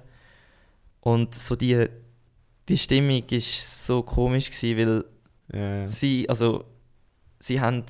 [1.01, 1.87] Und so die,
[2.69, 4.77] die Stimmung ist so komisch gewesen,
[5.51, 5.87] weil ja.
[5.87, 6.63] sie, also
[7.39, 7.83] sie haben,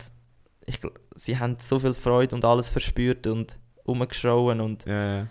[0.65, 0.79] ich,
[1.15, 5.27] sie haben so viel Freude und alles verspürt und rumgeschrauen und, ja.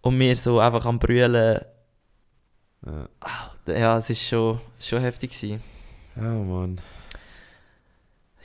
[0.00, 1.60] und wir so einfach am Brüllen.
[2.84, 3.08] ja.
[3.68, 5.60] Ja, es ist schon, schon heftig gewesen.
[6.16, 6.80] Oh Mann,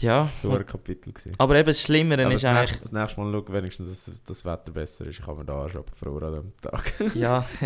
[0.01, 1.33] Ja, so ein Kapitel gewesen.
[1.37, 4.45] aber eben das Schlimmere Aber ist das, eigentlich, das nächste Mal schauen wenigstens, dass das
[4.45, 5.19] Wetter besser ist.
[5.19, 6.93] Ich habe mir da schon gefroren an dem Tag.
[7.15, 7.45] ja,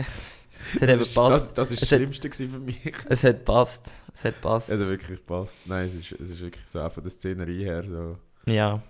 [0.75, 1.31] es hat Das eben ist, passt.
[1.47, 2.81] das, das ist das hat- Schlimmste gewesen für mich.
[3.09, 3.85] Es hat passt.
[4.13, 4.71] Es hat passt.
[4.71, 5.57] Also wirklich passt.
[5.65, 8.81] Nein, es ist, es ist wirklich so, von der Szenerie her, so, ja.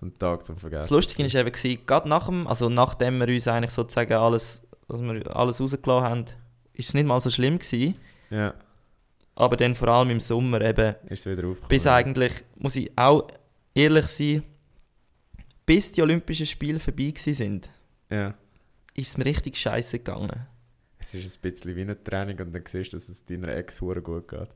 [0.00, 0.82] so ein Tag zum Vergessen.
[0.82, 4.62] Das Lustige ist eben, gewesen, gerade nach dem, also nachdem wir uns eigentlich sozusagen alles,
[4.88, 6.24] dass wir alles rausgelassen haben,
[6.74, 7.94] ist es nicht mal so schlimm gewesen.
[8.30, 8.54] Ja,
[9.40, 11.68] Aber dann vor allem im Sommer eben, ist es wieder aufgekommen.
[11.68, 13.28] bis eigentlich, muss ich auch
[13.72, 14.42] ehrlich sein,
[15.64, 17.70] bis die Olympischen Spiele vorbei sind,
[18.10, 18.34] Ja.
[18.94, 20.48] ist es mir richtig scheiße gegangen.
[20.98, 23.80] Es ist ein bisschen wie eine Training und dann siehst du, dass es deiner Ex
[23.80, 24.48] hure gut geht.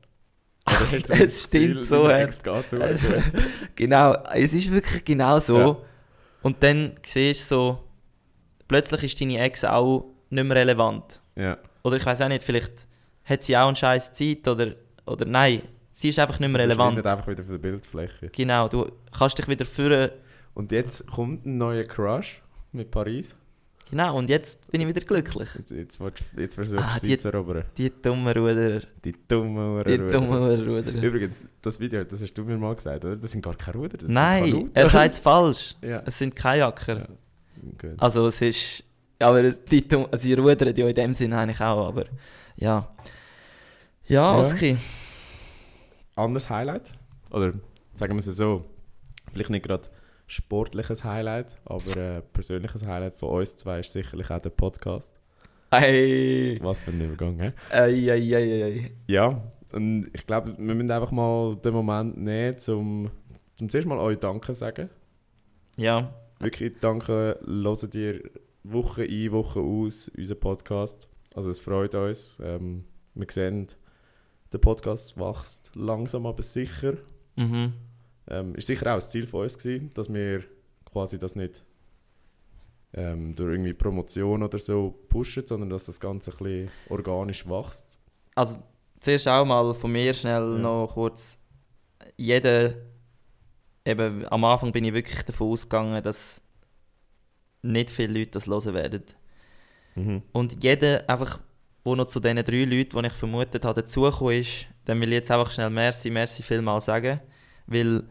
[1.09, 2.09] Es stimmt Gefühl, so.
[2.09, 2.77] Ex geht so
[3.75, 5.57] genau, es ist wirklich genau so.
[5.59, 5.77] Ja.
[6.41, 7.83] Und dann siehst du so,
[8.67, 11.21] plötzlich ist deine Ex auch nicht mehr relevant.
[11.37, 11.57] Ja.
[11.83, 12.82] Oder ich weiß auch nicht, vielleicht
[13.25, 14.73] hat sie auch eine scheiß Zeit oder,
[15.05, 15.61] oder nein,
[15.91, 16.95] sie ist einfach nicht mehr Sie relevant.
[16.95, 18.29] verschwindet einfach wieder von der Bildfläche.
[18.29, 20.11] Genau, du kannst dich wieder führen
[20.53, 23.35] Und jetzt kommt ein neuer Crush mit Paris.
[23.89, 25.49] Genau, und jetzt bin ich wieder glücklich.
[25.55, 25.99] Jetzt, jetzt,
[26.35, 27.63] jetzt versuchst du Ah, sie die- zu erobern.
[27.77, 28.81] Die dummen Ruderer.
[29.05, 30.11] Die dummen Die Ruder.
[30.11, 31.03] dummen Ruderer.
[31.03, 33.15] Übrigens, das Video, das hast du mir mal gesagt, oder?
[33.15, 35.75] Das sind gar keine Ruder, Nein, er sagt es falsch.
[35.81, 37.07] Ja, Es sind Kajaker.
[37.81, 37.89] Ja.
[37.97, 38.83] Also es ist...
[39.19, 42.05] Aber die, also die rudern ja in dem Sinn eigentlich auch, aber...
[42.57, 42.87] Ja.
[44.05, 44.37] Ja, Ja.
[44.37, 44.77] Oski.
[46.15, 46.93] Anderes Highlight?
[47.31, 47.53] Oder
[47.93, 48.65] sagen wir es so,
[49.31, 49.89] vielleicht nicht gerade
[50.27, 55.11] sportliches Highlight, aber ein persönliches Highlight von uns zwei ist sicherlich auch der Podcast.
[55.71, 57.53] Ei, Was für ein Übergang, hä?
[57.71, 58.91] ei, ei, ei, ei.
[59.07, 59.41] Ja,
[59.71, 63.09] und ich glaube, wir müssen einfach mal den Moment nehmen, um
[63.55, 64.89] zum zuerst mal euch Danke sagen.
[65.77, 68.21] Ja, Wirklich danke, hört ihr
[68.63, 71.07] Woche ein, Woche aus unseren Podcast.
[71.35, 72.39] Also es freut uns.
[72.43, 73.67] Ähm, wir sehen,
[74.51, 76.93] der Podcast wächst langsam aber sicher.
[77.35, 77.73] mhm.
[78.29, 80.45] Ähm, ist sicher auch das Ziel von uns gewesen, dass wir
[80.85, 81.61] quasi das nicht
[82.93, 87.97] ähm, durch irgendwie Promotion oder so pushen, sondern dass das Ganze ein bisschen organisch wächst.
[88.35, 88.59] Also
[89.01, 90.57] zuerst auch mal von mir schnell Ja.
[90.57, 91.37] noch kurz.
[92.15, 92.75] Jeder,
[93.85, 96.41] eben am Anfang bin ich wirklich davon ausgegangen, dass
[97.61, 99.03] nicht viele Leute das hören werden.
[100.31, 101.39] Und jeder einfach,
[101.83, 105.15] wo noch zu diesen drei Leuten, die ich vermutet habe, dazugekommen ist, dann will ich
[105.15, 107.19] jetzt einfach schnell merci, merci vielmal sagen.
[107.67, 108.03] Weil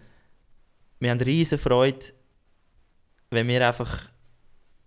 [1.00, 2.06] wir haben riesen Freude,
[3.30, 4.10] wenn wir einfach...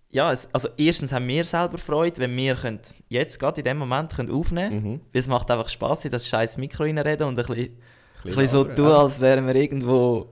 [0.09, 2.79] Ja, es, also erstens haben wir selber Freude, wenn wir können,
[3.09, 4.93] jetzt gerade in dem Moment können aufnehmen können.
[4.93, 5.01] Mhm.
[5.11, 7.77] Es macht einfach Spass, in das scheiß Mikro reinreden und ein bisschen,
[8.23, 10.31] ein bisschen so tun, als wären wir irgendwo,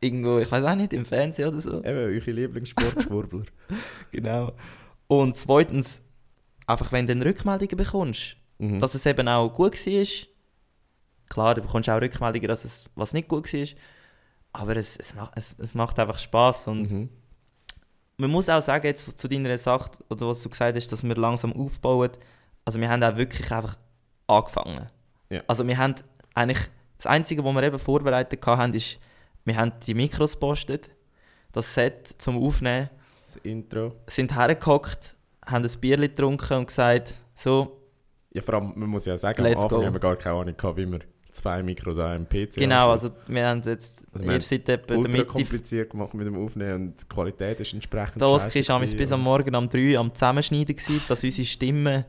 [0.00, 1.78] irgendwo, ich weiß auch nicht, im Fernsehen oder so.
[1.78, 3.44] Eben, eure Lieblingssportschwurbler.
[4.12, 4.52] Genau.
[5.22, 6.02] Und zweitens,
[6.66, 8.78] einfach wenn du Rückmeldungen bekommst, mhm.
[8.78, 10.06] dass es eben auch gut war.
[11.28, 13.66] Klar, du bekommst auch Rückmeldungen, dass es was nicht gut war.
[14.52, 17.08] Aber es, es, macht, es, es macht einfach Spass und mhm.
[18.18, 21.14] man muss auch sagen, jetzt zu deiner Sache, oder was du gesagt hast, dass wir
[21.16, 22.10] langsam aufbauen,
[22.64, 23.76] also wir haben auch wirklich einfach
[24.26, 24.88] angefangen.
[25.30, 25.42] Ja.
[25.48, 25.94] Also wir haben
[26.34, 28.98] eigentlich, das Einzige, was wir eben vorbereitet haben, ist,
[29.44, 30.88] wir haben die Mikros gepostet,
[31.52, 32.90] das Set zum Aufnehmen,
[33.24, 33.92] Das Intro.
[34.06, 35.14] sind hergehockt,
[35.46, 37.80] haben ein Bier getrunken und gesagt, so,
[38.32, 39.84] Ja, vor allem, man muss ja sagen, am Anfang go.
[39.84, 41.00] haben wir gar keine Ahnung gehabt, wie wir
[41.30, 45.10] zwei Mikros an einem PC genau, also wir haben jetzt, Also ihr seid etwa ultra
[45.10, 49.10] damit, kompliziert gemacht mit dem Aufnehmen und die Qualität ist entsprechend Das scheisse war bis
[49.10, 52.04] am Morgen um 3 am Zusammenschneiden, gewesen, dass unsere Stimmen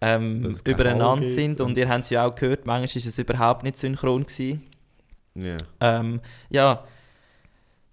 [0.00, 1.60] ähm, Dass übereinander sind.
[1.60, 4.22] Und und- ihr habt es ja auch gehört, manchmal war es überhaupt nicht synchron.
[4.26, 4.62] Gewesen.
[5.34, 5.56] Ja.
[5.80, 6.84] Ähm, ja,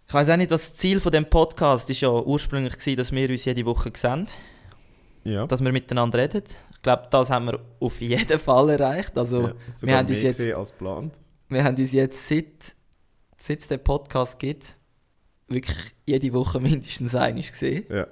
[0.10, 3.30] ich weiß auch nicht, das Ziel von dem Podcast ist ja ursprünglich gewesen, dass wir
[3.30, 4.26] uns jede Woche sehen,
[5.24, 5.46] Ja.
[5.46, 6.44] dass wir miteinander reden.
[6.76, 9.18] Ich glaube, das haben wir auf jeden Fall erreicht.
[9.18, 9.54] Also, ja.
[9.76, 11.20] Sogar haben uns jetzt- gesehen als geplant.
[11.50, 12.76] wir haben uns jetzt, seit,
[13.38, 14.76] seit es den Podcast gibt,
[15.48, 17.86] wirklich jede Woche mindestens eines gesehen.
[17.90, 18.08] Ja.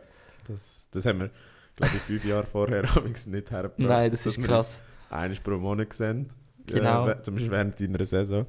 [0.48, 1.30] Das, das haben wir,
[1.76, 2.84] glaube ich, fünf Jahre vorher
[3.26, 3.80] nicht hergebracht.
[3.80, 4.82] Nein, das ist wir krass.
[5.10, 6.30] Einmal pro Monat sehen.
[6.68, 7.08] Genau.
[7.08, 8.46] Äh, zumindest während deiner Saison.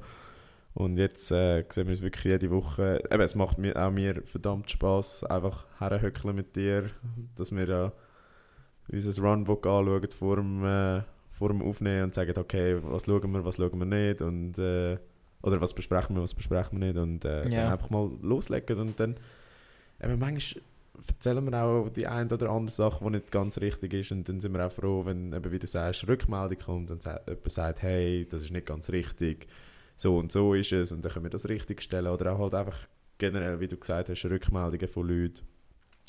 [0.79, 3.03] Und jetzt äh, sehen wir uns wirklich jede Woche.
[3.11, 6.89] Eben, es macht mir, auch mir verdammt Spass, einfach herhöckeln mit dir,
[7.35, 7.91] dass wir ja
[8.89, 11.01] unser Runbook anschauen vor dem, äh,
[11.31, 14.97] vor dem Aufnehmen und sagen, okay, was schauen wir, was schauen wir nicht und äh,
[15.41, 17.63] oder was besprechen wir, was besprechen wir nicht und äh, Ja.
[17.63, 19.17] dann einfach mal loslegen und dann
[20.01, 20.63] eben manchmal
[21.09, 24.39] erzählen wir auch die eine oder andere Sache, die nicht ganz richtig ist und dann
[24.39, 28.25] sind wir auch froh, wenn eben, wie du sagst, Rückmeldung kommt und jemand sagt, hey,
[28.29, 29.47] das ist nicht ganz richtig,
[30.01, 32.53] so und so ist es und dann können wir das richtig stellen oder auch halt
[32.55, 35.41] einfach generell, wie du gesagt hast, Rückmeldungen von Leuten,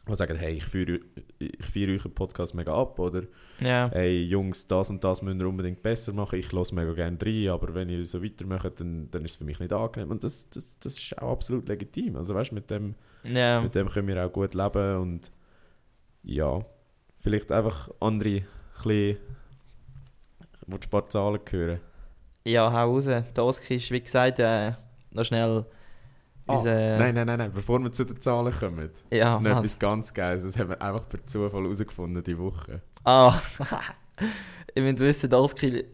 [0.09, 1.01] die sagen, hey, ich feiere
[1.41, 3.25] ich feiere euren Podcast mega ab oder
[3.59, 3.91] Ja.
[3.93, 7.49] hey Jungs, das und das müsst ihr unbedingt besser machen, ich lasse mega gerne rein,
[7.49, 10.49] aber wenn ihr so weitermacht, dann, dann ist es für mich nicht angenehm und das,
[10.51, 12.95] das, das ist auch absolut legitim, also weißt mit dem
[13.25, 13.61] Ja.
[13.61, 15.33] mit dem können wir auch gut leben und
[16.23, 16.65] ja,
[17.19, 18.47] vielleicht einfach andere ein
[18.85, 19.17] bisschen,
[20.69, 21.81] du ein paar Zahlen hören?
[22.45, 23.05] Ja, hau raus.
[23.07, 24.73] Der Oski ist, wie gesagt, äh,
[25.13, 25.67] noch schnell
[26.47, 26.99] Ah, unser...
[26.99, 29.59] Nein, nein, nein, nein, bevor wir zu den Zahlen kommen, Ja, noch was?
[29.59, 32.83] etwas ganz Geiles, das haben wir einfach per Zufall herausgefunden diese Woche.
[33.05, 33.41] Ah,
[34.75, 35.85] ich will wissen, der Oski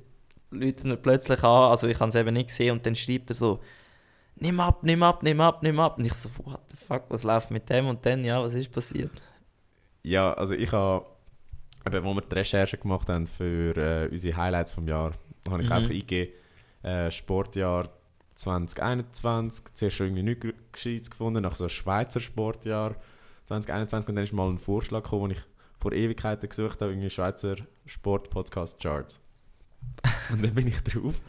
[0.50, 3.34] läutet mir plötzlich an, also ich habe es eben nicht gesehen und dann schreibt er
[3.34, 3.60] so
[4.36, 7.22] «Nimm ab, nimm ab, nimm ab, nimm ab» und ich so «What the fuck, was
[7.22, 9.10] läuft mit dem?» und dann, ja, was ist passiert?
[10.02, 11.04] Ja, also ich habe,
[11.86, 15.12] eben, wo wir die Recherche gemacht haben für äh, unsere Highlights vom Jahr,
[15.50, 15.74] habe ich Mhm.
[15.74, 16.32] einfach eingegeben,
[16.82, 17.88] äh, Sportjahr
[18.34, 22.96] 2021, zuerst schon irgendwie nichts Gescheites gefunden, nach so einem Schweizer Sportjahr
[23.46, 25.44] 2021 und dann ist mal ein Vorschlag gekommen, den ich
[25.78, 27.56] vor Ewigkeiten gesucht habe, irgendwie Schweizer
[27.86, 29.20] Sport-Podcast-Charts.
[30.32, 31.20] und dann bin ich drauf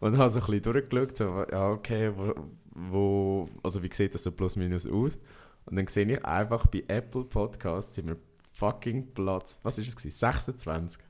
[0.00, 2.34] und habe so ein bisschen durchgeschaut, so, ja okay, wo,
[2.74, 5.18] wo, also wie sieht das so plus minus aus?
[5.64, 8.16] Und dann sehe ich einfach bei Apple Podcasts sind wir
[8.52, 10.16] fucking Platz, was ist es gewesen?
[10.16, 11.02] 26.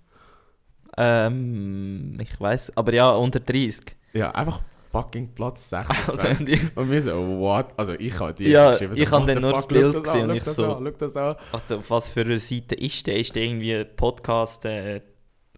[0.97, 3.83] Ähm, ich weiß, aber ja, unter 30.
[4.15, 4.61] Ja, einfach
[4.91, 6.09] fucking Platz 26.
[6.21, 7.67] Alter, die- und wir so, what?
[7.77, 10.23] Also ich habe die Ja, geschrieben, so, ich hab what dann nur das Bild gesehen
[10.25, 11.37] an, und ich so- an, das an.
[11.53, 13.19] Auf was für eine Seite ist der?
[13.19, 15.03] Ist der irgendwie Podcast äh,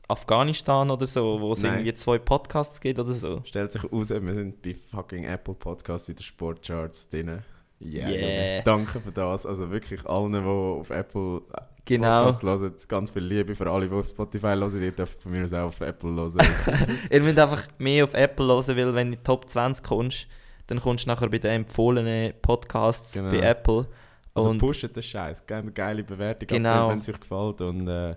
[0.09, 1.75] Afghanistan oder so, wo es Nein.
[1.75, 3.43] irgendwie zwei Podcasts gibt oder so?
[3.45, 7.41] Stellt sich raus, wir sind bei fucking Apple Podcasts in den Sportcharts drin.
[7.81, 8.63] Yeah, Yeah.
[8.63, 9.47] Danke für das.
[9.47, 11.43] Also wirklich allen, die auf Apple
[11.89, 12.25] Genau.
[12.25, 14.83] Podcasts hören, ganz viel Liebe für alle, die auf Spotify hören.
[14.83, 16.37] Ihr dürft von mir aus auch auf Apple hören.
[17.11, 20.27] Ihr müsst einfach mehr auf Apple hören, weil wenn du in die Top 20 kommst,
[20.67, 23.31] dann kommst du nachher bei den empfohlenen Podcasts Genau.
[23.31, 23.87] bei Apple.
[24.35, 26.91] also Und- pusht den Scheiß, gebt eine geile Bewertung, Genau.
[26.91, 27.61] wenn es euch gefällt.
[27.63, 28.15] Und äh,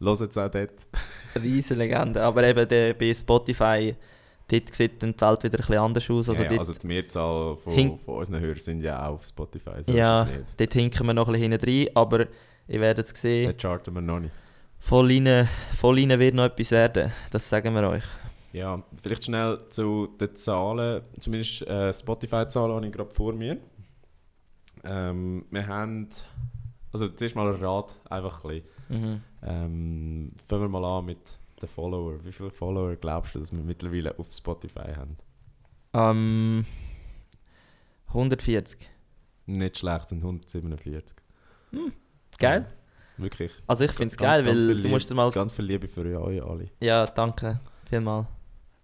[0.00, 0.70] hört es auch dort.
[1.42, 2.22] Riesen Legende.
[2.22, 3.94] Aber eben der, bei Spotify,
[4.50, 6.28] dort sieht dann die Welt wieder ein bisschen anders aus.
[6.30, 9.82] Also ja, also die Mehrzahl von, von unseren Hörern sind ja auch auf Spotify.
[9.82, 10.26] So Ja.
[10.56, 12.26] dort hinken wir noch ein bisschen hinten rein, aber
[12.68, 13.50] ihr werdet es sehen.
[13.50, 14.34] Den charten wir noch nicht.
[14.78, 17.12] Voll rein, voll rein wird noch etwas werden.
[17.30, 18.04] Das sagen wir euch.
[18.52, 21.02] Ja, vielleicht schnell zu den Zahlen.
[21.20, 23.58] Zumindest äh, Spotify-Zahlen habe ich gerade vor mir.
[24.84, 26.08] Ähm, wir haben.
[26.92, 29.02] Also zuerst mal ein Rat, einfach ein bisschen.
[29.02, 29.20] Mhm.
[29.42, 31.18] Ähm, fangen wir mal an mit
[31.60, 32.24] den Followern.
[32.24, 35.14] Wie viele Follower glaubst du, dass wir mittlerweile auf Spotify haben?
[35.92, 36.64] Ähm,
[38.08, 38.88] 140.
[39.46, 41.16] Nicht schlecht, sind 147.
[42.38, 42.66] Geil.
[43.18, 43.52] Ja, wirklich.
[43.66, 45.30] Also ich finde es geil, ganz weil du Liebe- musst dir mal...
[45.30, 46.68] Ganz viel Liebe für euch alle.
[46.80, 47.60] Ja, danke.
[47.88, 48.26] Vielmal.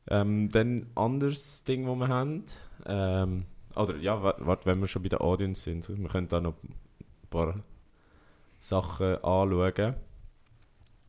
[0.08, 2.44] Ähm, dann anderes Ding, das wir haben.
[2.86, 6.40] Ähm, oder ja, wa- warte, wenn wir schon bei der Audience sind, wir können da
[6.40, 6.74] noch ein
[7.30, 7.62] paar
[8.60, 9.94] Sachen anschauen.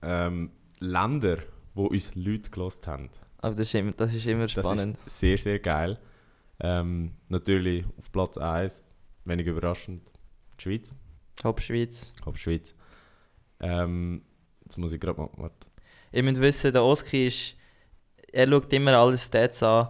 [0.02, 1.38] Ähm, Länder,
[1.74, 3.10] wo uns Leute gelost haben.
[3.40, 4.98] Aber das ist immer, das ist immer Das spannend.
[5.06, 5.98] ist sehr, sehr geil.
[6.60, 8.84] Ähm, natürlich auf Platz 1,
[9.26, 10.10] wenig überraschend,
[10.58, 10.94] die Schweiz.
[11.42, 12.14] Top Schweiz.
[12.26, 12.74] Auf Schweiz.
[13.60, 14.22] Ähm,
[14.64, 15.30] jetzt muss ich gerade mal.
[15.38, 15.68] Warte.
[16.12, 17.56] Ihr müsst wissen, der Oski ist...
[18.32, 19.90] Er schaut immer alle Stats an.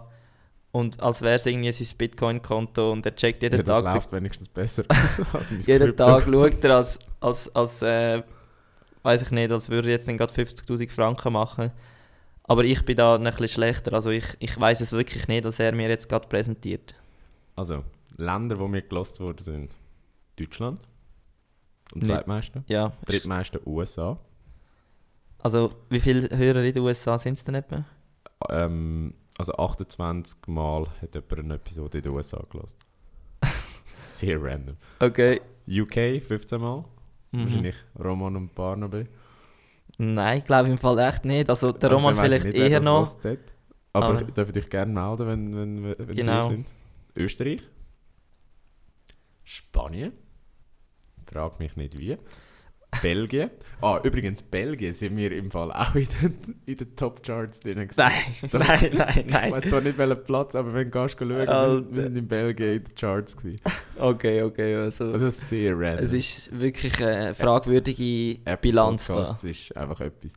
[0.72, 3.94] Und als wäre es irgendwie sein Bitcoin-Konto und er checkt jeden Ja, das Tag...
[3.94, 4.84] läuft wenigstens besser
[5.32, 5.96] als mein jeden.
[5.96, 6.98] Tag schaut er als...
[7.20, 8.22] als, als äh,
[9.02, 11.70] weiß ich nicht, als würde er jetzt gerade 50'000 Franken machen.
[12.42, 13.92] Aber ich bin da ein bisschen schlechter.
[13.92, 16.94] Also ich, ich weiß es wirklich nicht, was er mir jetzt gerade präsentiert.
[17.54, 17.84] Also,
[18.16, 19.76] Länder, wo mir gelost worden sind.
[20.36, 20.80] Deutschland.
[21.94, 22.64] Am zweitmeisten.
[22.68, 22.92] Ja.
[23.04, 24.18] Drittmeisten USA.
[25.38, 27.84] Also wie viele Hörer in den USA sind es denn etwa?
[28.50, 32.76] Ähm, also 28 Mal hat jemand eine Episode in den USA gelost.
[34.08, 34.76] Sehr random.
[34.98, 35.40] Okay.
[35.68, 36.84] UK 15 Mal.
[37.32, 37.40] Mhm.
[37.44, 39.06] Wahrscheinlich Roman und Barnaby.
[39.98, 41.48] Nein, ich glaube im Fall echt nicht.
[41.48, 43.06] Also der Also, Roman vielleicht nicht, eher noch.
[43.24, 43.38] hat.
[43.92, 46.42] Aber Aber- ihr dürft euch gerne melden, wenn, wenn, wenn Genau.
[46.42, 46.66] sie sind.
[47.14, 47.62] Österreich.
[49.44, 50.12] Spanien.
[51.36, 52.16] Frag mich nicht wie.
[53.02, 53.50] Belgien.
[53.82, 57.74] Ah, übrigens, Belgien sind wir im Fall auch in den, in den Top-Charts drin.
[57.86, 57.94] gewesen.
[57.98, 58.12] Nein,
[58.52, 59.52] nein, nein, Ich nein.
[59.52, 62.76] weiß zwar nicht welchen Platz, aber wenn du schauen, wir, sind, wir sind in Belgien
[62.76, 63.36] in den Charts.
[63.36, 63.60] Gewesen.
[63.98, 64.76] Okay, okay.
[64.76, 66.04] Also, Also sehr random.
[66.06, 69.14] es ist wirklich eine fragwürdige Apple Bilanz da.
[69.14, 70.32] Podcasts ist einfach etwas.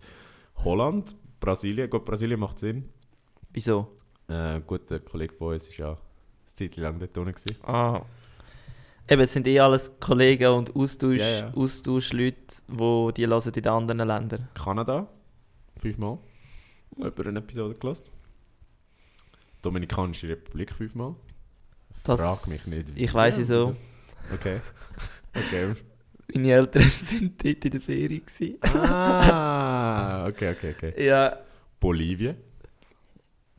[0.63, 1.89] Holland, Brasilien.
[1.89, 2.89] Gut, Brasilien macht Sinn.
[3.51, 3.87] Wieso?
[4.27, 5.97] Äh, gut, der Kollege von uns war ja eine
[6.45, 7.33] Zeit lang dort unten.
[7.63, 8.01] Ah.
[9.09, 11.53] Eben, es sind eh alles Kollegen und Austausch, Ja, ja.
[11.53, 12.37] Austauschleute,
[12.67, 14.47] die die hören in den anderen Ländern.
[14.53, 15.07] Kanada,
[15.77, 16.19] fünfmal.
[16.97, 18.11] Über eine Episode gelost.
[19.61, 21.15] Dominikanische Republik, fünfmal.
[22.03, 22.91] Das- Frag mich nicht.
[22.95, 23.53] ich Ja, wieso.
[23.53, 23.75] also-
[24.33, 24.61] Okay.
[25.35, 25.73] Okay.
[26.33, 28.21] Meine Eltern sind dort in der Ferien.
[28.25, 28.57] gewesen.
[28.63, 31.03] ah, okay, okay, okay.
[31.05, 31.37] Ja,
[31.79, 32.35] Bolivien,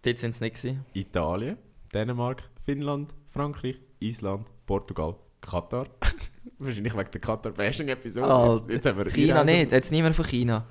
[0.02, 0.56] dort sind sie nicht.
[0.56, 0.84] gewesen.
[0.94, 1.56] Italien,
[1.92, 5.86] Dänemark, Finnland, Frankreich, Island, Portugal, Katar.
[6.58, 8.26] Wahrscheinlich wegen der Katar-Bashing-Episode.
[8.30, 10.66] Ah, jetzt, jetzt haben wir China Einreise- nicht, jetzt niemand von China.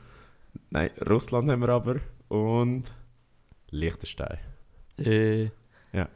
[0.69, 1.95] Nein, Russland haben wir aber.
[2.27, 2.83] Und
[3.71, 4.37] Liechtenstein.
[4.97, 5.45] Äh.
[5.93, 6.07] Ja.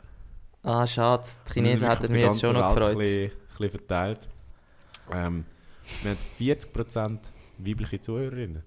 [0.62, 1.24] Ah, schade.
[1.50, 2.92] Die Chinesen hätten mich jetzt schon noch gefreut.
[2.92, 4.30] Ein bisschen, ein bisschen verteilt.
[5.12, 5.46] Ähm,
[6.04, 7.20] wir haben 40%
[7.58, 8.64] weibliche Zuhörerinnen.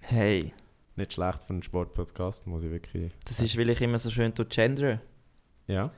[0.00, 0.52] Hey,
[0.96, 3.12] Nicht schlecht für einen Sportpodcast, muss ich wirklich.
[3.26, 5.00] das ist, weil ich immer so schön gender.
[5.66, 5.92] Ja.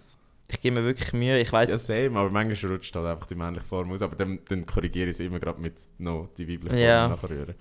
[0.53, 1.39] Ich gebe mir wirklich Mühe.
[1.41, 4.03] Ich weiß, Ja, same, aber manchmal rutscht halt einfach die männliche Form aus.
[4.03, 7.09] Aber dann, dann korrigiere ich es immer gerade mit no, die weibliche Form Ja.
[7.09, 7.55] nachher rühren.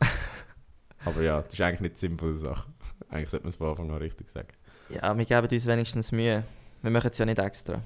[1.04, 2.68] aber ja, das ist eigentlich nicht die sinnvolle Sache.
[3.10, 4.48] Eigentlich sollte man es von Anfang an richtig sagen.
[4.88, 6.44] ja, wir geben uns wenigstens Mühe.
[6.82, 7.82] Wir machen es ja nicht extra.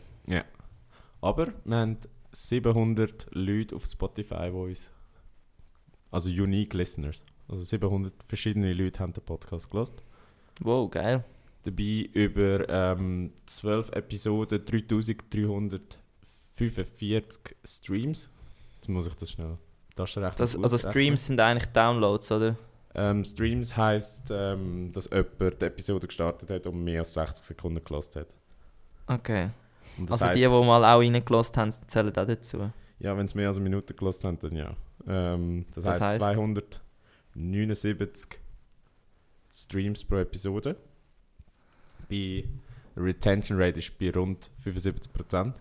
[1.21, 1.99] Aber wir haben
[2.33, 4.91] 700 Leute auf Spotify, die uns.
[6.11, 7.25] Also unique listeners.
[7.49, 9.95] Also 700 verschiedene Leute haben den Podcast gelost.
[10.61, 11.25] Wow, geil.
[11.65, 15.99] Dabei über ähm, 12 Episoden 3350
[16.55, 18.29] 45 Streams.
[18.77, 19.59] Jetzt muss ich das schnell.
[19.95, 20.79] Taschenrechner Das, also.
[20.79, 22.57] Streams sind eigentlich Downloads, oder?
[22.95, 27.83] Ähm, Streams heisst, ähm, dass jemand die Episode gestartet hat und mehr als 60 Sekunden
[27.83, 28.27] gelost hat.
[29.07, 29.51] Okay.
[29.99, 32.71] Das Also die, heisst, die mal auch reingelassen haben, zählen auch dazu.
[32.99, 34.75] ja, wenn es mehr als eine Minute gelost haben, dann ja.
[35.07, 36.37] Ähm, das, Das heisst, heisst?
[37.35, 38.39] 279
[39.55, 40.77] Streams pro Episode.
[42.13, 42.45] Bei
[43.03, 45.55] Retention Rate ist bei rund 75%.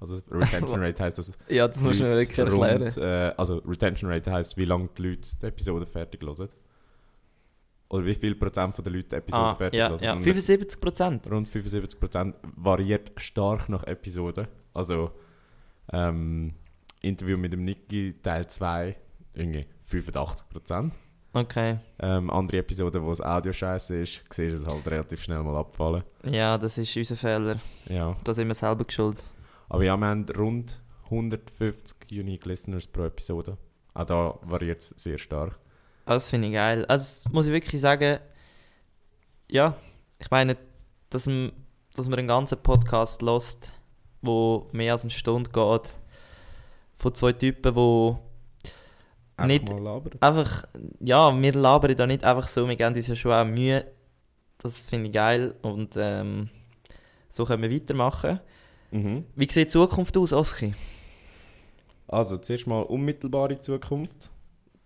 [0.00, 2.82] Also Retention Rate heisst, dass Ja, das musst du mir Leute wirklich erklären.
[2.82, 6.48] rund, äh, also Retention Rate heisst, wie lange die Leute die Episode fertig hören.
[7.90, 10.02] Oder wie viel Prozent von den Leuten die Episode Ah, fertig ja, hören.
[10.02, 10.12] ja.
[10.14, 11.30] Und 75 Prozent.
[11.30, 14.48] rund 75% variiert stark nach Episode.
[14.72, 15.10] Also
[15.92, 16.54] ähm,
[17.02, 18.96] Interview mit dem Niki Teil 2
[19.34, 20.92] irgendwie 85%.
[21.32, 21.78] Okay.
[22.00, 25.56] Ähm, andere Episoden, wo das Audio scheiße ist, siehst du es halt relativ schnell mal
[25.56, 26.02] abfallen.
[26.24, 27.56] Ja, das ist unser Fehler.
[27.86, 28.16] Ja.
[28.24, 29.22] Da sind wir selber geschuld.
[29.68, 33.56] Aber ja, wir haben rund 150 Unique Listeners pro Episode.
[33.94, 35.56] Auch da variiert es sehr stark.
[36.06, 36.84] Ah, Das finde ich geil.
[36.86, 38.18] Also muss ich wirklich sagen,
[39.48, 39.76] ja,
[40.18, 40.56] ich meine,
[41.10, 41.52] dass, m-
[41.94, 43.70] dass man einen ganzen Podcast lost,
[44.22, 45.92] wo mehr als eine Stunde geht,
[46.96, 48.18] von zwei Typen, wo
[49.46, 49.68] Nicht-
[50.20, 50.64] einfach,
[51.00, 53.86] ja, wir labern da nicht einfach so, wir geben uns ja schon auch Mühe.
[54.58, 56.48] Das finde ich geil und ähm,
[57.30, 58.40] so können wir weitermachen.
[58.90, 59.24] Mhm.
[59.34, 60.74] Wie sieht die Zukunft aus, Oski?
[62.08, 64.30] Also, zuerst mal unmittelbare Zukunft.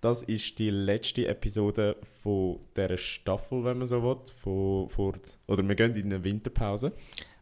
[0.01, 4.19] Das ist die letzte Episode von dieser Staffel, wenn man so will.
[4.43, 5.15] Von, von,
[5.49, 6.93] oder wir gehen in eine Winterpause.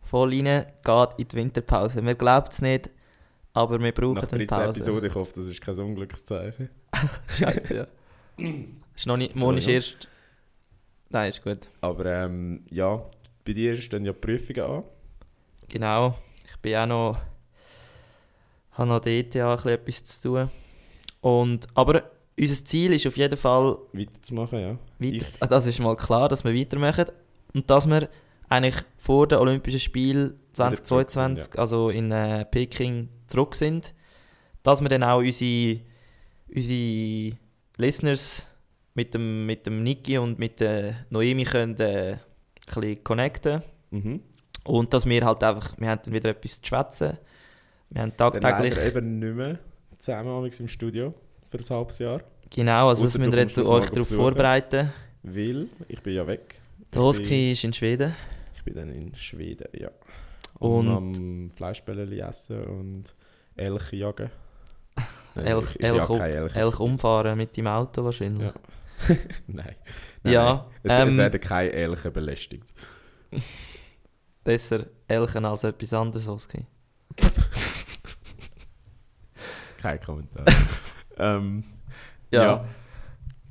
[0.03, 2.05] Voll rein, geht in die Winterpause.
[2.05, 2.91] Wir glauben es nicht,
[3.55, 4.69] aber wir brauchen Nach eine 13 Pause.
[4.81, 5.09] Episoden.
[5.11, 6.69] Ich hoffe, das ist kein Unglückszeichen.
[7.39, 7.87] Scheiße, ja.
[8.95, 10.09] ist noch nicht, morgen ist erst...
[11.11, 11.69] Nein, ist gut.
[11.83, 13.05] Aber ähm, ja,
[13.45, 14.85] bei dir stehen ja Prüfungen an.
[15.69, 16.19] Genau.
[16.49, 17.19] Ich bin auch noch...
[18.73, 20.51] habe noch dort ja ein etwas zu tun.
[21.21, 24.71] Und, aber unser Ziel ist auf jeden Fall Weiterzumachen, ja.
[24.99, 25.27] weiter...
[25.29, 27.05] Ich- Ah, Das ist mal klar, dass wir weitermachen.
[27.53, 28.09] Und dass wir
[28.49, 33.95] eigentlich vor den Olympischen Spielen Wieder zurück sind, 2022, also in äh, Peking, zurück sind.
[34.63, 35.81] Dass wir dann auch unsere,
[36.55, 37.37] unsere
[37.77, 38.47] Listeners
[38.95, 42.21] mit dem, mit dem Niki und mit der Noemi können äh, ein
[42.67, 43.63] bisschen connecten
[43.93, 44.21] Mhm.
[44.65, 47.19] Und dass wir halt einfach, wir haben dann wieder etwas zu schwätzen.
[47.91, 49.59] Wir haben Dann tagtäglich, leider eben nicht mehr
[49.99, 51.15] zusammen im Studio
[51.49, 52.23] für ein halbes Jahr.
[52.49, 54.93] genau, also das Ausser wir kommst jetzt euch darauf vorbereiten.
[55.23, 56.57] Weil ich bin ja weg.
[56.95, 58.15] Der ist in Schweden.
[58.57, 59.91] Ich bin dann in Schweden, ja.
[60.63, 63.15] Und- Und am Fleischbällchen essen und
[63.57, 64.31] Elch jagen.
[65.35, 66.57] Nein, Elch, ich, Elch, Elch.
[66.57, 68.49] Elch umfahren mit dem Auto wahrscheinlich.
[68.49, 68.55] Ja.
[69.09, 69.19] nein.
[70.23, 70.33] nein.
[70.33, 70.65] Ja, nein.
[70.83, 72.73] Es, es ähm, werden keine Elche belästigt.
[74.45, 76.67] Besser Elchen als etwas anderes, Oski.
[79.79, 80.45] Kein Kommentar.
[81.19, 81.65] ähm,
[82.31, 82.43] Ja.
[82.43, 82.65] ja.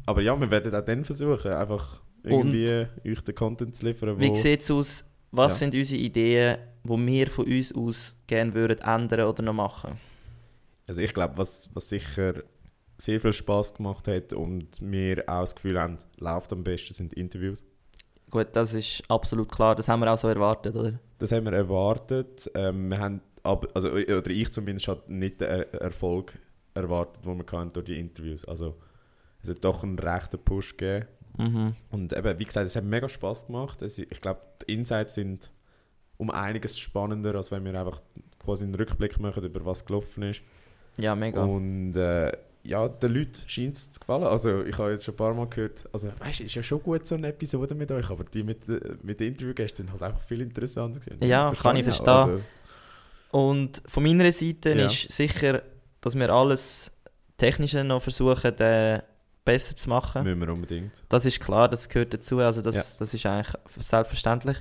[0.05, 4.19] Aber ja, wir werden auch dann versuchen, einfach irgendwie euch den Content zu liefern, wo...
[4.19, 5.03] Wie sieht es aus?
[5.31, 5.57] Was Ja.
[5.59, 9.99] sind unsere Ideen, die wir von uns aus gerne würden ändern oder noch machen?
[10.87, 12.43] Also ich glaube, was, was sicher
[12.97, 17.13] sehr viel Spaß gemacht hat und wir auch das Gefühl haben, läuft am besten, sind
[17.13, 17.63] Interviews.
[18.29, 19.75] Gut, das ist absolut klar.
[19.75, 20.99] Das haben wir auch so erwartet, oder?
[21.19, 22.49] Das haben wir erwartet.
[22.55, 26.33] Ähm, wir haben aber, also, oder ich zumindest, hat nicht den er Erfolg
[26.73, 28.45] erwartet, den wir hatten durch die Interviews.
[28.45, 28.77] Also
[29.41, 31.07] es hat doch einen rechten Push gegeben.
[31.37, 31.73] Mhm.
[31.89, 33.81] Und eben, wie gesagt, es hat mega Spaß gemacht.
[33.81, 35.51] Es, ich glaube, die Insights sind
[36.22, 37.99] um einiges spannender, als wenn wir einfach
[38.43, 40.41] quasi einen Rückblick machen, über was gelaufen ist.
[40.98, 41.43] Ja, mega.
[41.43, 42.31] Und äh,
[42.64, 44.26] ja, den Leuten scheint es zu gefallen.
[44.26, 46.84] Also ich habe jetzt schon ein paar Mal gehört, also weißt du, ist ja schon
[46.84, 50.03] gut so eine Episode mit euch, aber die mit, äh, mit den Interviewgästen sind halt
[50.03, 51.23] einfach viel interessanter gewesen.
[51.27, 52.07] Ja, kann ich verstehen.
[52.10, 52.41] Also,
[53.31, 54.85] Und von meiner Seite Ja.
[54.85, 55.64] ist sicher,
[56.02, 56.91] dass wir alles
[57.38, 59.02] Technische noch versuchen, äh,
[59.43, 60.23] besser zu machen.
[60.23, 60.91] müssen wir unbedingt.
[61.10, 62.38] Das ist klar, das gehört dazu.
[62.39, 62.84] Also das, Ja.
[62.99, 64.57] das ist eigentlich selbstverständlich.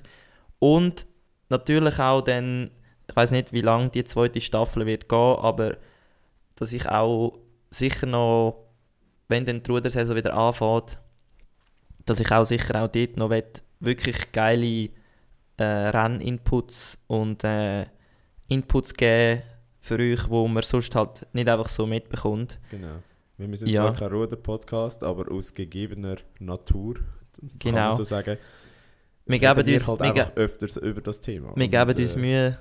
[0.58, 1.06] Und
[1.50, 2.70] natürlich auch dann,
[3.08, 5.76] ich weiß nicht, wie lange die zweite Staffel wird gehen, aber
[6.56, 7.38] dass ich auch
[7.70, 8.64] sicher noch,
[9.28, 10.98] wenn dann die Rudersaison wieder anfängt,
[12.06, 13.44] dass ich auch sicher auch dort noch will,
[13.80, 14.88] wirklich geile
[15.56, 17.86] äh, Renninputs und äh,
[18.48, 19.42] Inputs geben
[19.80, 22.58] für euch, wo man sonst halt nicht einfach so mitbekommt.
[22.70, 22.96] Genau.
[23.38, 23.84] Wir sind Ja.
[23.84, 27.88] zwar kein Ruder-Podcast, aber aus gegebener Natur, kann Genau.
[27.88, 28.36] man so sagen,
[29.26, 31.52] Wir geben wir uns, halt wir, öfters über das Thema.
[31.54, 32.58] wir Und, geben uns äh, Mühe,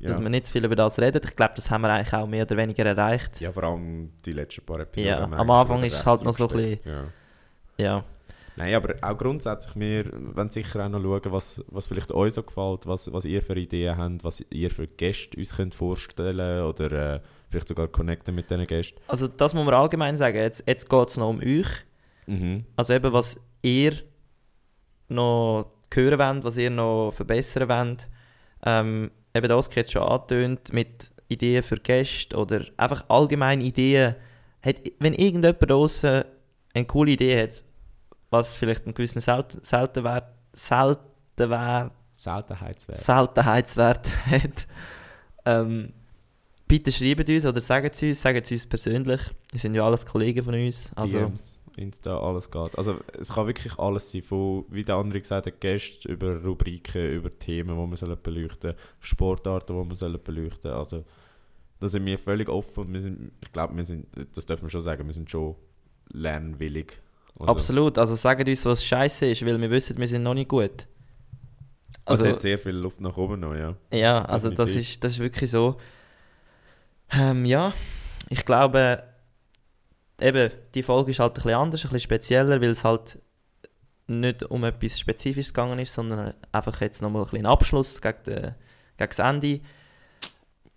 [0.00, 0.20] dass Ja.
[0.20, 1.20] wir nicht zu viel über das reden.
[1.24, 3.40] Ich glaube, das haben wir eigentlich auch mehr oder weniger erreicht.
[3.40, 5.08] ja, vor allem die letzten paar Episoden.
[5.32, 7.04] Ja, am Anfang ist es halt noch so ein zugesteckt, Ja.
[7.78, 8.04] Ja.
[8.58, 12.42] Nein, aber auch grundsätzlich, wir wollen sicher auch noch schauen, was, was vielleicht euch so
[12.42, 17.16] gefällt, was, was ihr für Ideen habt, was ihr für Gäste uns könnt vorstellen oder
[17.16, 17.20] äh,
[17.50, 18.98] vielleicht sogar connecten mit diesen Gästen.
[19.08, 20.38] Also das muss man allgemein sagen.
[20.38, 21.66] Jetzt, jetzt geht es noch um euch.
[22.26, 22.64] Mhm.
[22.76, 23.92] Also eben, was ihr
[25.08, 28.08] noch hören wollt, was ihr noch verbessern wollt.
[28.64, 34.14] Ähm, eben das jetzt schon angetönt mit Ideen für Gäste oder einfach allgemein Ideen.
[34.62, 36.24] Hat, wenn irgendjemand draußen
[36.74, 37.62] eine coole Idee hat,
[38.30, 42.98] was vielleicht einen gewissen Selten, Seltenwert, Seltenwert, Seltenheitswert.
[42.98, 44.66] Seltenheitswert hat,
[45.44, 45.92] ähm,
[46.66, 49.20] bitte schreibt uns oder sagt es uns, sagt es uns persönlich.
[49.50, 50.90] Wir sind ja alles Kollegen von uns.
[50.94, 52.76] Also, DMs, Insta, alles geht.
[52.76, 57.10] Also es kann wirklich alles sein, von, wie der andere gesagt hat, Gäste, über Rubriken,
[57.10, 61.04] über Themen, die wir sollen beleuchten Sportarten, die wir sollen beleuchten Also
[61.78, 64.70] da sind wir völlig offen und wir sind, ich glaube, wir sind, das dürfen wir
[64.70, 65.56] schon sagen, wir sind schon
[66.10, 67.00] lernwillig.
[67.38, 70.48] Also, Absolut, also sagt uns, was scheiße ist, weil wir wissen, wir sind noch nicht
[70.48, 70.86] gut.
[72.06, 73.76] Also, Also, es hat sehr viel Luft nach oben noch, ja.
[73.92, 75.76] ja, also das ist, das ist wirklich so.
[77.10, 77.74] Ähm, ja,
[78.30, 79.02] ich glaube,
[80.20, 83.18] eben, die Folge ist halt ein bisschen anders, ein bisschen spezieller, weil es halt
[84.08, 88.54] nicht um etwas Spezifisches gegangen ist, sondern einfach jetzt nochmal ein bisschen Abschluss gegen, den,
[88.96, 89.60] gegen das Ende.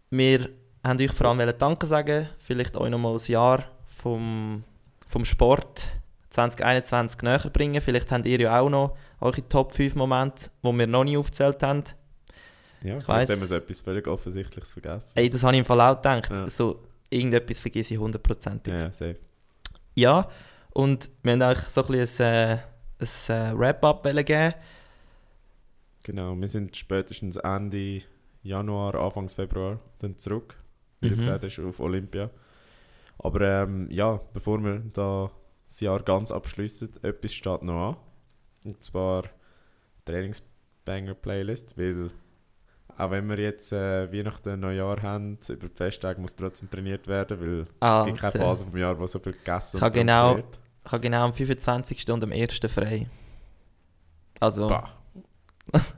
[0.10, 0.50] Wir
[0.84, 4.64] haben euch vor allem Danke sagen, vielleicht euch nochmal ein Jahr vom,
[5.08, 5.86] vom Sport
[6.32, 7.82] 2021 näher bringen.
[7.82, 11.62] Vielleicht habt ihr ja auch noch eure Top 5 Momente, die wir noch nie aufgezählt
[11.62, 11.84] haben.
[12.82, 13.30] Ja, Ich weiss.
[13.30, 15.12] haben wir so etwas völlig Offensichtliches vergessen.
[15.16, 16.32] Ey, das habe ich im Fall auch gedacht.
[16.32, 16.50] Ja.
[16.50, 18.74] So, irgendetwas vergesse ich hundertprozentig.
[18.74, 19.18] Ja, safe.
[20.00, 20.30] Ja,
[20.72, 22.60] und wir haben eigentlich so ein bisschen ein,
[23.00, 24.54] äh, ein äh, Wrap-up geben.
[26.04, 28.02] Genau, wir sind spätestens Ende
[28.42, 30.56] Januar, Anfang Februar dann zurück,
[31.02, 31.20] wie du Mhm.
[31.20, 32.30] gesagt hast, auf Olympia.
[33.18, 35.30] Aber ähm, ja, bevor wir da
[35.68, 37.98] das Jahr ganz abschließen, etwas steht noch an.
[38.64, 39.24] Und zwar
[40.06, 42.12] Trainingsbanger-Playlist, weil
[43.00, 47.40] auch wenn wir jetzt äh, Weihnachten, Neujahr haben, über die Festtage muss trotzdem trainiert werden,
[47.40, 48.32] weil es gibt keine.
[48.32, 50.60] Phase vom Jahr, wo so viel gegessen Ich getrunken genau- wird.
[50.86, 52.10] Ich habe genau am 25.
[52.12, 52.60] und am 1.
[52.68, 53.08] frei.
[54.40, 54.90] Also, Bah.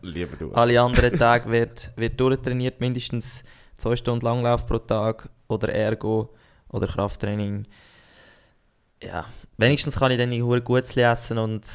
[0.01, 0.51] Lieber du.
[0.53, 3.43] alle anderen Tage wird, wird durchtrainiert, mindestens
[3.77, 6.33] 2 Stunden Langlauf pro Tag oder Ergo
[6.69, 7.65] oder Krafttraining.
[9.01, 9.25] Ja,
[9.57, 11.65] wenigstens kann ich dann hure Gutes essen und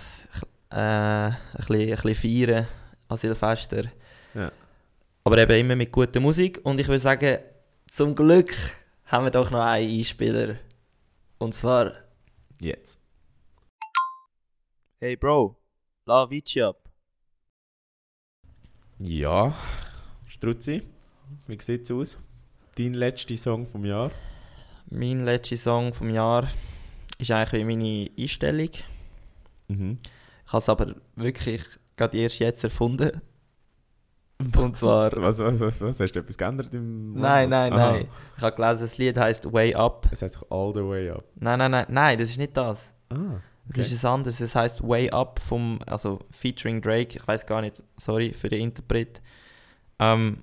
[0.71, 2.15] äh, ein, bisschen, ein bisschen
[2.47, 2.67] feiern
[3.09, 3.85] an Silvester.
[4.35, 4.53] Ja.
[5.27, 6.61] Aber eben immer mit guter Musik.
[6.63, 7.39] Und ich würde sagen,
[7.91, 8.55] zum Glück
[9.07, 10.55] haben wir doch noch einen Einspieler.
[11.39, 11.95] Und zwar...
[12.61, 13.01] Jetzt.
[15.01, 15.57] Hey Bro,
[16.05, 16.79] la Vici ab.
[19.01, 19.53] Ja,
[20.29, 20.85] Struzzi,
[21.49, 22.19] wie sieht's aus?
[22.77, 24.13] Dein letzter Song vom Jahr?
[24.91, 26.47] Mein letzter Song vom Jahr
[27.19, 28.71] ist eigentlich wie meine Einstellung.
[29.67, 29.99] Mhm.
[30.47, 31.65] Ich habe es aber wirklich
[31.97, 33.21] gerade erst jetzt erfunden.
[34.39, 35.11] Und zwar...
[35.17, 36.01] Was, was, was, was?
[36.01, 37.15] Hast du etwas geändert im.
[37.15, 37.93] Nein, nein, Aha.
[37.93, 38.09] nein.
[38.37, 40.07] Ich habe gelesen, das Lied heißt Way Up.
[40.11, 41.25] Es heißt doch All the Way Up.
[41.37, 42.91] Nein, nein, nein, nein, das ist nicht das.
[43.09, 43.41] Ah.
[43.69, 44.41] Das ist ein anderes.
[44.41, 47.17] Es heißt Way Up vom, also featuring Drake.
[47.17, 49.23] Ich weiß gar nicht, sorry für den Interpret.
[49.99, 50.43] Ähm,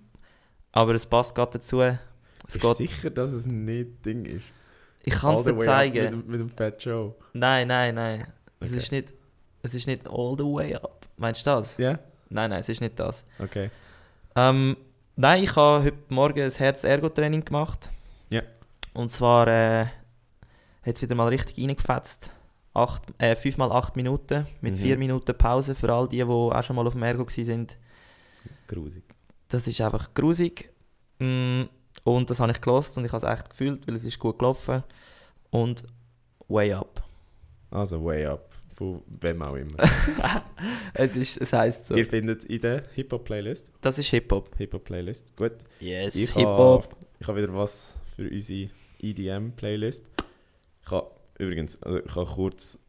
[0.71, 1.81] aber es passt gerade dazu.
[1.81, 1.97] Es
[2.47, 4.51] Bist geht, sicher, dass es nicht Ding ist?
[5.03, 6.03] ich kann es dir zeigen.
[6.03, 7.13] Mit, dem- mit dem Fat Joe.
[7.33, 8.25] Nein, nein, nein.
[8.59, 8.79] Es Okay.
[8.79, 9.13] ist nicht,
[9.61, 11.05] es ist nicht all the way up.
[11.17, 11.77] Meinst du das?
[11.77, 11.99] Ja?
[12.29, 13.23] Nein, nein, es ist nicht das.
[13.37, 13.69] Okay.
[14.35, 14.77] Ähm,
[15.15, 17.89] nein, ich habe heute Morgen ein Herz-Ergo-Training gemacht.
[18.29, 18.41] Ja.
[18.93, 19.85] Und zwar äh,
[20.85, 22.31] hat es wieder mal richtig reingefetzt.
[22.73, 24.79] Acht, äh, 5 mal 8 Minuten mit Mhm.
[24.79, 27.67] 4 Minuten Pause für all die, die auch schon mal auf dem Ergo waren.
[28.67, 29.03] Grusig.
[29.49, 30.73] Das ist einfach grusig.
[31.19, 31.63] Mm,
[32.05, 34.39] Und das habe ich gelost und ich habe es echt gefühlt, weil es ist gut
[34.39, 34.83] gelaufen.
[35.51, 35.83] Und
[36.47, 37.03] way up.
[37.69, 38.49] Also Way Up.
[38.75, 39.77] Von wem auch immer.
[40.93, 41.95] es, ist, es heisst so.
[41.95, 43.71] Ihr findet es in der Hip-Hop-Playlist.
[43.81, 44.55] Das ist Hip-Hop.
[44.57, 45.35] Hip-Hop-Playlist.
[45.37, 45.53] Gut.
[45.79, 46.83] Yes, Ich Hip-Hop.
[46.83, 48.69] habe ich ha wieder was für unsere
[48.99, 50.03] EDM-Playlist.
[50.85, 52.79] Ich habe übrigens, also ich habe kurz,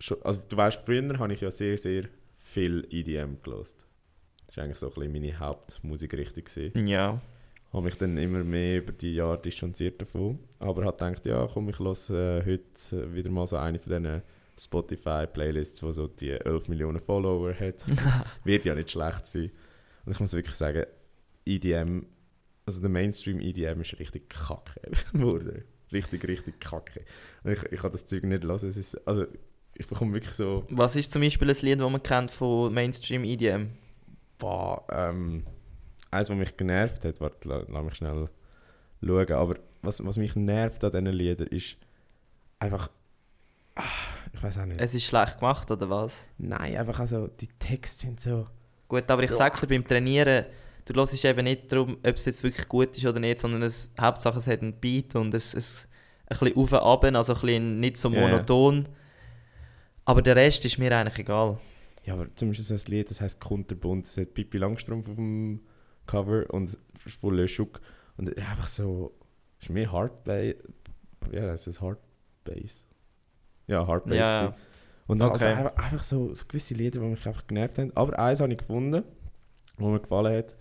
[0.00, 2.04] schon, also du weißt, früher habe ich ja sehr, sehr
[2.38, 3.86] viel EDM gelost.
[4.46, 6.44] Das war eigentlich so ein bisschen meine Hauptmusikrichtung.
[6.44, 6.86] gewesen.
[6.86, 7.20] Ja.
[7.72, 10.38] habe mich dann immer mehr über die Jahre distanziert davon.
[10.60, 13.90] Aber habe gedacht, ja komm, ich höre äh, heute äh, wieder mal so eine von
[13.92, 14.22] diesen
[14.58, 17.84] Spotify-Playlists, die so die 11 Millionen Follower hat.
[18.44, 19.50] Wird ja nicht schlecht sein.
[20.04, 20.84] Und ich muss wirklich sagen,
[21.44, 22.06] EDM,
[22.64, 24.80] also der Mainstream EDM ist richtig kacke
[25.12, 25.64] geworden.
[25.92, 27.04] Richtig, richtig kacke.
[27.44, 28.54] Und ich, ich kann das Zeug nicht hören.
[28.56, 29.26] Es ist, also
[29.74, 33.24] ich bekomme wirklich so, Was ist zum Beispiel ein Lied, das man kennt von Mainstream
[33.24, 33.68] EDM?
[34.38, 35.44] boah, ähm,
[36.10, 38.28] eins, was mich genervt hat, warte, la- lass mich schnell
[39.02, 41.76] schauen, aber was, was mich nervt an diesen Liedern ist
[42.58, 42.90] einfach,
[43.76, 43.82] ah,
[44.36, 44.80] Ich weiß auch nicht.
[44.80, 46.22] Es ist schlecht gemacht, oder was?
[46.38, 48.46] Nein, einfach also, die Texte sind so...
[48.86, 49.36] Gut, aber ich Ja.
[49.36, 50.44] sag dir, beim Trainieren,
[50.84, 53.90] du hörst eben nicht darum, ob es jetzt wirklich gut ist oder nicht, sondern es,
[54.00, 55.88] Hauptsache es hat einen Beat und es, es
[56.28, 58.88] ein bisschen auf und ab, also ein bisschen nicht so monoton.
[60.04, 61.58] Aber der Rest ist mir eigentlich egal.
[62.04, 65.16] Ja, aber zum Beispiel so ein Lied, das heisst Kunterbunt, es hat Pippi Langstrumpf auf
[65.16, 65.62] dem
[66.06, 67.80] Cover und es ist voll Löschuk.
[68.16, 69.12] Und es ist einfach so...
[69.60, 70.54] ist mehr Hardbass...
[71.32, 72.85] Ja, das ist Hardbass.
[73.66, 74.16] Ja, Hardbass.
[74.16, 74.40] Ja.
[74.40, 74.54] gewesen.
[75.08, 75.44] Und halt Okay.
[75.46, 77.92] einfach, einfach so, so gewisse Lieder, die mich einfach genervt haben.
[77.94, 79.04] Aber eins habe ich gefunden,
[79.78, 80.54] wo mir gefallen hat.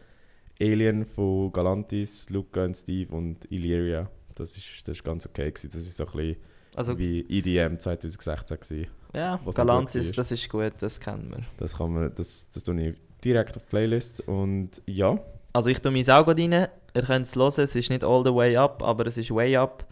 [0.61, 4.10] Alien von Galantis, Luca und Steve und Illyria.
[4.36, 5.69] Das ist, das ist ganz okay gewesen.
[5.73, 6.38] Das ist so ein bisschen
[6.76, 8.88] Also, wie EDM 2016 gewesen.
[9.14, 10.14] ja, Galantis, war.
[10.15, 11.44] das ist gut, das kennen wir.
[11.57, 15.18] Das kann man, das, das tue ich direkt auf die Playlist und ja,
[15.53, 16.52] Also ich tue mein auch gerade rein,
[16.94, 19.56] ihr könnt es hören, es ist nicht all the way up, aber es ist way
[19.57, 19.86] up.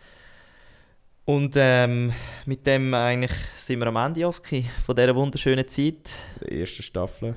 [1.26, 2.12] Und ähm,
[2.46, 6.18] mit dem eigentlich sind wir am Ende, Joski, von dieser wunderschönen Zeit.
[6.42, 7.36] die erste Staffel.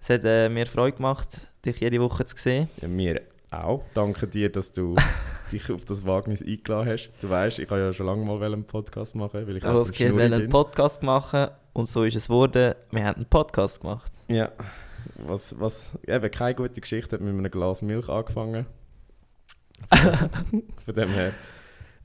[0.00, 2.68] Es hat äh, mir Freude gemacht, dich jede Woche zu sehen.
[2.80, 3.84] Ja, mir auch.
[3.94, 4.96] Danke dir, dass du
[5.52, 7.10] dich auf das Wagnis eingeladen hast.
[7.20, 9.94] Du weißt, ich habe ja schon lange mal einen Podcast machen, weil ich auch wir
[9.94, 10.48] Schnurri einen.
[10.48, 12.74] Podcast machen und so ist es geworden.
[12.90, 14.10] Wir haben einen Podcast gemacht.
[14.26, 14.50] Ja,
[15.16, 18.66] was, was eben keine gute Geschichte hat mit einem Glas Milch angefangen.
[20.84, 21.32] Von dem her,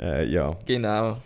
[0.03, 1.17] äh, ja, Genau.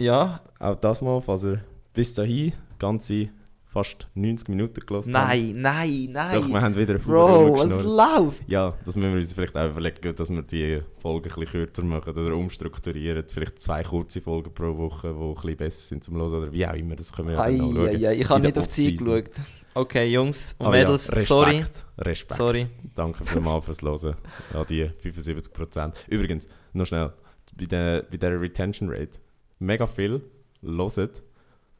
[0.00, 1.60] Ja, auch das mal, falls ihr
[1.94, 3.28] bis dahin ganze
[3.66, 6.62] fast 90 Minuten gelassen nein, nein, Doch, wir nein.
[6.62, 8.18] haben wieder Bro, was rumgeschnurrt.
[8.18, 8.42] läuft?
[8.48, 11.84] Ja, das müssen wir uns vielleicht auch überlegen, dass wir die Folgen ein bisschen kürzer
[11.84, 13.24] machen oder umstrukturieren.
[13.30, 16.66] Vielleicht zwei kurze Folgen pro Woche, die ein bisschen besser sind zum Hören oder wie
[16.66, 16.96] auch immer.
[16.96, 17.88] Das können wir ja dann noch schauen.
[17.88, 19.30] ei, ich habe nicht auf die Zeit geschaut.
[19.74, 21.64] Okay, Jungs und Aber ja, Mädels, Respekt, sorry.
[21.98, 22.34] Respekt.
[22.36, 22.66] Sorry.
[22.94, 24.16] Danke vielmals fürs Hören.
[24.54, 25.92] Ja, die 75%.
[26.08, 27.12] Übrigens, noch schnell,
[27.58, 29.18] bei der, bei der Retention Rate,
[29.58, 30.22] mega viel
[30.62, 31.10] hören.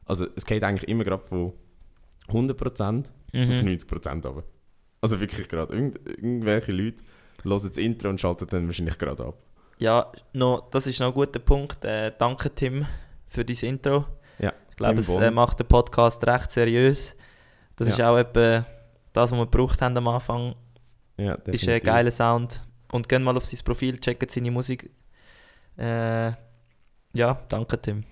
[0.05, 1.53] Also es geht eigentlich immer gerade von
[2.29, 3.51] 100% auf Mhm.
[3.67, 4.43] 90% runter.
[5.01, 5.73] Also wirklich gerade.
[5.73, 7.03] Irgend, irgendwelche Leute
[7.43, 9.37] hören das Intro und schalten dann wahrscheinlich gerade ab.
[9.79, 11.85] Ja, noch, das ist noch ein guter Punkt.
[11.85, 12.85] Äh, danke, Tim,
[13.27, 14.05] für dein Intro.
[14.39, 17.15] Ja, Ich glaube, es äh, macht den Podcast recht seriös.
[17.75, 17.93] Das Ja.
[17.93, 18.65] ist auch etwa
[19.13, 20.55] das, was wir gebraucht haben am Anfang.
[21.17, 21.83] Ja, Ist ein definitiv.
[21.83, 22.63] geiler Sound.
[22.91, 24.89] Und gehen mal auf sein Profil, checken seine Musik.
[25.77, 26.31] Äh,
[27.13, 28.03] ja, danke, Tim.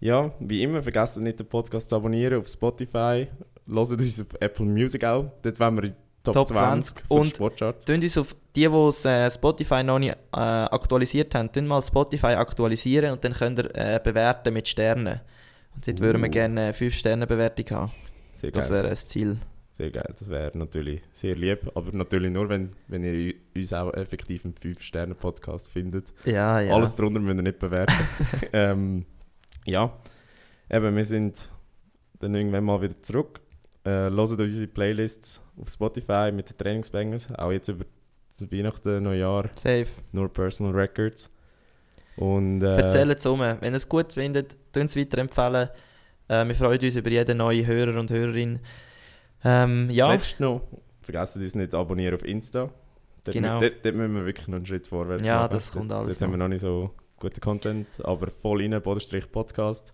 [0.00, 3.28] Ja, wie immer, vergesst nicht den Podcast zu abonnieren auf Spotify.
[3.68, 5.32] Hört uns auf Apple Music auch.
[5.42, 5.94] Dort wollen wir in
[6.24, 7.84] Top, Top 20 20 für die und- Sportcharts.
[7.84, 13.12] Tun uns auf die, die äh, Spotify noch nicht äh, aktualisiert haben, mal Spotify aktualisieren
[13.12, 15.20] und dann könnt ihr äh, bewerten mit Sternen.
[15.74, 16.32] Und dort würden wir Uh.
[16.32, 17.92] gerne eine 5-Sterne-Bewertung haben.
[18.34, 19.38] Sehr Das wäre das Ziel.
[19.82, 20.14] Sehr geil.
[20.16, 21.68] Das wäre natürlich sehr lieb.
[21.74, 26.12] Aber natürlich nur, wenn, wenn ihr uns auch effektiv einen 5-Sterne-Podcast findet.
[26.24, 26.72] Ja, ja.
[26.72, 27.92] Alles drunter müsst ihr nicht bewerten.
[28.52, 29.04] ähm,
[29.64, 29.92] ja,
[30.70, 31.50] eben, wir sind
[32.20, 33.40] dann irgendwann mal wieder zurück.
[33.82, 37.34] Äh, hören unsere Playlists auf Spotify mit den Trainingsbangers.
[37.34, 37.84] Auch jetzt über
[38.38, 39.88] Weihnachten, Neujahr, Safe.
[40.12, 41.28] nur Personal Records.
[42.14, 43.40] Und äh, Erzählt es um.
[43.40, 45.70] Wenn ihr es gut findet, tun es weiterempfehlen.
[46.28, 48.60] Äh, wir freuen uns über jeden neuen Hörer und Hörerin.
[49.44, 50.62] Ähm, Das ja, letzte noch,
[51.00, 52.70] vergessen uns nicht abonnieren auf Insta.
[53.24, 53.60] Dort, Genau.
[53.60, 55.52] dort, dort müssen wir wirklich noch einen Schritt vorwärts Ja, machen.
[55.52, 58.80] das kommt dort, alles Dort haben wir noch nicht so guten Content, aber voll rein,
[58.82, 59.92] Bodenstrich Podcast.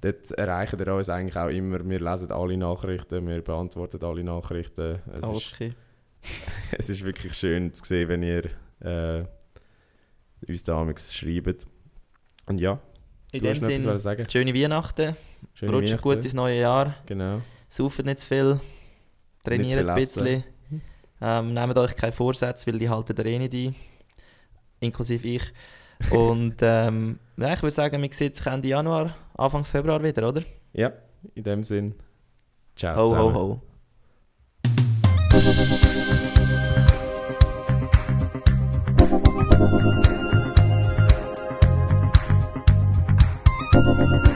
[0.00, 1.88] Dort erreichen ihr uns eigentlich auch immer.
[1.88, 4.98] Wir lesen alle Nachrichten, wir beantworten alle Nachrichten.
[5.12, 5.72] Es, alles ist, okay.
[6.78, 8.44] es ist wirklich schön zu sehen, wenn ihr
[8.80, 9.24] äh,
[10.48, 11.66] uns da schreibt.
[12.46, 12.80] Und ja,
[13.32, 14.24] In du dem noch Sinne, sagen.
[14.28, 15.16] schöne Weihnachten.
[15.54, 16.24] Schöne Rutscht gut Weihnachten.
[16.24, 16.94] ins neue Jahr.
[17.06, 17.40] Genau.
[17.72, 18.60] Saufen nicht zu viel.
[19.42, 20.44] Trainiert ein bisschen.
[21.22, 23.74] Ähm, nehmt euch keine Vorsätze, weil die halten ihr eh nicht ein.
[24.80, 25.42] Inklusive ich.
[26.10, 30.42] Und ähm, ja, ich würde sagen, wir sehen sich Ende Januar, Anfang Februar wieder, oder?
[30.74, 30.92] Ja,
[31.34, 31.94] in dem Sinn.
[32.76, 33.34] Ciao Ho, zusammen.
[33.34, 33.62] ho,
[44.12, 44.31] ho.